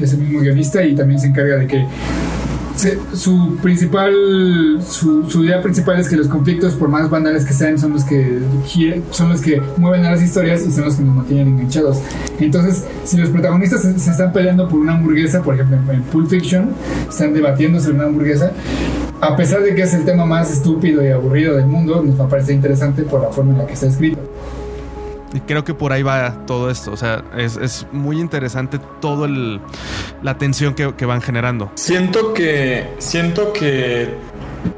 es 0.00 0.12
el 0.12 0.20
mismo 0.20 0.40
guionista 0.40 0.82
y 0.82 0.94
también 0.94 1.20
se 1.20 1.28
encarga 1.28 1.56
de 1.56 1.66
que 1.66 1.84
su 3.14 3.56
principal, 3.62 4.12
su, 4.86 5.44
idea 5.44 5.62
principal 5.62 5.98
es 6.00 6.08
que 6.08 6.16
los 6.16 6.28
conflictos, 6.28 6.74
por 6.74 6.88
más 6.88 7.08
banales 7.10 7.44
que 7.44 7.52
sean, 7.52 7.78
son 7.78 7.92
los 7.92 8.04
que 8.04 8.40
son 9.10 9.30
los 9.30 9.40
que 9.40 9.60
mueven 9.76 10.04
a 10.04 10.12
las 10.12 10.22
historias 10.22 10.66
y 10.66 10.70
son 10.70 10.84
los 10.84 10.96
que 10.96 11.02
nos 11.02 11.14
mantienen 11.14 11.48
enganchados. 11.48 12.00
Entonces, 12.38 12.84
si 13.04 13.16
los 13.16 13.28
protagonistas 13.30 13.82
se, 13.82 14.10
están 14.10 14.32
peleando 14.32 14.68
por 14.68 14.78
una 14.78 14.94
hamburguesa, 14.94 15.42
por 15.42 15.54
ejemplo, 15.54 15.92
en 15.92 16.02
Pulp 16.04 16.28
Fiction, 16.28 16.70
están 17.08 17.34
debatiendo 17.34 17.80
sobre 17.80 17.96
una 17.96 18.04
hamburguesa, 18.04 18.52
a 19.20 19.36
pesar 19.36 19.62
de 19.62 19.74
que 19.74 19.82
es 19.82 19.92
el 19.94 20.04
tema 20.04 20.24
más 20.24 20.50
estúpido 20.50 21.04
y 21.04 21.08
aburrido 21.08 21.56
del 21.56 21.66
mundo, 21.66 22.02
nos 22.02 22.18
va 22.18 22.24
a 22.24 22.28
parecer 22.28 22.54
interesante 22.54 23.02
por 23.02 23.20
la 23.22 23.28
forma 23.28 23.52
en 23.52 23.58
la 23.58 23.66
que 23.66 23.74
está 23.74 23.86
escrito. 23.86 24.18
Y 25.32 25.40
creo 25.40 25.64
que 25.64 25.74
por 25.74 25.92
ahí 25.92 26.02
va 26.02 26.44
todo 26.46 26.70
esto. 26.70 26.92
O 26.92 26.96
sea, 26.96 27.22
es, 27.36 27.86
muy 27.92 28.20
interesante 28.20 28.78
todo 29.00 29.26
el, 29.26 29.60
la 30.22 30.38
tensión 30.38 30.74
que, 30.74 31.06
van 31.06 31.22
generando. 31.22 31.70
Siento 31.76 32.34
que. 32.34 32.94
Siento 32.98 33.52
que. 33.52 34.14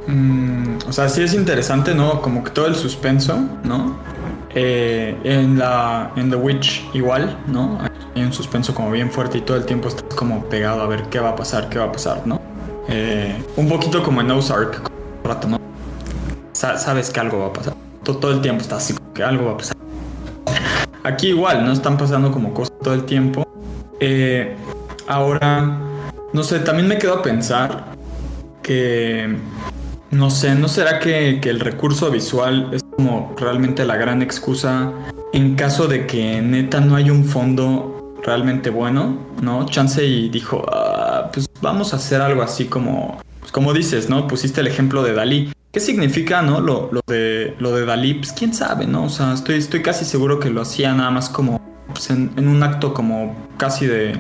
Mm, 0.07 0.77
o 0.87 0.93
sea, 0.93 1.09
sí 1.09 1.23
es 1.23 1.35
interesante, 1.35 1.95
¿no? 1.95 2.21
Como 2.21 2.45
que 2.45 2.51
todo 2.51 2.67
el 2.67 2.75
suspenso, 2.75 3.39
¿no? 3.65 3.99
Eh, 4.55 5.17
en 5.25 5.59
la. 5.59 6.13
En 6.17 6.31
The 6.31 6.37
Witch, 6.37 6.85
igual, 6.93 7.39
¿no? 7.47 7.79
Hay 8.15 8.23
un 8.23 8.33
suspenso 8.33 8.75
como 8.75 8.91
bien 8.91 9.11
fuerte 9.11 9.39
y 9.39 9.41
todo 9.41 9.57
el 9.57 9.65
tiempo 9.65 9.89
estás 9.89 10.15
como 10.15 10.45
pegado 10.45 10.83
a 10.83 10.87
ver 10.87 11.05
qué 11.05 11.19
va 11.19 11.31
a 11.31 11.37
pasar, 11.37 11.71
qué 11.71 11.79
va 11.79 11.87
a 11.87 11.93
pasar, 11.93 12.27
¿no? 12.27 12.43
Eh, 12.89 13.43
un 13.57 13.69
poquito 13.69 14.03
como 14.03 14.21
en 14.21 14.31
Ozark, 14.31 14.83
rato, 15.25 15.49
¿no? 15.49 15.59
sabes 16.53 17.11
que 17.11 17.19
algo 17.19 17.39
va 17.39 17.47
a 17.47 17.53
pasar. 17.53 17.75
Todo, 18.05 18.19
todo 18.19 18.33
el 18.33 18.41
tiempo 18.41 18.63
estás 18.63 18.85
así, 18.85 18.95
que 19.15 19.25
algo 19.25 19.47
va 19.47 19.53
a 19.53 19.57
pasar 19.57 19.82
Aquí 21.05 21.29
igual, 21.29 21.65
¿no? 21.65 21.73
Están 21.73 21.97
pasando 21.97 22.31
como 22.31 22.55
cosas 22.55 22.79
todo 22.83 22.95
el 22.95 23.05
tiempo. 23.05 23.47
Eh, 23.99 24.57
ahora, 25.09 25.79
no 26.33 26.43
sé, 26.45 26.61
también 26.61 26.89
me 26.89 26.99
quedo 26.99 27.15
a 27.15 27.23
pensar 27.23 27.87
que, 28.63 29.37
no 30.11 30.31
sé, 30.31 30.55
¿no 30.55 30.69
será 30.69 31.01
que, 31.01 31.41
el 31.43 31.61
recurso 31.61 32.11
visual 32.11 32.71
es 32.73 32.83
como 32.97 33.35
realmente 33.37 33.85
la 33.85 33.97
gran 33.97 34.23
excusa 34.23 34.93
en 35.33 35.57
caso 35.57 35.89
de 35.89 36.07
que 36.07 36.41
neta 36.41 36.81
no 36.81 36.95
hay 36.95 37.11
un 37.11 37.25
fondo 37.25 38.15
realmente 38.23 38.71
bueno, 38.71 39.19
¿no? 39.41 39.67
Chansey 39.67 40.29
dijo, 40.29 40.65
ah, 40.71 41.31
pues 41.33 41.49
vamos 41.61 41.93
a 41.93 41.97
hacer 41.97 42.21
algo 42.21 42.43
así 42.43 42.67
como, 42.67 43.21
pues 43.41 43.51
como 43.51 43.73
dices, 43.73 44.09
¿no? 44.09 44.29
Pusiste 44.29 44.61
el 44.61 44.69
ejemplo 44.69 45.03
de 45.03 45.15
Dalí. 45.15 45.53
¿Qué 45.73 45.81
significa, 45.81 46.43
no? 46.43 46.61
Lo, 46.61 46.91
de, 47.07 47.57
lo 47.59 47.75
de 47.75 47.87
Dalí, 47.87 48.15
pues 48.15 48.35
quién 48.35 48.53
sabe, 48.53 48.87
¿no? 48.87 49.05
O 49.05 49.09
sea, 49.09 49.33
estoy, 49.33 49.57
estoy 49.57 49.81
casi 49.81 50.05
seguro 50.05 50.39
que 50.39 50.51
lo 50.51 50.61
hacía 50.61 50.93
nada 50.95 51.11
más 51.11 51.31
como 51.31 51.63
pues, 51.89 52.11
en, 52.11 52.31
en, 52.37 52.49
un 52.49 52.63
acto 52.63 52.93
como 52.93 53.35
casi 53.57 53.87
de, 53.87 54.17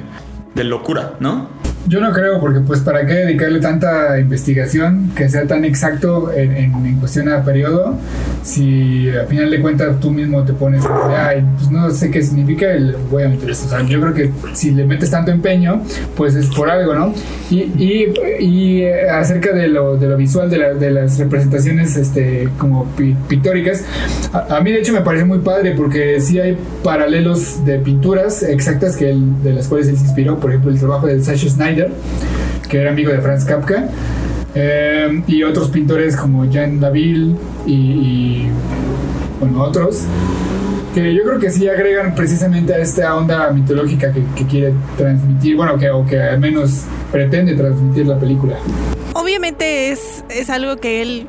de 0.55 0.65
locura, 0.65 1.15
¿no? 1.21 1.49
Yo 1.88 2.01
no 2.01 2.12
creo, 2.12 2.38
porque 2.38 2.61
pues 2.61 2.81
para 2.81 3.05
qué 3.07 3.15
dedicarle 3.15 3.59
tanta 3.59 4.19
investigación 4.21 5.11
que 5.17 5.29
sea 5.29 5.47
tan 5.47 5.65
exacto 5.65 6.33
en, 6.33 6.53
en, 6.53 6.97
cuestión 7.01 7.29
a 7.29 7.45
periodo, 7.45 7.97
si 8.45 9.11
al 9.11 9.27
final 9.27 9.51
de 9.51 9.61
cuentas 9.61 9.99
tú 9.99 10.12
mismo 10.12 10.45
te 10.45 10.53
pones, 10.53 10.85
ay, 11.17 11.45
pues 11.57 11.71
no 11.73 11.91
sé 11.91 12.11
qué 12.11 12.23
significa, 12.23 12.73
el, 12.73 12.97
voy 13.11 13.25
a 13.25 13.29
meter 13.29 13.51
esto. 13.51 13.67
O 13.67 13.71
sea, 13.71 13.83
yo 13.83 14.01
creo 14.01 14.15
que 14.15 14.31
si 14.55 14.71
le 14.71 14.85
metes 14.85 15.11
tanto 15.11 15.33
empeño, 15.33 15.83
pues 16.17 16.37
es 16.37 16.47
por 16.47 16.71
algo, 16.71 16.95
¿no? 16.95 17.15
Y, 17.51 17.62
y, 17.77 18.15
y 18.38 18.85
acerca 18.85 19.53
de 19.53 19.67
lo, 19.67 19.97
de 19.97 20.07
lo 20.07 20.17
visual, 20.17 20.49
de, 20.49 20.59
la, 20.59 20.75
de, 20.75 20.91
las 20.91 21.19
representaciones 21.19 21.97
este, 21.97 22.49
como 22.59 22.87
pictóricas, 23.29 23.85
a, 24.33 24.61
mí 24.61 24.71
de 24.71 24.79
hecho 24.79 24.93
me 24.93 25.01
parece 25.01 25.25
muy 25.25 25.38
padre 25.38 25.75
porque 25.77 26.21
sí 26.21 26.38
hay 26.38 26.57
paralelos 26.85 27.65
de 27.65 27.79
pinturas 27.79 28.45
exactas 28.45 28.97
que 28.97 29.17
de 29.43 29.53
las 29.53 29.67
cuales 29.67 29.88
él 29.88 29.97
se 29.97 30.05
inspiró, 30.05 30.38
por 30.42 30.50
ejemplo, 30.50 30.70
el 30.70 30.78
trabajo 30.78 31.07
de 31.07 31.22
Sasha 31.22 31.48
Snyder 31.48 31.90
que 32.72 32.81
era 32.81 32.90
amigo 32.90 33.12
de 33.12 33.20
Franz 33.20 33.44
Kafka, 33.44 33.85
eh, 34.55 35.22
y 35.26 35.42
otros 35.42 35.68
pintores 35.68 36.16
como 36.16 36.46
Jean 36.46 36.81
Daville 36.81 37.37
y, 37.66 38.46
bueno, 39.38 39.62
otros, 39.62 40.05
que 40.94 41.14
yo 41.14 41.22
creo 41.22 41.38
que 41.38 41.50
sí 41.50 41.69
agregan 41.69 42.14
precisamente 42.14 42.73
a 42.73 42.79
esta 42.79 43.14
onda 43.14 43.50
mitológica 43.50 44.10
que, 44.10 44.23
quiere 44.46 44.73
transmitir, 44.96 45.54
bueno, 45.54 45.79
que, 45.79 45.90
o 45.90 46.06
que 46.06 46.19
al 46.19 46.40
menos 46.40 46.85
pretende 47.10 47.54
transmitir 47.54 48.06
la 48.06 48.19
película. 48.19 48.56
Obviamente 49.12 49.90
es, 49.90 50.25
es 50.31 50.48
algo 50.48 50.77
que 50.77 51.02
él 51.02 51.27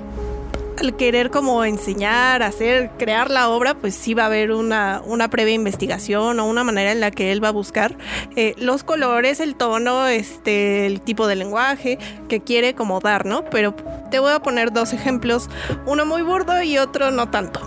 al 0.77 0.95
querer 0.95 1.29
como 1.29 1.63
enseñar, 1.63 2.43
hacer, 2.43 2.91
crear 2.97 3.29
la 3.29 3.49
obra, 3.49 3.75
pues 3.75 3.95
sí 3.95 4.13
va 4.13 4.23
a 4.23 4.25
haber 4.27 4.51
una, 4.51 5.01
una 5.05 5.29
previa 5.29 5.53
investigación 5.53 6.39
o 6.39 6.45
una 6.45 6.63
manera 6.63 6.91
en 6.91 6.99
la 6.99 7.11
que 7.11 7.31
él 7.31 7.43
va 7.43 7.49
a 7.49 7.51
buscar 7.51 7.95
eh, 8.35 8.53
los 8.57 8.83
colores, 8.83 9.39
el 9.39 9.55
tono, 9.55 10.07
este, 10.07 10.85
el 10.85 11.01
tipo 11.01 11.27
de 11.27 11.35
lenguaje 11.35 11.97
que 12.27 12.41
quiere 12.41 12.75
como 12.75 12.99
dar, 12.99 13.25
¿no? 13.25 13.45
Pero 13.45 13.75
te 14.09 14.19
voy 14.19 14.31
a 14.31 14.39
poner 14.39 14.71
dos 14.71 14.93
ejemplos, 14.93 15.49
uno 15.85 16.05
muy 16.05 16.21
burdo 16.21 16.61
y 16.61 16.77
otro 16.77 17.11
no 17.11 17.29
tanto. 17.29 17.61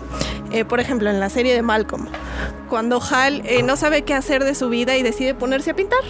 Eh, 0.53 0.65
por 0.65 0.81
ejemplo, 0.81 1.11
en 1.11 1.21
la 1.21 1.29
serie 1.29 1.55
de 1.55 1.63
Malcolm, 1.63 2.07
cuando 2.69 3.01
Hal 3.01 3.43
eh, 3.45 3.63
no 3.63 3.77
sabe 3.77 4.03
qué 4.03 4.15
hacer 4.15 4.45
de 4.45 4.55
su 4.55 4.69
vida 4.69 4.97
y 4.97 5.03
decide 5.03 5.35
ponerse 5.35 5.71
a 5.71 5.75
pintar. 5.75 6.01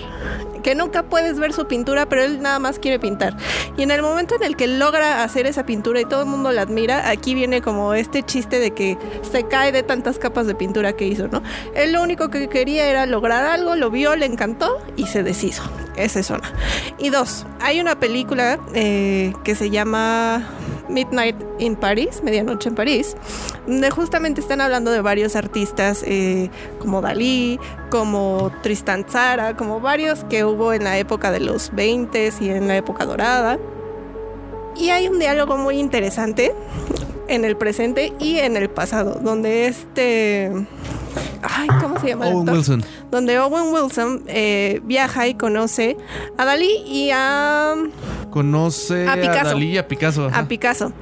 Que 0.62 0.74
nunca 0.74 1.04
puedes 1.04 1.38
ver 1.38 1.52
su 1.52 1.68
pintura, 1.68 2.08
pero 2.08 2.24
él 2.24 2.42
nada 2.42 2.58
más 2.58 2.80
quiere 2.80 2.98
pintar. 2.98 3.36
Y 3.76 3.82
en 3.82 3.92
el 3.92 4.02
momento 4.02 4.34
en 4.34 4.42
el 4.42 4.56
que 4.56 4.66
logra 4.66 5.22
hacer 5.22 5.46
esa 5.46 5.64
pintura 5.64 6.00
y 6.00 6.04
todo 6.06 6.22
el 6.22 6.26
mundo 6.28 6.50
la 6.50 6.62
admira, 6.62 7.08
aquí 7.08 7.34
viene 7.34 7.62
como 7.62 7.94
este 7.94 8.24
chiste 8.24 8.58
de 8.58 8.72
que 8.72 8.98
se 9.30 9.44
cae 9.44 9.70
de 9.70 9.84
tantas 9.84 10.18
capas 10.18 10.48
de 10.48 10.56
pintura 10.56 10.94
que 10.94 11.06
hizo, 11.06 11.28
¿no? 11.28 11.40
Él 11.76 11.92
lo 11.92 12.02
único 12.02 12.30
que 12.30 12.48
quería 12.48 12.86
era 12.86 13.06
lograr 13.06 13.44
algo, 13.44 13.76
lo 13.76 13.90
vio, 13.90 14.16
le 14.16 14.26
encantó 14.26 14.78
y 14.96 15.06
se 15.06 15.22
deshizo. 15.22 15.62
Esa 15.96 16.18
es 16.18 16.30
una. 16.30 16.52
Y 16.98 17.10
dos, 17.10 17.46
hay 17.60 17.80
una 17.80 18.00
película 18.00 18.58
eh, 18.74 19.32
que 19.44 19.54
se 19.54 19.70
llama 19.70 20.48
Midnight 20.88 21.36
in 21.58 21.76
Paris, 21.76 22.22
Medianoche 22.24 22.68
en 22.68 22.74
París, 22.74 23.16
justamente 23.90 24.40
están 24.40 24.60
hablando 24.60 24.90
de 24.90 25.00
varios 25.00 25.36
artistas 25.36 26.02
eh, 26.06 26.50
como 26.78 27.00
Dalí, 27.00 27.58
como 27.90 28.52
Tristan 28.62 29.04
Zara, 29.08 29.56
como 29.56 29.80
varios 29.80 30.24
que 30.24 30.44
hubo 30.44 30.72
en 30.72 30.84
la 30.84 30.98
época 30.98 31.30
de 31.30 31.40
los 31.40 31.74
20 31.74 32.32
y 32.40 32.48
en 32.50 32.68
la 32.68 32.76
época 32.76 33.04
dorada. 33.04 33.58
Y 34.76 34.90
hay 34.90 35.08
un 35.08 35.18
diálogo 35.18 35.56
muy 35.56 35.78
interesante 35.78 36.54
en 37.28 37.44
el 37.44 37.56
presente 37.56 38.12
y 38.20 38.38
en 38.38 38.56
el 38.56 38.70
pasado, 38.70 39.20
donde 39.22 39.66
este... 39.66 40.52
Ay, 41.42 41.68
¿cómo 41.80 41.98
se 41.98 42.08
llama? 42.08 42.26
Owen 42.28 42.48
Wilson. 42.48 42.84
Donde 43.10 43.38
Owen 43.38 43.72
Wilson 43.72 44.22
eh, 44.26 44.80
viaja 44.84 45.26
y 45.26 45.34
conoce 45.34 45.96
a 46.36 46.44
Dalí 46.44 46.82
y 46.86 47.10
a... 47.12 47.74
Conoce 48.30 49.08
a, 49.08 49.16
Dalí 49.16 49.72
y 49.72 49.78
a 49.78 49.88
Picasso. 49.88 50.30
A 50.32 50.46
Picasso. 50.46 50.92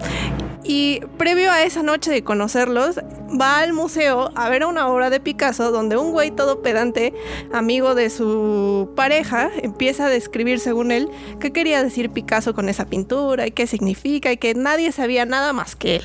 Y 0.66 1.00
previo 1.18 1.52
a 1.52 1.62
esa 1.62 1.82
noche 1.82 2.10
de 2.10 2.24
conocerlos, 2.24 2.98
va 3.38 3.58
al 3.58 3.74
museo 3.74 4.30
a 4.34 4.48
ver 4.48 4.64
una 4.64 4.88
obra 4.88 5.10
de 5.10 5.20
Picasso 5.20 5.70
donde 5.70 5.98
un 5.98 6.12
güey 6.12 6.30
todo 6.30 6.62
pedante, 6.62 7.12
amigo 7.52 7.94
de 7.94 8.08
su 8.08 8.90
pareja, 8.96 9.50
empieza 9.62 10.06
a 10.06 10.08
describir 10.10 10.60
según 10.60 10.90
él 10.90 11.10
qué 11.38 11.52
quería 11.52 11.82
decir 11.82 12.10
Picasso 12.10 12.54
con 12.54 12.70
esa 12.70 12.86
pintura 12.86 13.46
y 13.46 13.50
qué 13.50 13.66
significa 13.66 14.32
y 14.32 14.38
que 14.38 14.54
nadie 14.54 14.90
sabía 14.90 15.26
nada 15.26 15.52
más 15.52 15.76
que 15.76 15.96
él. 15.96 16.04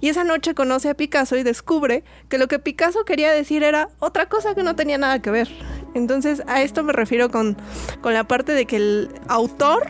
Y 0.00 0.08
esa 0.08 0.24
noche 0.24 0.54
conoce 0.54 0.88
a 0.88 0.94
Picasso 0.94 1.36
y 1.36 1.44
descubre 1.44 2.02
que 2.28 2.38
lo 2.38 2.48
que 2.48 2.58
Picasso 2.58 3.04
quería 3.04 3.30
decir 3.30 3.62
era 3.62 3.88
otra 4.00 4.28
cosa 4.28 4.54
que 4.56 4.64
no 4.64 4.74
tenía 4.74 4.98
nada 4.98 5.22
que 5.22 5.30
ver. 5.30 5.48
Entonces 5.94 6.42
a 6.46 6.62
esto 6.62 6.82
me 6.82 6.92
refiero 6.92 7.30
con, 7.30 7.56
con 8.00 8.14
la 8.14 8.24
parte 8.24 8.52
de 8.52 8.66
que 8.66 8.76
el 8.76 9.10
autor 9.28 9.86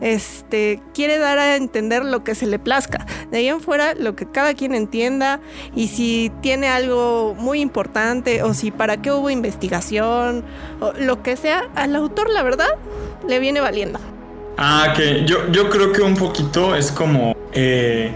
este, 0.00 0.80
quiere 0.94 1.18
dar 1.18 1.38
a 1.38 1.56
entender 1.56 2.04
lo 2.04 2.24
que 2.24 2.34
se 2.34 2.46
le 2.46 2.58
plazca. 2.58 3.06
De 3.30 3.38
ahí 3.38 3.48
en 3.48 3.60
fuera, 3.60 3.94
lo 3.94 4.16
que 4.16 4.26
cada 4.26 4.54
quien 4.54 4.74
entienda 4.74 5.40
y 5.74 5.88
si 5.88 6.32
tiene 6.40 6.68
algo 6.68 7.34
muy 7.36 7.60
importante 7.60 8.42
o 8.42 8.54
si 8.54 8.70
para 8.70 8.98
qué 8.98 9.12
hubo 9.12 9.30
investigación 9.30 10.44
o 10.80 10.92
lo 10.92 11.22
que 11.22 11.36
sea, 11.36 11.68
al 11.74 11.94
autor 11.96 12.30
la 12.30 12.42
verdad 12.42 12.70
le 13.26 13.38
viene 13.38 13.60
valiendo. 13.60 13.98
Ah, 14.56 14.92
que 14.96 15.24
yo, 15.24 15.50
yo 15.52 15.68
creo 15.70 15.92
que 15.92 16.02
un 16.02 16.16
poquito 16.16 16.74
es 16.74 16.90
como... 16.90 17.36
Eh, 17.52 18.10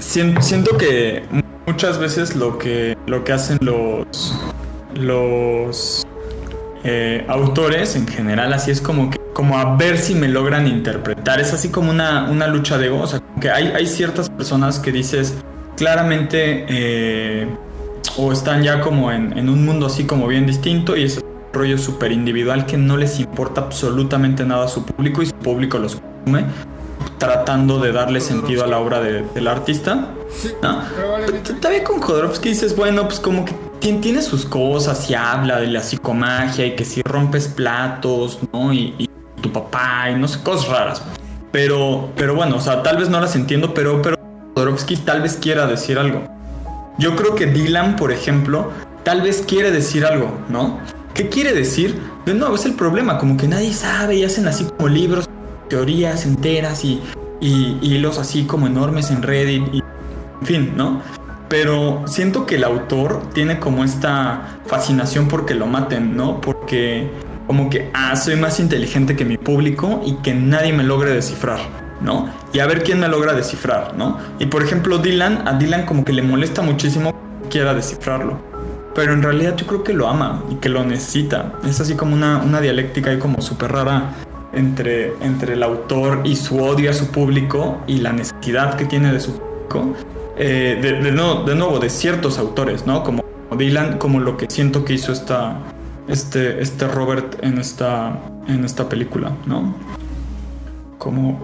siento 0.00 0.76
que 0.76 1.24
muchas 1.66 1.98
veces 1.98 2.36
lo 2.36 2.58
que, 2.58 2.96
lo 3.06 3.24
que 3.24 3.32
hacen 3.32 3.58
los... 3.60 4.34
Los 4.94 6.07
eh, 6.84 7.24
autores 7.28 7.96
en 7.96 8.06
general, 8.06 8.52
así 8.52 8.70
es 8.70 8.80
como 8.80 9.10
que 9.10 9.18
como 9.38 9.56
a 9.56 9.76
ver 9.76 9.98
si 9.98 10.16
me 10.16 10.26
logran 10.26 10.66
interpretar. 10.66 11.38
Es 11.38 11.52
así 11.52 11.68
como 11.68 11.92
una, 11.92 12.28
una 12.28 12.48
lucha 12.48 12.76
de 12.76 12.86
ego. 12.86 13.00
O 13.00 13.06
sea, 13.06 13.22
que 13.40 13.48
hay, 13.50 13.68
hay 13.68 13.86
ciertas 13.86 14.28
personas 14.28 14.80
que 14.80 14.90
dices 14.90 15.34
claramente 15.76 16.66
eh, 16.68 17.46
o 18.16 18.32
están 18.32 18.64
ya 18.64 18.80
como 18.80 19.12
en, 19.12 19.38
en, 19.38 19.48
un 19.48 19.64
mundo 19.64 19.86
así 19.86 20.06
como 20.06 20.26
bien 20.26 20.44
distinto 20.44 20.96
y 20.96 21.04
es 21.04 21.18
un 21.18 21.22
rollo 21.52 21.78
súper 21.78 22.10
individual 22.10 22.66
que 22.66 22.76
no 22.76 22.96
les 22.96 23.20
importa 23.20 23.60
absolutamente 23.60 24.44
nada 24.44 24.64
a 24.64 24.68
su 24.68 24.84
público 24.84 25.22
y 25.22 25.26
su 25.26 25.34
público 25.34 25.78
los 25.78 26.00
consume 26.00 26.44
tratando 27.18 27.78
de 27.78 27.92
darle 27.92 28.20
sentido 28.20 28.64
a 28.64 28.66
la 28.66 28.78
obra 28.78 29.00
del 29.00 29.46
artista. 29.46 30.08
¿no? 30.62 30.82
Todavía 31.60 31.84
con 31.84 32.00
Jodorowsky 32.00 32.50
dices, 32.50 32.76
bueno, 32.76 33.04
pues 33.04 33.20
como 33.20 33.44
que 33.44 33.54
tiene 33.78 34.22
sus 34.22 34.44
cosas 34.44 35.10
y 35.10 35.14
habla 35.14 35.60
de 35.60 35.68
la 35.68 35.82
psicomagia 35.82 36.66
y 36.66 36.76
que 36.76 36.84
si 36.84 37.02
rompes 37.02 37.48
platos, 37.48 38.38
¿no? 38.52 38.72
y 38.72 39.08
tu 39.40 39.52
papá 39.52 40.10
y 40.10 40.18
no 40.18 40.28
sé, 40.28 40.42
cosas 40.42 40.68
raras. 40.68 41.02
Pero, 41.50 42.10
pero 42.16 42.34
bueno, 42.34 42.56
o 42.56 42.60
sea, 42.60 42.82
tal 42.82 42.98
vez 42.98 43.08
no 43.08 43.20
las 43.20 43.34
entiendo, 43.34 43.72
pero, 43.72 44.02
pero 44.02 44.16
Jodorowsky 44.54 44.96
tal 44.98 45.22
vez 45.22 45.38
quiera 45.40 45.66
decir 45.66 45.98
algo. 45.98 46.22
Yo 46.98 47.16
creo 47.16 47.34
que 47.34 47.46
Dylan, 47.46 47.96
por 47.96 48.12
ejemplo, 48.12 48.70
tal 49.04 49.22
vez 49.22 49.44
quiere 49.46 49.70
decir 49.70 50.04
algo, 50.04 50.36
¿no? 50.48 50.78
¿Qué 51.14 51.28
quiere 51.28 51.52
decir? 51.52 51.98
De 52.26 52.34
nuevo, 52.34 52.56
es 52.56 52.66
el 52.66 52.74
problema, 52.74 53.18
como 53.18 53.36
que 53.36 53.48
nadie 53.48 53.72
sabe 53.72 54.16
y 54.16 54.24
hacen 54.24 54.46
así 54.46 54.64
como 54.64 54.88
libros, 54.88 55.28
teorías 55.68 56.26
enteras 56.26 56.84
y, 56.84 57.00
y, 57.40 57.78
hilos 57.80 58.18
así 58.18 58.44
como 58.44 58.66
enormes 58.66 59.10
en 59.10 59.22
Reddit 59.22 59.62
y 59.72 59.82
en 60.40 60.46
fin, 60.46 60.72
¿no? 60.76 61.00
Pero 61.48 62.04
siento 62.06 62.44
que 62.44 62.56
el 62.56 62.64
autor 62.64 63.30
tiene 63.32 63.58
como 63.58 63.84
esta 63.84 64.60
fascinación 64.66 65.28
porque 65.28 65.54
lo 65.54 65.66
maten, 65.66 66.16
¿no? 66.16 66.40
Porque 66.40 67.10
como 67.46 67.70
que, 67.70 67.90
ah, 67.94 68.14
soy 68.16 68.36
más 68.36 68.60
inteligente 68.60 69.16
que 69.16 69.24
mi 69.24 69.38
público 69.38 70.02
y 70.04 70.16
que 70.16 70.34
nadie 70.34 70.74
me 70.74 70.84
logre 70.84 71.12
descifrar, 71.12 71.58
¿no? 72.02 72.28
Y 72.52 72.58
a 72.58 72.66
ver 72.66 72.82
quién 72.82 73.00
me 73.00 73.08
logra 73.08 73.32
descifrar, 73.32 73.94
¿no? 73.96 74.18
Y 74.38 74.46
por 74.46 74.62
ejemplo, 74.62 74.98
Dylan, 74.98 75.48
a 75.48 75.54
Dylan 75.54 75.86
como 75.86 76.04
que 76.04 76.12
le 76.12 76.20
molesta 76.20 76.60
muchísimo 76.60 77.14
que 77.42 77.48
quiera 77.48 77.72
descifrarlo. 77.72 78.38
Pero 78.94 79.14
en 79.14 79.22
realidad 79.22 79.56
yo 79.56 79.66
creo 79.66 79.82
que 79.82 79.94
lo 79.94 80.08
ama 80.08 80.42
y 80.50 80.56
que 80.56 80.68
lo 80.68 80.84
necesita. 80.84 81.54
Es 81.64 81.80
así 81.80 81.94
como 81.94 82.14
una, 82.14 82.42
una 82.42 82.60
dialéctica 82.60 83.10
ahí 83.10 83.18
como 83.18 83.40
súper 83.40 83.72
rara 83.72 84.10
entre, 84.52 85.14
entre 85.22 85.54
el 85.54 85.62
autor 85.62 86.20
y 86.24 86.36
su 86.36 86.58
odio 86.58 86.90
a 86.90 86.92
su 86.92 87.06
público 87.06 87.80
y 87.86 87.98
la 87.98 88.12
necesidad 88.12 88.74
que 88.74 88.84
tiene 88.84 89.10
de 89.12 89.20
su 89.20 89.38
público. 89.38 89.94
Eh, 90.40 90.78
de, 90.80 90.92
de, 90.92 91.02
de 91.02 91.54
nuevo, 91.56 91.78
de 91.80 91.90
ciertos 91.90 92.38
autores, 92.38 92.86
¿no? 92.86 93.02
Como 93.02 93.24
Dylan, 93.56 93.98
como 93.98 94.20
lo 94.20 94.36
que 94.36 94.46
siento 94.48 94.84
que 94.84 94.94
hizo 94.94 95.12
esta, 95.12 95.58
este, 96.06 96.62
este 96.62 96.86
Robert 96.86 97.42
en 97.42 97.58
esta, 97.58 98.20
en 98.46 98.64
esta 98.64 98.88
película, 98.88 99.32
¿no? 99.46 99.74
Como... 100.98 101.40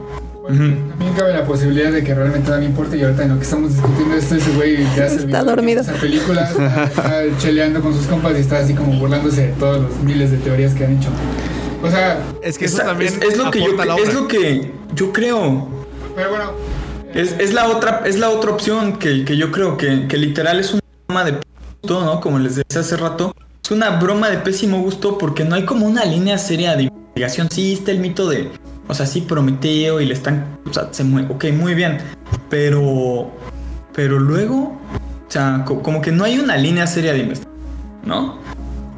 También 0.46 1.14
cabe 1.16 1.32
la 1.32 1.44
posibilidad 1.44 1.90
de 1.90 2.04
que 2.04 2.14
realmente 2.14 2.50
no 2.50 2.58
me 2.58 2.66
importe 2.66 2.98
y 2.98 3.02
ahorita 3.02 3.22
en 3.22 3.30
lo 3.30 3.36
que 3.36 3.44
estamos 3.44 3.72
discutiendo 3.72 4.14
esto, 4.14 4.34
ese 4.34 4.52
güey 4.52 4.84
ya 4.94 5.08
se 5.08 5.16
está 5.24 5.42
dormido. 5.42 5.80
Esa 5.80 5.94
película 5.94 6.42
está, 6.42 7.24
cheleando 7.38 7.80
con 7.80 7.94
sus 7.94 8.06
compas 8.06 8.36
y 8.36 8.40
está 8.40 8.58
así 8.58 8.74
como 8.74 8.92
burlándose 8.98 9.48
de 9.48 9.52
todos 9.54 9.82
los 9.82 9.98
miles 10.00 10.30
de 10.30 10.36
teorías 10.36 10.74
que 10.74 10.84
han 10.84 10.98
hecho. 10.98 11.08
O 11.82 11.90
sea, 11.90 12.20
es 12.42 12.58
que 12.58 12.66
eso 12.66 12.82
también 12.82 13.14
es, 13.22 13.38
lo 13.38 13.50
que 13.50 13.60
yo 13.60 13.74
es 13.96 14.14
lo 14.14 14.28
que 14.28 14.70
yo 14.94 15.12
creo. 15.12 15.66
Pero 16.14 16.28
bueno, 16.28 16.52
es, 17.14 17.36
es, 17.38 17.54
la 17.54 17.68
otra 17.68 18.02
es 18.04 18.18
la 18.18 18.30
otra 18.30 18.50
opción 18.50 18.98
que, 18.98 19.24
que 19.24 19.36
yo 19.36 19.50
creo 19.50 19.76
que, 19.76 20.06
que 20.08 20.18
literal 20.18 20.58
es 20.58 20.72
una 20.72 20.82
forma 21.06 21.24
de 21.24 21.38
todo, 21.80 22.04
¿no? 22.04 22.20
Como 22.20 22.38
les 22.38 22.56
decía 22.56 22.80
hace 22.80 22.96
rato, 22.96 23.34
es 23.62 23.70
una 23.70 23.90
broma 23.90 24.28
de 24.28 24.38
pésimo 24.38 24.82
gusto 24.82 25.16
porque 25.16 25.44
no 25.44 25.54
hay 25.54 25.64
como 25.64 25.86
una 25.86 26.04
línea 26.04 26.38
seria 26.38 26.76
de 26.76 26.84
investigación. 26.84 27.48
Sí, 27.50 27.74
está 27.74 27.92
el 27.92 28.00
mito 28.00 28.28
de, 28.28 28.50
o 28.88 28.94
sea, 28.94 29.06
sí, 29.06 29.20
Prometeo 29.20 30.00
y 30.00 30.06
le 30.06 30.14
están, 30.14 30.58
o 30.68 30.72
sea, 30.72 30.88
se 30.90 31.04
mueve, 31.04 31.32
ok, 31.32 31.46
muy 31.52 31.74
bien, 31.74 31.98
pero, 32.50 33.30
pero 33.94 34.18
luego, 34.18 34.78
o 35.26 35.30
sea, 35.30 35.64
como 35.64 36.00
que 36.00 36.12
no 36.12 36.24
hay 36.24 36.38
una 36.38 36.56
línea 36.56 36.86
seria 36.86 37.12
de 37.12 37.20
investigación, 37.20 37.60
¿no? 38.04 38.38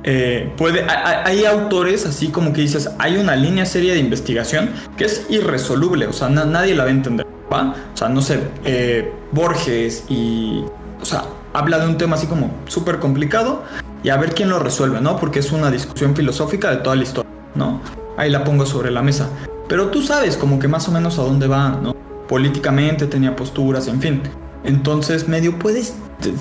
Eh, 0.08 0.52
puede, 0.56 0.86
hay, 0.88 1.44
autores 1.44 2.06
así 2.06 2.28
como 2.28 2.52
que 2.52 2.60
dices, 2.60 2.88
hay 2.98 3.16
una 3.16 3.34
línea 3.34 3.66
seria 3.66 3.92
de 3.92 3.98
investigación 3.98 4.70
que 4.96 5.04
es 5.04 5.26
irresoluble, 5.28 6.06
o 6.06 6.12
sea, 6.12 6.28
nadie 6.28 6.76
la 6.76 6.84
va 6.84 6.90
a 6.90 6.92
entender, 6.92 7.26
O 7.50 7.96
sea, 7.96 8.08
no 8.08 8.20
sé, 8.20 8.40
eh, 8.64 9.12
Borges 9.32 10.04
y, 10.08 10.64
o 11.00 11.04
sea, 11.04 11.24
habla 11.52 11.78
de 11.78 11.86
un 11.86 11.96
tema 11.96 12.16
así 12.16 12.26
como 12.26 12.50
súper 12.66 12.98
complicado 12.98 13.62
y 14.02 14.10
a 14.10 14.16
ver 14.16 14.34
quién 14.34 14.48
lo 14.48 14.58
resuelve, 14.58 15.00
¿no? 15.00 15.16
Porque 15.16 15.38
es 15.38 15.52
una 15.52 15.70
discusión 15.70 16.14
filosófica 16.14 16.70
de 16.70 16.78
toda 16.78 16.96
la 16.96 17.02
historia, 17.02 17.30
¿no? 17.54 17.80
Ahí 18.16 18.30
la 18.30 18.44
pongo 18.44 18.66
sobre 18.66 18.90
la 18.90 19.02
mesa. 19.02 19.28
Pero 19.68 19.88
tú 19.88 20.02
sabes 20.02 20.36
como 20.36 20.58
que 20.58 20.68
más 20.68 20.88
o 20.88 20.92
menos 20.92 21.18
a 21.18 21.22
dónde 21.22 21.46
va, 21.46 21.70
¿no? 21.70 21.94
Políticamente 22.28 23.06
tenía 23.06 23.34
posturas, 23.34 23.88
en 23.88 24.00
fin. 24.00 24.22
Entonces 24.64 25.28
medio 25.28 25.58
puedes 25.58 25.94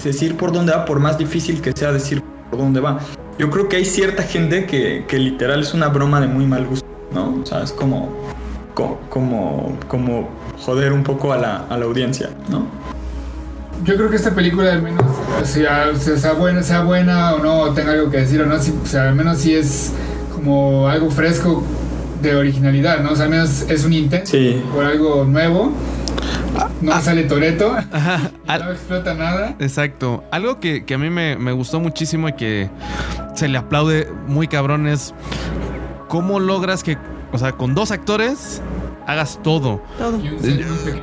decir 0.03 0.35
por 0.37 0.51
dónde 0.51 0.73
va, 0.73 0.85
por 0.85 0.99
más 0.99 1.17
difícil 1.17 1.61
que 1.61 1.71
sea 1.71 1.91
decir 1.91 2.23
por 2.49 2.59
dónde 2.59 2.79
va. 2.79 2.99
Yo 3.37 3.49
creo 3.49 3.67
que 3.67 3.77
hay 3.77 3.85
cierta 3.85 4.23
gente 4.23 4.65
que, 4.65 5.05
que 5.07 5.19
literal 5.19 5.61
es 5.61 5.73
una 5.73 5.89
broma 5.89 6.21
de 6.21 6.27
muy 6.27 6.45
mal 6.45 6.65
gusto, 6.65 6.87
¿no? 7.11 7.41
O 7.41 7.45
sea, 7.45 7.61
es 7.63 7.71
como, 7.71 8.09
como, 8.73 9.77
como, 9.87 10.29
joder 10.59 10.93
un 10.93 11.03
poco 11.03 11.33
a 11.33 11.37
la, 11.37 11.65
a 11.69 11.77
la 11.77 11.85
audiencia, 11.85 12.29
¿no? 12.49 12.67
yo 13.85 13.95
creo 13.95 14.09
que 14.09 14.15
esta 14.15 14.33
película 14.33 14.73
al 14.73 14.81
menos, 14.81 15.03
sea, 15.43 15.95
sea, 15.95 16.33
buena, 16.33 16.63
sea 16.63 16.81
buena 16.81 17.35
o 17.35 17.39
no, 17.39 17.73
tenga 17.73 17.91
algo 17.91 18.09
que 18.09 18.17
decir 18.17 18.41
o 18.41 18.45
no, 18.45 18.55
o 18.55 18.85
sea, 18.85 19.09
al 19.09 19.15
menos 19.15 19.37
sí 19.37 19.53
es 19.53 19.93
como 20.33 20.87
algo 20.87 21.11
fresco 21.11 21.63
de 22.21 22.35
originalidad, 22.35 23.01
¿no? 23.01 23.11
O 23.11 23.15
sea, 23.15 23.25
al 23.25 23.31
menos 23.31 23.61
es 23.69 23.85
un 23.85 23.93
intento 23.93 24.31
por 24.73 24.85
algo 24.85 25.25
nuevo. 25.25 25.71
No 26.81 26.93
ah. 26.93 27.01
sale 27.01 27.23
Toreto, 27.23 27.75
no 28.47 28.71
explota 28.71 29.13
nada. 29.13 29.55
Exacto. 29.59 30.23
Algo 30.31 30.59
que, 30.59 30.83
a 30.91 30.97
mí 30.97 31.09
me, 31.09 31.35
me, 31.35 31.51
gustó 31.51 31.79
muchísimo 31.79 32.29
y 32.29 32.33
que 32.33 32.69
se 33.35 33.47
le 33.47 33.57
aplaude 33.57 34.07
muy 34.27 34.47
cabrón 34.47 34.87
es 34.87 35.13
cómo 36.07 36.39
logras 36.39 36.83
que, 36.83 36.97
o 37.33 37.37
sea, 37.37 37.51
con 37.51 37.75
dos 37.75 37.91
actores 37.91 38.61
hagas 39.05 39.39
todo. 39.43 39.81
Todo. 39.97 40.19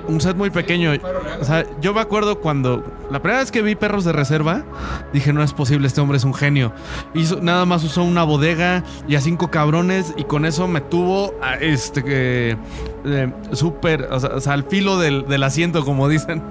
Un 0.09 0.21
set, 0.21 0.37
muy 0.37 0.51
pequeño. 0.51 0.93
O 1.41 1.45
sea, 1.45 1.67
yo 1.81 1.95
me 1.95 2.01
acuerdo 2.01 2.41
cuando 2.41 2.85
la 3.11 3.21
primera 3.21 3.41
vez 3.41 3.51
que 3.51 3.63
vi 3.63 3.75
Perros 3.75 4.05
de 4.05 4.13
Reserva, 4.13 4.65
dije, 5.13 5.33
no 5.33 5.43
es 5.43 5.53
posible, 5.53 5.87
este 5.87 6.01
hombre 6.01 6.19
es 6.19 6.25
un 6.25 6.35
genio. 6.35 6.73
Hizo, 7.15 7.41
nada 7.41 7.65
más 7.65 7.85
usó 7.85 8.03
una 8.03 8.25
bodega 8.25 8.85
y 9.09 9.17
a 9.17 9.21
cinco 9.21 9.51
cabrones 9.51 10.15
y 10.17 10.25
con 10.25 10.45
eso 10.45 10.69
me 10.69 10.81
tuvo 10.81 11.35
a 11.43 11.55
este 11.57 12.03
que 12.03 12.57
eh, 13.05 13.33
súper, 13.53 14.09
o, 14.11 14.41
sea, 14.41 14.53
al 14.53 14.65
filo 14.65 14.99
del, 14.99 15.43
asiento, 15.43 15.85
como 15.85 16.09
dicen. 16.09 16.43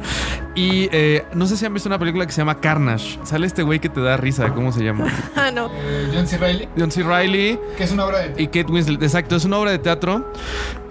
Y 0.56 0.90
eh, 0.92 1.24
no 1.34 1.46
sé 1.48 1.58
si 1.58 1.66
han 1.66 1.74
visto 1.74 1.88
una 1.88 2.00
película 2.00 2.26
que 2.26 2.32
se 2.32 2.42
llama 2.42 2.60
Carnage. 2.60 3.20
Sale 3.24 3.48
este 3.48 3.64
güey 3.64 3.80
que 3.80 3.90
te 3.90 4.02
da 4.02 4.18
risa, 4.18 4.54
¿cómo 4.54 4.72
se 4.72 4.84
llama? 4.84 5.08
ah, 5.36 5.52
no. 5.52 5.68
Eh, 5.74 6.12
John 6.14 6.28
C. 6.28 6.38
Reilly. 6.38 6.68
John 6.78 6.92
C. 6.92 7.04
Reilly. 7.04 7.60
Que 7.78 7.84
es 7.84 7.92
una 7.92 8.06
obra 8.06 8.20
de 8.20 8.42
Y 8.42 8.48
Kate 8.48 8.72
Winslet, 8.72 9.02
exacto, 9.02 9.36
es 9.36 9.46
una 9.46 9.58
obra 9.58 9.72
de 9.72 9.80
teatro. 9.80 10.32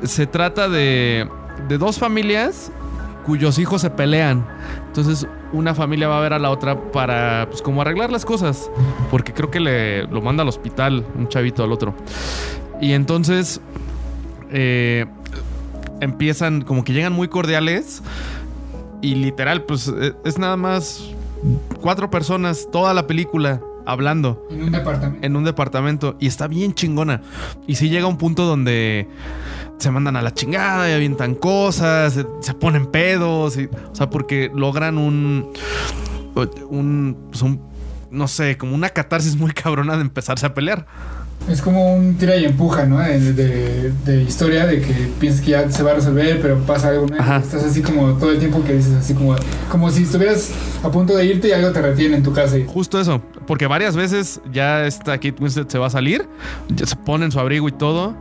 Se 0.03 0.27
trata 0.27 0.69
de, 0.69 1.29
de 1.69 1.79
dos 1.79 1.99
familias 1.99 2.73
cuyos 3.25 3.59
hijos 3.59 3.83
se 3.83 3.91
pelean. 3.91 4.47
Entonces, 4.87 5.27
una 5.53 5.75
familia 5.75 6.09
va 6.09 6.19
a 6.19 6.21
ver 6.21 6.33
a 6.33 6.39
la 6.39 6.51
otra 6.51 6.91
para, 6.91 7.47
pues, 7.49 7.63
como 7.63 7.83
arreglar 7.83 8.11
las 8.11 8.25
cosas. 8.25 8.71
Porque 9.11 9.33
creo 9.33 9.51
que 9.51 9.61
le 9.61 10.07
lo 10.07 10.21
manda 10.21 10.43
al 10.43 10.49
hospital 10.49 11.05
un 11.17 11.29
chavito 11.29 11.63
al 11.63 11.73
otro. 11.73 11.95
Y 12.81 12.93
entonces, 12.93 13.61
eh, 14.51 15.07
empiezan, 16.01 16.62
como 16.62 16.84
que 16.84 16.92
llegan 16.92 17.12
muy 17.12 17.28
cordiales. 17.28 18.03
Y 19.03 19.14
literal, 19.14 19.62
pues, 19.64 19.88
e, 19.88 20.14
es 20.24 20.38
nada 20.38 20.57
más 20.57 21.03
cuatro 21.80 22.11
personas, 22.11 22.68
toda 22.70 22.92
la 22.94 23.07
película 23.07 23.61
hablando. 23.86 24.46
En 24.51 24.62
un 24.62 24.72
departamento. 24.72 25.26
En 25.26 25.36
un 25.36 25.44
departamento. 25.44 26.16
Y 26.20 26.26
está 26.26 26.46
bien 26.46 26.74
chingona. 26.74 27.22
Y 27.66 27.76
si 27.76 27.88
llega 27.88 28.07
un 28.07 28.18
punto 28.18 28.44
donde 28.44 29.09
se 29.78 29.90
mandan 29.90 30.16
a 30.16 30.22
la 30.22 30.34
chingada 30.34 30.88
y 30.90 30.92
avientan 30.92 31.34
cosas, 31.34 32.24
se, 32.40 32.55
ponen 32.55 32.86
pedos. 32.86 33.57
Y, 33.57 33.66
o 33.66 33.94
sea, 33.94 34.11
porque 34.11 34.51
logran 34.55 34.98
un. 34.98 35.51
Un, 36.34 37.16
pues 37.30 37.42
un. 37.42 37.68
No 38.11 38.26
sé, 38.26 38.57
como 38.57 38.74
una 38.74 38.90
catarsis 38.90 39.36
muy 39.36 39.51
cabrona 39.53 39.96
de 39.96 40.03
empezarse 40.03 40.46
a 40.46 40.55
pelear. 40.55 40.86
Es 41.49 41.62
como 41.62 41.95
un 41.95 42.14
tira 42.16 42.36
y 42.36 42.45
empuja, 42.45 42.86
¿no? 42.86 42.99
De, 42.99 43.93
de, 43.93 44.22
historia, 44.22 44.66
de 44.66 44.80
que 44.80 44.93
piensas 45.18 45.41
que 45.41 45.53
ya 45.53 45.70
se 45.70 45.82
va 45.82 45.93
a 45.93 45.95
resolver, 45.95 46.41
pero 46.41 46.59
pasa 46.61 46.88
algo, 46.88 47.07
¿no? 47.07 47.16
Estás 47.16 47.64
así 47.64 47.82
como 47.82 48.14
todo 48.18 48.30
el 48.30 48.38
tiempo 48.38 48.62
que 48.62 48.74
dices, 48.74 48.93
así 48.95 49.14
como, 49.14 49.34
como 49.70 49.91
si 49.91 50.05
estuvieras 50.05 50.51
a 50.82 50.91
punto 50.91 51.16
de 51.16 51.24
irte 51.24 51.49
y 51.49 51.53
algo 51.53 51.72
te 51.72 51.82
retiene 51.82 52.16
en 52.16 52.22
tu 52.22 52.32
casa. 52.32 52.57
Justo 52.66 53.01
eso, 53.01 53.20
porque 53.47 53.66
varias 53.66 53.97
veces 53.97 54.41
ya 54.53 54.86
esta 54.86 55.12
Kate 55.12 55.36
Winslet 55.41 55.70
se 55.70 55.78
va 55.78 55.86
a 55.86 55.91
salir, 55.91 56.28
ya 56.68 56.86
se 56.86 56.97
ponen 56.97 57.32
su 57.32 57.41
abrigo 57.41 57.68
y 57.68 57.72
todo, 57.72 58.14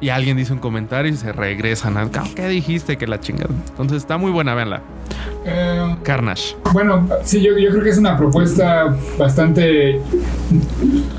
y 0.00 0.10
alguien 0.10 0.36
dice 0.36 0.52
un 0.52 0.58
comentario 0.58 1.12
y 1.12 1.16
se 1.16 1.32
regresan 1.32 1.96
al 1.96 2.10
¿qué 2.34 2.48
dijiste? 2.48 2.96
Que 2.96 3.06
la 3.06 3.20
chingada. 3.20 3.50
Entonces 3.70 3.98
está 3.98 4.18
muy 4.18 4.30
buena, 4.30 4.54
véanla. 4.54 4.82
Eh, 5.44 5.96
Carnage. 6.02 6.56
Bueno, 6.72 7.08
sí, 7.22 7.40
yo, 7.40 7.54
creo 7.54 7.82
que 7.82 7.90
es 7.90 7.98
una 7.98 8.16
propuesta 8.16 8.94
bastante 9.16 10.00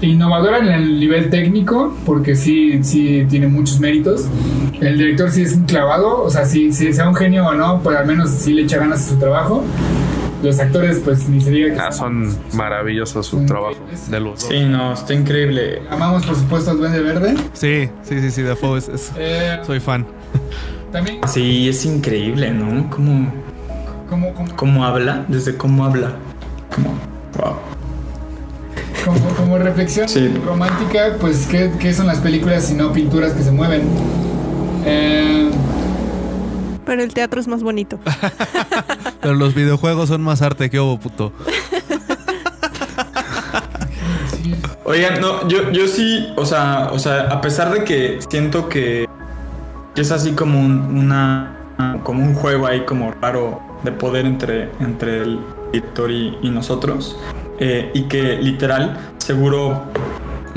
innovadora 0.01 0.59
en 0.59 0.67
el 0.67 0.99
nivel 0.99 1.30
técnico, 1.30 1.95
porque 2.05 2.36
sí, 2.36 2.84
sí 2.84 3.25
tiene 3.30 3.47
muchos 3.47 3.80
méritos. 3.80 4.28
El 4.80 4.97
director 4.97 5.32
sí 5.32 5.43
es 5.43 5.55
un 5.55 5.65
clavado, 5.65 6.23
o 6.23 6.30
sea, 6.30 6.45
si, 6.45 6.71
si 6.71 6.93
sea 6.93 7.07
un 7.07 7.15
genio 7.15 7.47
o 7.47 7.53
no, 7.53 7.80
pues 7.82 7.97
al 7.97 8.05
menos 8.05 8.30
sí 8.30 8.53
le 8.53 8.63
echa 8.63 8.78
ganas 8.78 9.05
a 9.05 9.09
su 9.09 9.17
trabajo 9.17 9.63
los 10.43 10.59
actores, 10.59 11.01
pues 11.03 11.27
ni 11.29 11.41
se 11.41 11.51
diga 11.51 11.73
que 11.73 11.79
ah, 11.79 11.91
son 11.91 12.35
maravillosos 12.53 13.25
su 13.25 13.45
trabajo 13.45 13.77
de 14.09 14.19
los 14.19 14.41
Sí, 14.41 14.65
no, 14.65 14.93
está 14.93 15.13
increíble. 15.13 15.81
Amamos, 15.89 16.25
por 16.25 16.35
supuesto, 16.35 16.71
al 16.71 16.77
Duende 16.77 17.01
Verde. 17.01 17.35
Sí, 17.53 17.89
sí, 18.03 18.21
sí, 18.21 18.31
sí, 18.31 18.41
de 18.41 18.53
es, 18.53 18.88
es 18.89 19.11
eh, 19.17 19.59
soy 19.65 19.79
fan. 19.79 20.05
También. 20.91 21.19
Sí, 21.27 21.67
es 21.67 21.85
increíble, 21.85 22.51
¿no? 22.51 22.89
Cómo, 22.89 23.31
cómo, 24.09 24.33
cómo, 24.55 24.85
habla, 24.85 25.25
desde 25.27 25.57
cómo 25.57 25.85
habla. 25.85 26.13
Como, 26.73 26.89
wow. 27.38 27.55
Como, 29.03 29.35
como 29.35 29.57
reflexión 29.57 30.07
romántica, 30.45 31.15
pues, 31.19 31.47
¿qué, 31.47 31.71
¿qué, 31.79 31.93
son 31.93 32.07
las 32.07 32.19
películas 32.19 32.65
si 32.65 32.73
no 32.73 32.91
pinturas 32.93 33.33
que 33.33 33.43
se 33.43 33.51
mueven? 33.51 33.83
Eh, 34.85 35.49
pero 36.88 37.03
el 37.03 37.13
teatro 37.13 37.41
es 37.41 37.47
más 37.49 37.63
bonito. 37.63 37.99
Pero 39.22 39.34
los 39.34 39.53
videojuegos 39.53 40.09
son 40.09 40.22
más 40.22 40.41
arte 40.41 40.70
que 40.70 40.80
hubo, 40.80 40.99
puto. 40.99 41.32
Oigan, 44.84 45.20
no, 45.20 45.47
yo, 45.47 45.72
yo 45.72 45.88
sí, 45.88 46.32
o 46.38 46.45
sea, 46.45 46.89
o 46.93 46.99
sea, 46.99 47.24
a 47.24 47.41
pesar 47.41 47.74
de 47.74 47.84
que 47.84 48.20
siento 48.30 48.70
que 48.70 49.05
es 49.95 50.11
así 50.11 50.32
como 50.32 50.59
un, 50.59 50.97
una 50.97 51.57
como 52.03 52.24
un 52.24 52.34
juego 52.34 52.68
ahí 52.68 52.82
como 52.86 53.11
raro 53.22 53.61
de 53.84 53.91
poder 53.91 54.26
entre, 54.26 54.70
entre 54.80 55.22
el 55.24 55.39
director 55.72 56.11
y, 56.11 56.49
nosotros. 56.49 57.20
Eh, 57.59 57.91
y 57.93 58.03
que 58.03 58.38
literal, 58.38 58.97
seguro 59.18 59.84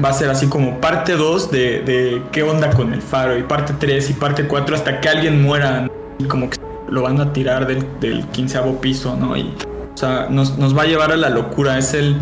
va 0.02 0.10
a 0.10 0.12
ser 0.12 0.30
así 0.30 0.46
como 0.46 0.80
parte 0.80 1.16
2 1.16 1.50
de, 1.50 1.80
de, 1.80 2.22
qué 2.32 2.42
onda 2.42 2.70
con 2.70 2.92
el 2.92 3.02
faro, 3.02 3.36
y 3.38 3.42
parte 3.42 3.74
3 3.78 4.10
y 4.10 4.12
parte 4.14 4.46
4 4.46 4.76
hasta 4.76 5.00
que 5.00 5.08
alguien 5.08 5.42
muera 5.42 5.88
como 6.28 6.48
que 6.48 6.58
lo 6.90 7.02
van 7.02 7.20
a 7.20 7.32
tirar 7.32 7.66
del, 7.66 8.26
quinceavo 8.26 8.80
piso, 8.80 9.16
¿no? 9.16 9.32
O 9.32 9.96
sea, 9.96 10.28
nos, 10.30 10.76
va 10.76 10.82
a 10.82 10.86
llevar 10.86 11.12
a 11.12 11.16
la 11.16 11.30
locura. 11.30 11.78
Es 11.78 11.94
el. 11.94 12.16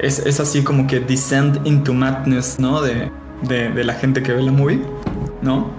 Es, 0.00 0.20
es 0.20 0.38
así 0.40 0.62
como 0.62 0.86
que 0.86 1.00
descend 1.00 1.66
into 1.66 1.92
madness, 1.92 2.58
¿no? 2.58 2.82
De, 2.82 3.10
de, 3.42 3.70
de 3.70 3.84
la 3.84 3.94
gente 3.94 4.22
que 4.22 4.32
ve 4.32 4.42
la 4.42 4.52
movie, 4.52 4.82
¿no? 5.42 5.70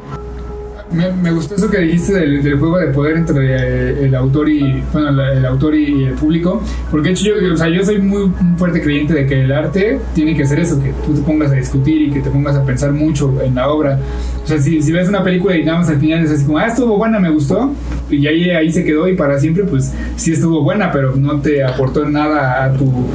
Me, 0.92 1.32
gustó 1.32 1.56
eso 1.56 1.70
que 1.70 1.80
dijiste 1.80 2.14
del, 2.14 2.58
juego 2.58 2.80
de 2.80 2.88
poder 2.88 3.18
entre 3.18 3.56
eh, 3.56 4.06
el 4.06 4.16
autor 4.16 4.50
y 4.50 4.84
bueno, 4.92 5.22
el 5.24 5.46
autor 5.46 5.76
y 5.76 6.06
el 6.06 6.14
público, 6.14 6.64
porque 6.90 7.12
hecho 7.12 7.26
yo, 7.26 7.54
o 7.54 7.58
sea, 7.58 7.70
yo 7.70 7.84
soy 7.86 8.00
muy 8.00 8.32
fuerte 8.58 8.82
creyente 8.82 9.14
de 9.14 9.28
que 9.28 9.44
el 9.44 9.52
arte 9.52 10.00
tiene 10.16 10.36
que 10.36 10.48
ser 10.48 10.60
eso, 10.60 10.82
que 10.82 10.92
tú 11.06 11.14
te 11.14 11.22
pongas 11.22 11.52
a 11.52 11.56
discutir 11.56 12.02
y 12.02 12.12
que 12.12 12.22
te 12.22 12.32
pongas 12.32 12.56
a 12.56 12.66
pensar 12.66 12.92
mucho 12.92 13.40
en 13.42 13.56
la 13.56 13.70
obra. 13.70 14.00
O 14.44 14.48
sea, 14.48 14.58
si, 14.58 14.82
si 14.82 14.92
ves 14.92 15.08
una 15.08 15.24
película 15.24 15.56
y 15.56 15.64
nada 15.64 15.80
más 15.80 15.90
al 15.90 16.00
final 16.00 16.24
es 16.24 16.32
así 16.32 16.46
como, 16.46 16.58
ah, 16.58 16.66
estuvo 16.66 16.98
buena, 16.98 17.20
me 17.20 17.30
gustó, 17.30 17.72
y 18.10 18.26
ahí, 18.26 18.50
ahí 18.50 18.72
se 18.72 18.84
quedó 18.84 19.08
y 19.08 19.16
para 19.16 19.40
siempre, 19.40 19.66
pues 19.66 19.94
sí 20.16 20.34
estuvo 20.34 20.64
buena, 20.64 20.92
pero 20.92 21.16
no 21.16 21.40
te 21.40 21.64
aportó 21.64 22.10
nada 22.10 22.66
a 22.66 22.74
tu 22.74 23.06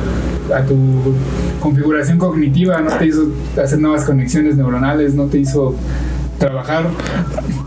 a 0.55 0.63
tu 0.63 0.77
configuración 1.61 2.19
cognitiva, 2.19 2.81
no 2.81 2.91
te 2.99 3.07
hizo 3.07 3.29
hacer 3.61 3.79
nuevas 3.79 4.05
conexiones 4.05 4.57
neuronales, 4.57 5.15
no 5.15 5.25
te 5.25 5.39
hizo 5.39 5.75
trabajar. 6.39 6.87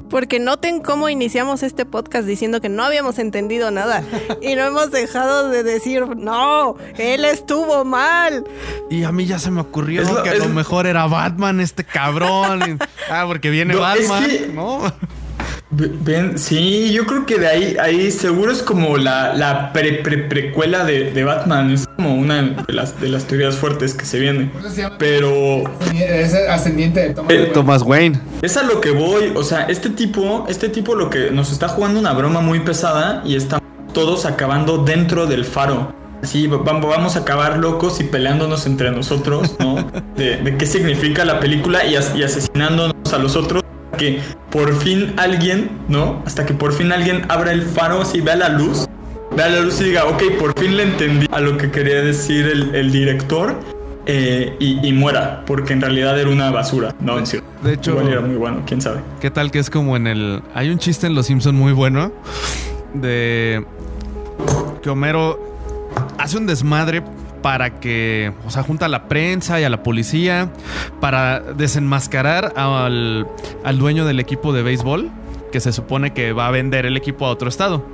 Porque 0.10 0.40
noten 0.40 0.82
cómo 0.82 1.10
iniciamos 1.10 1.64
este 1.64 1.86
podcast 1.86 2.26
diciendo 2.26 2.62
que 2.62 2.70
no 2.70 2.84
habíamos 2.84 3.20
entendido 3.20 3.72
nada 3.72 4.04
y 4.42 4.56
no 4.56 4.64
hemos 4.64 4.92
dejado 4.92 5.50
de 5.50 5.64
decir, 5.64 6.16
no, 6.16 6.76
él 6.98 7.26
estuvo 7.26 7.84
mal. 7.84 8.46
Y 8.90 9.04
a 9.04 9.12
mí 9.12 9.26
ya 9.26 9.40
se 9.40 9.52
me 9.52 9.62
ocurrió 9.62 10.24
que 10.24 10.30
a 10.30 10.36
lo 10.36 10.50
mejor 10.50 10.88
era 10.88 11.06
Batman 11.08 11.60
este 11.60 11.84
cabrón. 11.84 12.80
ah, 13.10 13.26
porque 13.28 13.50
viene 13.50 13.76
Batman, 13.76 14.56
¿no? 14.56 14.82
Bien, 15.70 16.40
sí, 16.40 16.94
yo 16.94 17.06
creo 17.06 17.26
que 17.26 17.40
de 17.40 17.48
ahí, 17.48 17.78
ahí 17.82 18.10
seguro 18.12 18.54
es 18.54 18.64
como 18.64 18.96
la, 18.98 19.34
la 19.34 19.74
pre, 19.74 19.96
pre, 19.96 20.20
precuela 20.20 20.86
de, 20.86 21.12
de, 21.12 21.24
Batman. 21.26 21.72
Es 21.72 21.86
como 21.88 22.16
una 22.16 22.42
de 22.42 22.74
las, 22.74 23.00
de 23.02 23.10
las 23.10 23.26
teorías 23.26 23.58
fuertes 23.58 23.94
que 23.94 24.06
se 24.06 24.18
viene. 24.18 24.50
Pero. 24.98 25.64
Es 25.94 26.34
ascendiente 26.34 27.02
de 27.02 27.14
Thomas, 27.14 27.34
eh, 27.34 27.52
Thomas 27.54 27.82
Wayne. 27.82 28.20
Es 28.42 28.56
a 28.56 28.64
lo 28.64 28.80
que 28.80 28.92
voy. 28.92 29.34
O 29.36 29.44
sea, 29.44 29.64
este 29.64 29.90
tipo, 29.90 30.46
este 30.48 30.70
tipo 30.70 30.96
lo 30.96 31.10
que 31.10 31.32
nos 31.32 31.52
está 31.52 31.68
jugando 31.68 32.00
una 32.00 32.14
broma 32.14 32.40
muy 32.40 32.62
pesada 32.62 33.22
y 33.26 33.36
estamos 33.36 33.68
todos 33.94 34.26
acabando 34.26 34.86
dentro 34.86 35.28
del 35.28 35.44
faro. 35.44 35.94
Así 36.24 36.48
vamos 36.48 37.16
a 37.16 37.20
acabar 37.20 37.58
locos 37.58 38.00
y 38.00 38.06
peleándonos 38.06 38.66
entre 38.66 38.92
nosotros, 38.92 39.56
¿no? 39.60 39.92
De, 40.16 40.38
de 40.38 40.58
qué 40.58 40.66
significa 40.66 41.26
la 41.26 41.40
película 41.40 41.86
y, 41.86 41.94
y 41.94 42.24
asesinándonos 42.24 43.14
a 43.14 43.20
los 43.20 43.36
otros 43.36 43.64
que 43.98 44.20
por 44.50 44.74
fin 44.76 45.14
alguien, 45.18 45.70
¿no? 45.88 46.22
Hasta 46.26 46.46
que 46.46 46.54
por 46.54 46.74
fin 46.74 46.92
alguien 46.92 47.26
abra 47.30 47.52
el 47.52 47.64
faro 47.64 48.02
así, 48.02 48.22
vea 48.22 48.36
la 48.36 48.50
luz, 48.50 48.88
vea 49.36 49.50
la 49.50 49.62
luz 49.62 49.80
y 49.82 49.86
diga, 49.86 50.06
ok, 50.06 50.24
por 50.40 50.58
fin 50.60 50.78
le 50.78 50.84
entendí 50.84 51.28
a 51.32 51.40
lo 51.40 51.58
que 51.58 51.72
quería 51.72 52.02
decir 52.02 52.46
el, 52.74 52.92
director 52.92 53.56
eh, 54.06 54.56
y, 54.60 54.92
muera, 54.94 55.44
porque 55.46 55.74
en 55.74 55.82
realidad 55.82 56.20
era 56.20 56.30
una 56.30 56.52
basura, 56.52 56.94
¿no? 57.00 57.18
De 57.18 57.74
hecho, 57.74 57.92
Igual 57.92 58.10
era 58.10 58.22
muy 58.22 58.36
bueno, 58.36 58.64
quién 58.66 58.82
sabe. 58.82 59.02
¿Qué 59.20 59.32
tal 59.32 59.52
que 59.52 59.60
es 59.60 59.70
como 59.70 59.96
en 59.96 60.08
el. 60.08 60.42
Hay 60.54 60.70
un 60.70 60.80
chiste 60.80 61.08
en 61.08 61.16
Los 61.16 61.26
Simpson 61.26 61.56
muy 61.56 61.74
bueno 61.74 62.12
de 62.94 63.66
que 64.82 64.90
Homero 64.90 65.40
hace 66.18 66.38
un 66.38 66.46
desmadre 66.46 67.04
para 67.48 67.80
que, 67.80 68.34
o 68.46 68.50
sea, 68.50 68.62
junta 68.62 68.88
a 68.88 68.90
la 68.90 69.08
prensa 69.08 69.58
y 69.58 69.64
a 69.64 69.70
la 69.70 69.82
policía 69.82 70.52
para 71.00 71.40
desenmascarar 71.40 72.52
al, 72.58 73.26
al 73.64 73.80
dueño 73.80 74.04
del 74.06 74.20
equipo 74.20 74.52
de 74.52 74.64
béisbol 74.64 75.10
que 75.50 75.62
se 75.62 75.72
supone 75.72 76.12
que 76.12 76.34
va 76.34 76.48
a 76.48 76.52
vender 76.52 76.86
el 76.86 76.98
equipo 76.98 77.26
a 77.26 77.30
otro 77.30 77.48
estado. 77.48 77.86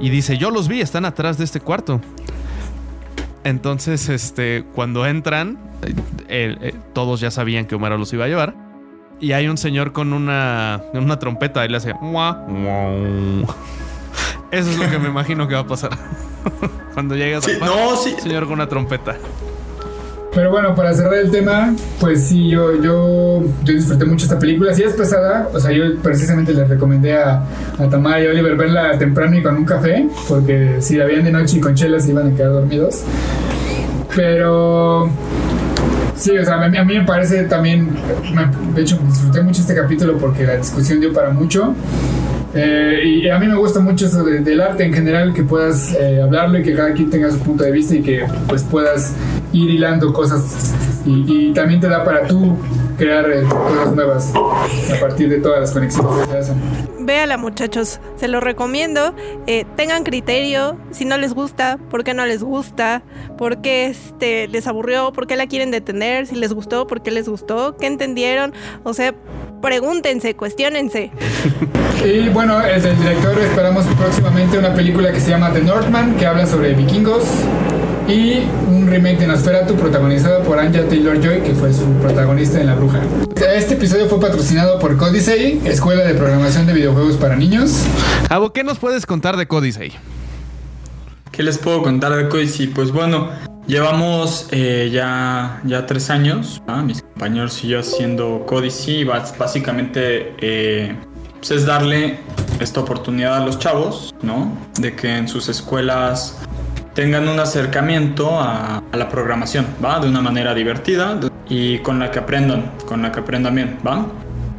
Y 0.00 0.10
dice, 0.10 0.36
yo 0.36 0.50
los 0.50 0.66
vi, 0.66 0.80
están 0.80 1.04
atrás 1.04 1.38
de 1.38 1.44
este 1.44 1.60
cuarto. 1.60 2.00
Entonces, 3.44 4.08
este, 4.08 4.64
cuando 4.74 5.06
entran, 5.06 5.60
eh, 6.26 6.56
eh, 6.60 6.74
todos 6.92 7.20
ya 7.20 7.30
sabían 7.30 7.66
que 7.66 7.76
Homero 7.76 7.98
los 7.98 8.12
iba 8.12 8.24
a 8.24 8.28
llevar. 8.28 8.56
Y 9.20 9.30
hay 9.30 9.46
un 9.46 9.58
señor 9.58 9.92
con 9.92 10.12
una, 10.12 10.82
una 10.92 11.20
trompeta 11.20 11.64
y 11.64 11.68
le 11.68 11.76
hace... 11.76 11.90
Eso 14.50 14.70
es 14.70 14.76
lo 14.76 14.90
que 14.90 14.98
me 14.98 15.06
imagino 15.06 15.46
que 15.46 15.54
va 15.54 15.60
a 15.60 15.66
pasar. 15.68 15.90
Cuando 16.98 17.14
llegas 17.14 17.44
sí, 17.44 17.52
no, 17.60 17.94
sí. 17.94 18.16
señor 18.20 18.46
con 18.46 18.54
una 18.54 18.68
trompeta. 18.68 19.14
Pero 20.34 20.50
bueno, 20.50 20.74
para 20.74 20.92
cerrar 20.92 21.14
el 21.14 21.30
tema, 21.30 21.72
pues 22.00 22.24
sí, 22.24 22.48
yo, 22.50 22.74
yo, 22.82 23.40
yo 23.62 23.72
disfruté 23.72 24.04
mucho 24.04 24.24
esta 24.24 24.36
película. 24.36 24.74
Si 24.74 24.82
es 24.82 24.94
pesada, 24.94 25.48
o 25.54 25.60
sea, 25.60 25.70
yo 25.70 25.84
precisamente 26.02 26.52
les 26.52 26.68
recomendé 26.68 27.16
a, 27.16 27.44
a 27.78 27.88
Tamara 27.88 28.20
y 28.20 28.26
a 28.26 28.30
Oliver 28.30 28.56
verla 28.56 28.98
temprano 28.98 29.36
y 29.36 29.44
con 29.44 29.58
un 29.58 29.64
café, 29.64 30.08
porque 30.26 30.78
si 30.80 30.96
la 30.96 31.04
veían 31.04 31.22
de 31.22 31.30
noche 31.30 31.58
y 31.58 31.60
con 31.60 31.76
chelas 31.76 32.02
se 32.02 32.10
iban 32.10 32.32
a 32.32 32.36
quedar 32.36 32.50
dormidos. 32.50 33.04
Pero 34.16 35.08
Sí, 36.16 36.36
o 36.36 36.44
sea, 36.44 36.60
a 36.60 36.68
mí, 36.68 36.76
a 36.78 36.82
mí 36.82 36.98
me 36.98 37.04
parece 37.04 37.44
también, 37.44 37.90
de 38.74 38.82
hecho 38.82 38.98
disfruté 39.06 39.40
mucho 39.40 39.60
este 39.60 39.76
capítulo 39.76 40.18
porque 40.18 40.42
la 40.42 40.56
discusión 40.56 40.98
dio 40.98 41.12
para 41.12 41.30
mucho. 41.30 41.76
Eh, 42.54 43.02
y 43.04 43.28
a 43.28 43.38
mí 43.38 43.46
me 43.46 43.56
gusta 43.56 43.80
mucho 43.80 44.06
eso 44.06 44.24
del 44.24 44.60
arte 44.60 44.84
en 44.84 44.94
general, 44.94 45.34
que 45.34 45.42
puedas 45.42 45.92
eh, 45.94 46.22
hablarlo 46.22 46.58
y 46.58 46.62
que 46.62 46.74
cada 46.74 46.92
quien 46.92 47.10
tenga 47.10 47.30
su 47.30 47.38
punto 47.40 47.64
de 47.64 47.72
vista 47.72 47.94
y 47.94 48.02
que 48.02 48.24
pues 48.48 48.62
puedas 48.62 49.14
ir 49.52 49.70
hilando 49.70 50.12
cosas 50.12 50.74
y, 51.04 51.52
también 51.52 51.80
te 51.80 51.88
da 51.88 52.04
para 52.04 52.26
tú 52.26 52.56
crear 52.98 53.30
eh, 53.30 53.42
cosas 53.42 53.94
nuevas 53.94 54.32
a 54.34 55.00
partir 55.00 55.28
de 55.28 55.38
todas 55.38 55.60
las 55.60 55.72
conexiones 55.72 56.26
que 56.26 56.32
se 56.32 56.38
hacen. 56.38 56.56
Véala 57.00 57.38
muchachos, 57.38 58.00
se 58.16 58.28
lo 58.28 58.40
recomiendo. 58.40 59.14
tengan 59.76 60.04
criterio, 60.04 60.78
si 60.90 61.06
no 61.06 61.16
les 61.16 61.32
gusta, 61.32 61.78
por 61.90 62.04
qué 62.04 62.12
no 62.12 62.26
les 62.26 62.42
gusta, 62.42 63.02
por 63.38 63.62
qué 63.62 63.86
este, 63.86 64.48
les 64.48 64.66
aburrió, 64.66 65.12
por 65.12 65.26
qué 65.26 65.36
la 65.36 65.46
quieren 65.46 65.70
detener, 65.70 66.26
si 66.26 66.34
les 66.34 66.52
gustó, 66.52 66.86
por 66.86 67.02
qué 67.02 67.10
les 67.10 67.28
gustó, 67.28 67.76
qué 67.78 67.86
entendieron. 67.86 68.52
O 68.84 68.92
sea, 68.92 69.14
pregúntense, 69.60 70.34
cuestionense. 70.34 71.10
Y 72.04 72.28
bueno, 72.28 72.60
el 72.60 72.82
director 72.82 73.38
esperamos 73.38 73.84
próximamente 73.98 74.58
una 74.58 74.72
película 74.74 75.12
que 75.12 75.20
se 75.20 75.30
llama 75.30 75.52
The 75.52 75.62
Northman, 75.62 76.16
que 76.16 76.26
habla 76.26 76.46
sobre 76.46 76.74
vikingos. 76.74 77.24
Y 78.08 78.44
un 78.66 78.86
remake 78.86 79.18
de 79.18 79.26
Nosferatu 79.26 79.74
protagonizado 79.74 80.42
por 80.42 80.58
Anja 80.58 80.88
Taylor-Joy, 80.88 81.42
que 81.42 81.52
fue 81.54 81.74
su 81.74 81.84
protagonista 82.00 82.58
en 82.58 82.66
La 82.66 82.74
Bruja. 82.74 83.00
Este 83.54 83.74
episodio 83.74 84.08
fue 84.08 84.18
patrocinado 84.18 84.78
por 84.78 84.96
Codicey, 84.96 85.60
Escuela 85.66 86.04
de 86.04 86.14
Programación 86.14 86.66
de 86.66 86.72
Videojuegos 86.72 87.16
para 87.16 87.36
Niños. 87.36 87.84
Abo, 88.30 88.50
¿qué 88.54 88.64
nos 88.64 88.78
puedes 88.78 89.04
contar 89.04 89.36
de 89.36 89.46
Codicey? 89.46 89.92
¿Qué 91.38 91.44
les 91.44 91.56
puedo 91.56 91.84
contar 91.84 92.16
de 92.16 92.28
Codicey? 92.28 92.66
Pues 92.66 92.90
bueno, 92.90 93.28
Llevamos 93.68 94.48
eh, 94.50 94.88
ya, 94.90 95.60
ya 95.62 95.84
tres 95.84 96.08
años, 96.08 96.62
mis 96.84 97.02
compañeros 97.02 97.62
y 97.62 97.68
yo 97.68 97.80
haciendo 97.80 98.44
Codicy. 98.46 99.04
Básicamente 99.04 100.34
eh, 100.38 100.96
pues 101.36 101.50
es 101.50 101.66
darle 101.66 102.18
esta 102.58 102.80
oportunidad 102.80 103.36
a 103.36 103.44
los 103.44 103.58
chavos, 103.58 104.14
¿no? 104.22 104.56
De 104.80 104.96
que 104.96 105.14
en 105.14 105.28
sus 105.28 105.50
escuelas 105.50 106.40
tengan 106.94 107.28
un 107.28 107.38
acercamiento 107.38 108.40
a, 108.40 108.82
la 108.92 109.08
programación, 109.10 109.66
¿va? 109.84 110.00
De 110.00 110.08
una 110.08 110.22
manera 110.22 110.54
divertida 110.54 111.20
y 111.48 111.78
con 111.80 111.98
la 111.98 112.10
que 112.10 112.20
aprendan, 112.20 112.72
con 112.86 113.02
la 113.02 113.12
que 113.12 113.20
aprendan 113.20 113.54
bien, 113.54 113.78
¿va? 113.86 114.06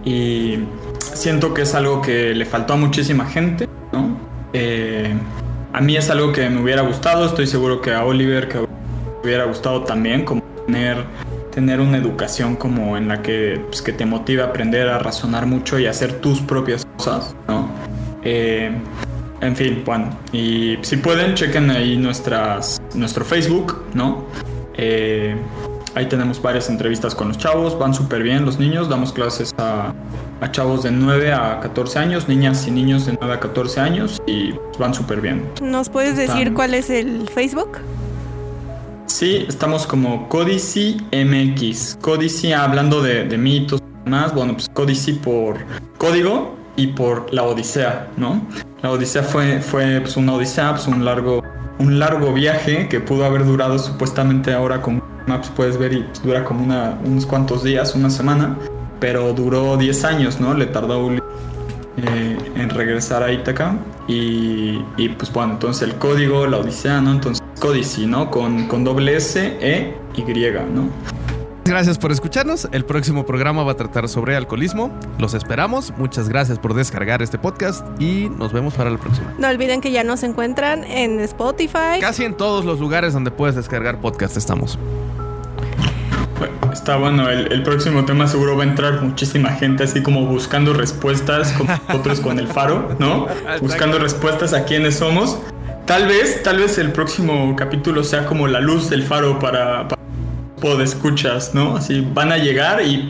Y 0.06 0.60
siento 1.00 1.52
que 1.54 1.64
es 1.64 1.74
algo 1.74 2.00
que 2.02 2.36
le 2.36 2.46
faltó 2.46 2.74
a 2.74 2.78
muchísima 2.78 3.26
gente, 3.26 3.68
¿no? 3.92 4.18
Eh, 4.54 5.16
a 5.74 5.82
mí 5.82 5.96
es 5.96 6.10
algo 6.10 6.32
que 6.32 6.50
me 6.50 6.62
hubiera 6.62 6.82
gustado, 6.82 7.26
estoy 7.26 7.48
seguro 7.48 7.82
que 7.82 7.94
a 7.94 8.04
Oliver, 8.04 8.48
que 8.48 8.66
hubiera 9.24 9.46
gustado 9.46 9.84
también, 9.84 10.26
como 10.26 10.42
tener, 10.66 11.04
tener 11.52 11.80
una 11.80 11.98
educación 11.98 12.56
como 12.56 12.98
en 12.98 13.08
la 13.08 13.22
que, 13.22 13.62
pues, 13.68 13.82
que 13.82 13.94
te 13.94 14.06
motive 14.06 14.42
a 14.42 14.46
aprender 14.46 14.90
a 14.90 15.00
razonar 15.00 15.46
mucho 15.46 15.80
y 15.80 15.86
hacer 15.86 16.14
tus 16.14 16.42
propias 16.42 16.86
cosas, 16.98 17.36
¿no? 17.48 17.70
Eh, 18.24 18.72
en 19.42 19.56
fin, 19.56 19.84
bueno, 19.86 20.10
y 20.32 20.78
si 20.82 20.98
pueden, 20.98 21.36
chequen 21.36 21.70
ahí 21.70 21.98
nuestras, 21.98 22.82
nuestro 22.94 23.24
Facebook, 23.24 23.84
¿no? 23.94 24.26
Eh, 24.76 25.36
ahí 25.96 26.08
tenemos 26.08 26.42
varias 26.42 26.70
entrevistas 26.70 27.16
con 27.16 27.30
los 27.30 27.38
chavos, 27.38 27.78
van 27.78 27.94
súper 27.94 28.24
bien 28.24 28.46
los 28.46 28.60
niños, 28.60 28.90
damos 28.90 29.14
clases 29.14 29.54
a, 29.58 29.94
a, 30.42 30.52
chavos 30.52 30.84
de 30.84 30.92
9 30.92 31.34
a 31.34 31.60
14 31.60 32.00
años, 32.00 32.28
niñas 32.28 32.68
y 32.68 32.72
niños 32.72 33.06
de 33.06 33.18
9 33.20 33.34
a 33.34 33.40
14 33.40 33.80
años 33.80 34.22
y 34.26 34.54
van 34.78 34.94
súper 34.94 35.22
bien. 35.22 35.50
¿Nos 35.62 35.90
puedes 35.90 36.18
decir 36.18 36.54
cuál 36.54 36.74
es 36.74 36.90
el 36.90 37.30
Facebook? 37.30 37.80
Sí, 39.10 39.46
estamos 39.48 39.88
como 39.88 40.30
Codici 40.30 40.98
MX. 41.12 41.98
Codici 42.00 42.54
hablando 42.54 43.02
de, 43.02 43.26
mitos 43.38 43.82
más, 44.06 44.34
bueno, 44.34 44.54
pues 44.54 44.70
Codici 44.70 45.14
por 45.14 45.58
código 45.98 46.56
y 46.76 46.88
por 46.88 47.34
la 47.34 47.44
Odisea, 47.44 48.08
¿no? 48.18 48.42
La 48.84 48.92
Odisea 48.92 49.24
fue, 49.24 49.62
fue 49.62 50.00
pues, 50.02 50.16
una 50.16 50.34
Odisea, 50.34 50.72
pues, 50.72 50.88
un 50.88 51.04
largo, 51.04 51.44
un 51.80 51.98
largo 51.98 52.32
viaje 52.34 52.88
que 52.88 53.00
pudo 53.00 53.26
haber 53.26 53.46
durado 53.46 53.80
supuestamente 53.80 54.54
ahora 54.54 54.82
con 54.82 55.02
Maps 55.30 55.52
puedes 55.56 55.78
ver 55.78 55.94
y 55.94 56.06
dura 56.24 56.44
como 56.44 56.64
una, 56.64 56.98
unos 57.06 57.26
cuantos 57.26 57.64
días, 57.64 57.96
una 57.96 58.10
semana, 58.10 58.58
pero 59.00 59.32
duró 59.34 59.78
10 59.78 60.04
años, 60.06 60.40
¿no? 60.40 60.54
Le 60.54 60.66
tardó 60.66 61.12
eh, 61.12 62.38
en 62.56 62.70
regresar 62.70 63.24
a 63.24 63.32
Ítaca 63.32 63.78
y, 64.08 64.84
y 64.98 65.10
pues 65.10 65.32
bueno, 65.32 65.54
entonces 65.54 65.88
el 65.88 65.96
código, 65.96 66.48
la 66.48 66.58
Odisea, 66.58 67.00
¿no? 67.00 67.12
Entonces 67.12 67.44
Codici, 67.60 68.06
¿no? 68.06 68.32
Con, 68.32 68.68
con 68.68 68.84
doble 68.84 69.18
S, 69.18 69.58
E, 69.62 69.94
Y, 70.16 70.22
¿no? 70.74 70.90
Gracias 71.70 72.00
por 72.00 72.12
escucharnos. 72.12 72.68
El 72.72 72.84
próximo 72.84 73.28
programa 73.28 73.64
va 73.64 73.74
a 73.74 73.76
tratar 73.76 74.10
sobre 74.10 74.36
alcoholismo. 74.36 74.92
Los 75.20 75.36
esperamos. 75.36 75.94
Muchas 75.98 76.28
gracias 76.28 76.58
por 76.58 76.74
descargar 76.74 77.22
este 77.22 77.38
podcast 77.38 77.86
y 78.02 78.28
nos 78.28 78.54
vemos 78.54 78.74
para 78.74 78.90
la 78.90 78.98
próxima. 78.98 79.36
No 79.38 79.50
olviden 79.50 79.80
que 79.80 79.92
ya 79.92 80.04
nos 80.04 80.24
encuentran 80.24 80.84
en 80.84 81.20
Spotify. 81.20 82.00
Casi 82.02 82.24
en 82.24 82.36
todos 82.36 82.66
los 82.66 82.80
lugares 82.80 83.14
donde 83.14 83.30
puedes 83.30 83.56
descargar 83.56 84.02
podcast 84.02 84.36
estamos. 84.36 84.80
Está 86.72 86.98
bueno, 86.98 87.30
el, 87.30 87.52
el, 87.52 87.64
próximo 87.64 88.06
tema 88.06 88.28
seguro 88.28 88.56
va 88.56 88.64
a 88.64 88.68
entrar 88.68 89.02
muchísima 89.02 89.50
gente 89.50 89.84
así 89.84 90.02
como 90.02 90.26
buscando 90.26 90.74
respuestas, 90.74 91.52
como 91.54 91.72
nosotros 91.88 92.20
con 92.20 92.40
el 92.40 92.48
faro, 92.48 92.96
¿no? 93.00 93.28
Buscando 93.62 94.00
respuestas 94.00 94.54
a 94.54 94.66
quiénes 94.66 94.98
somos. 94.98 95.40
Tal 95.86 96.08
vez, 96.08 96.44
tal 96.44 96.58
vez 96.58 96.78
el 96.78 96.92
próximo 96.92 97.56
capítulo 97.56 98.04
sea 98.04 98.26
como 98.26 98.48
la 98.48 98.60
luz 98.60 98.90
del 98.90 99.04
faro 99.04 99.40
para, 99.40 99.88
para 99.88 100.00
escuchas, 100.84 101.56
¿no? 101.56 101.76
Así 101.76 102.02
van 102.14 102.32
a 102.32 102.38
llegar 102.38 102.82
y 102.86 103.10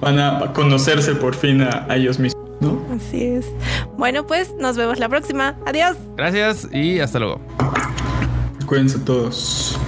van 0.00 0.18
a 0.18 0.52
conocerse 0.52 1.14
por 1.14 1.34
fin 1.34 1.62
a, 1.62 1.86
ellos 1.94 2.18
mismos, 2.18 2.50
¿no? 2.60 2.82
Así 2.94 3.22
es. 3.22 3.46
Bueno, 3.96 4.26
pues 4.26 4.52
nos 4.58 4.76
vemos 4.76 4.98
la 4.98 5.08
próxima. 5.08 5.56
Adiós. 5.66 5.96
Gracias 6.16 6.68
y 6.72 7.00
hasta 7.00 7.18
luego. 7.18 7.40
Cuídense 8.66 8.98
todos. 8.98 9.78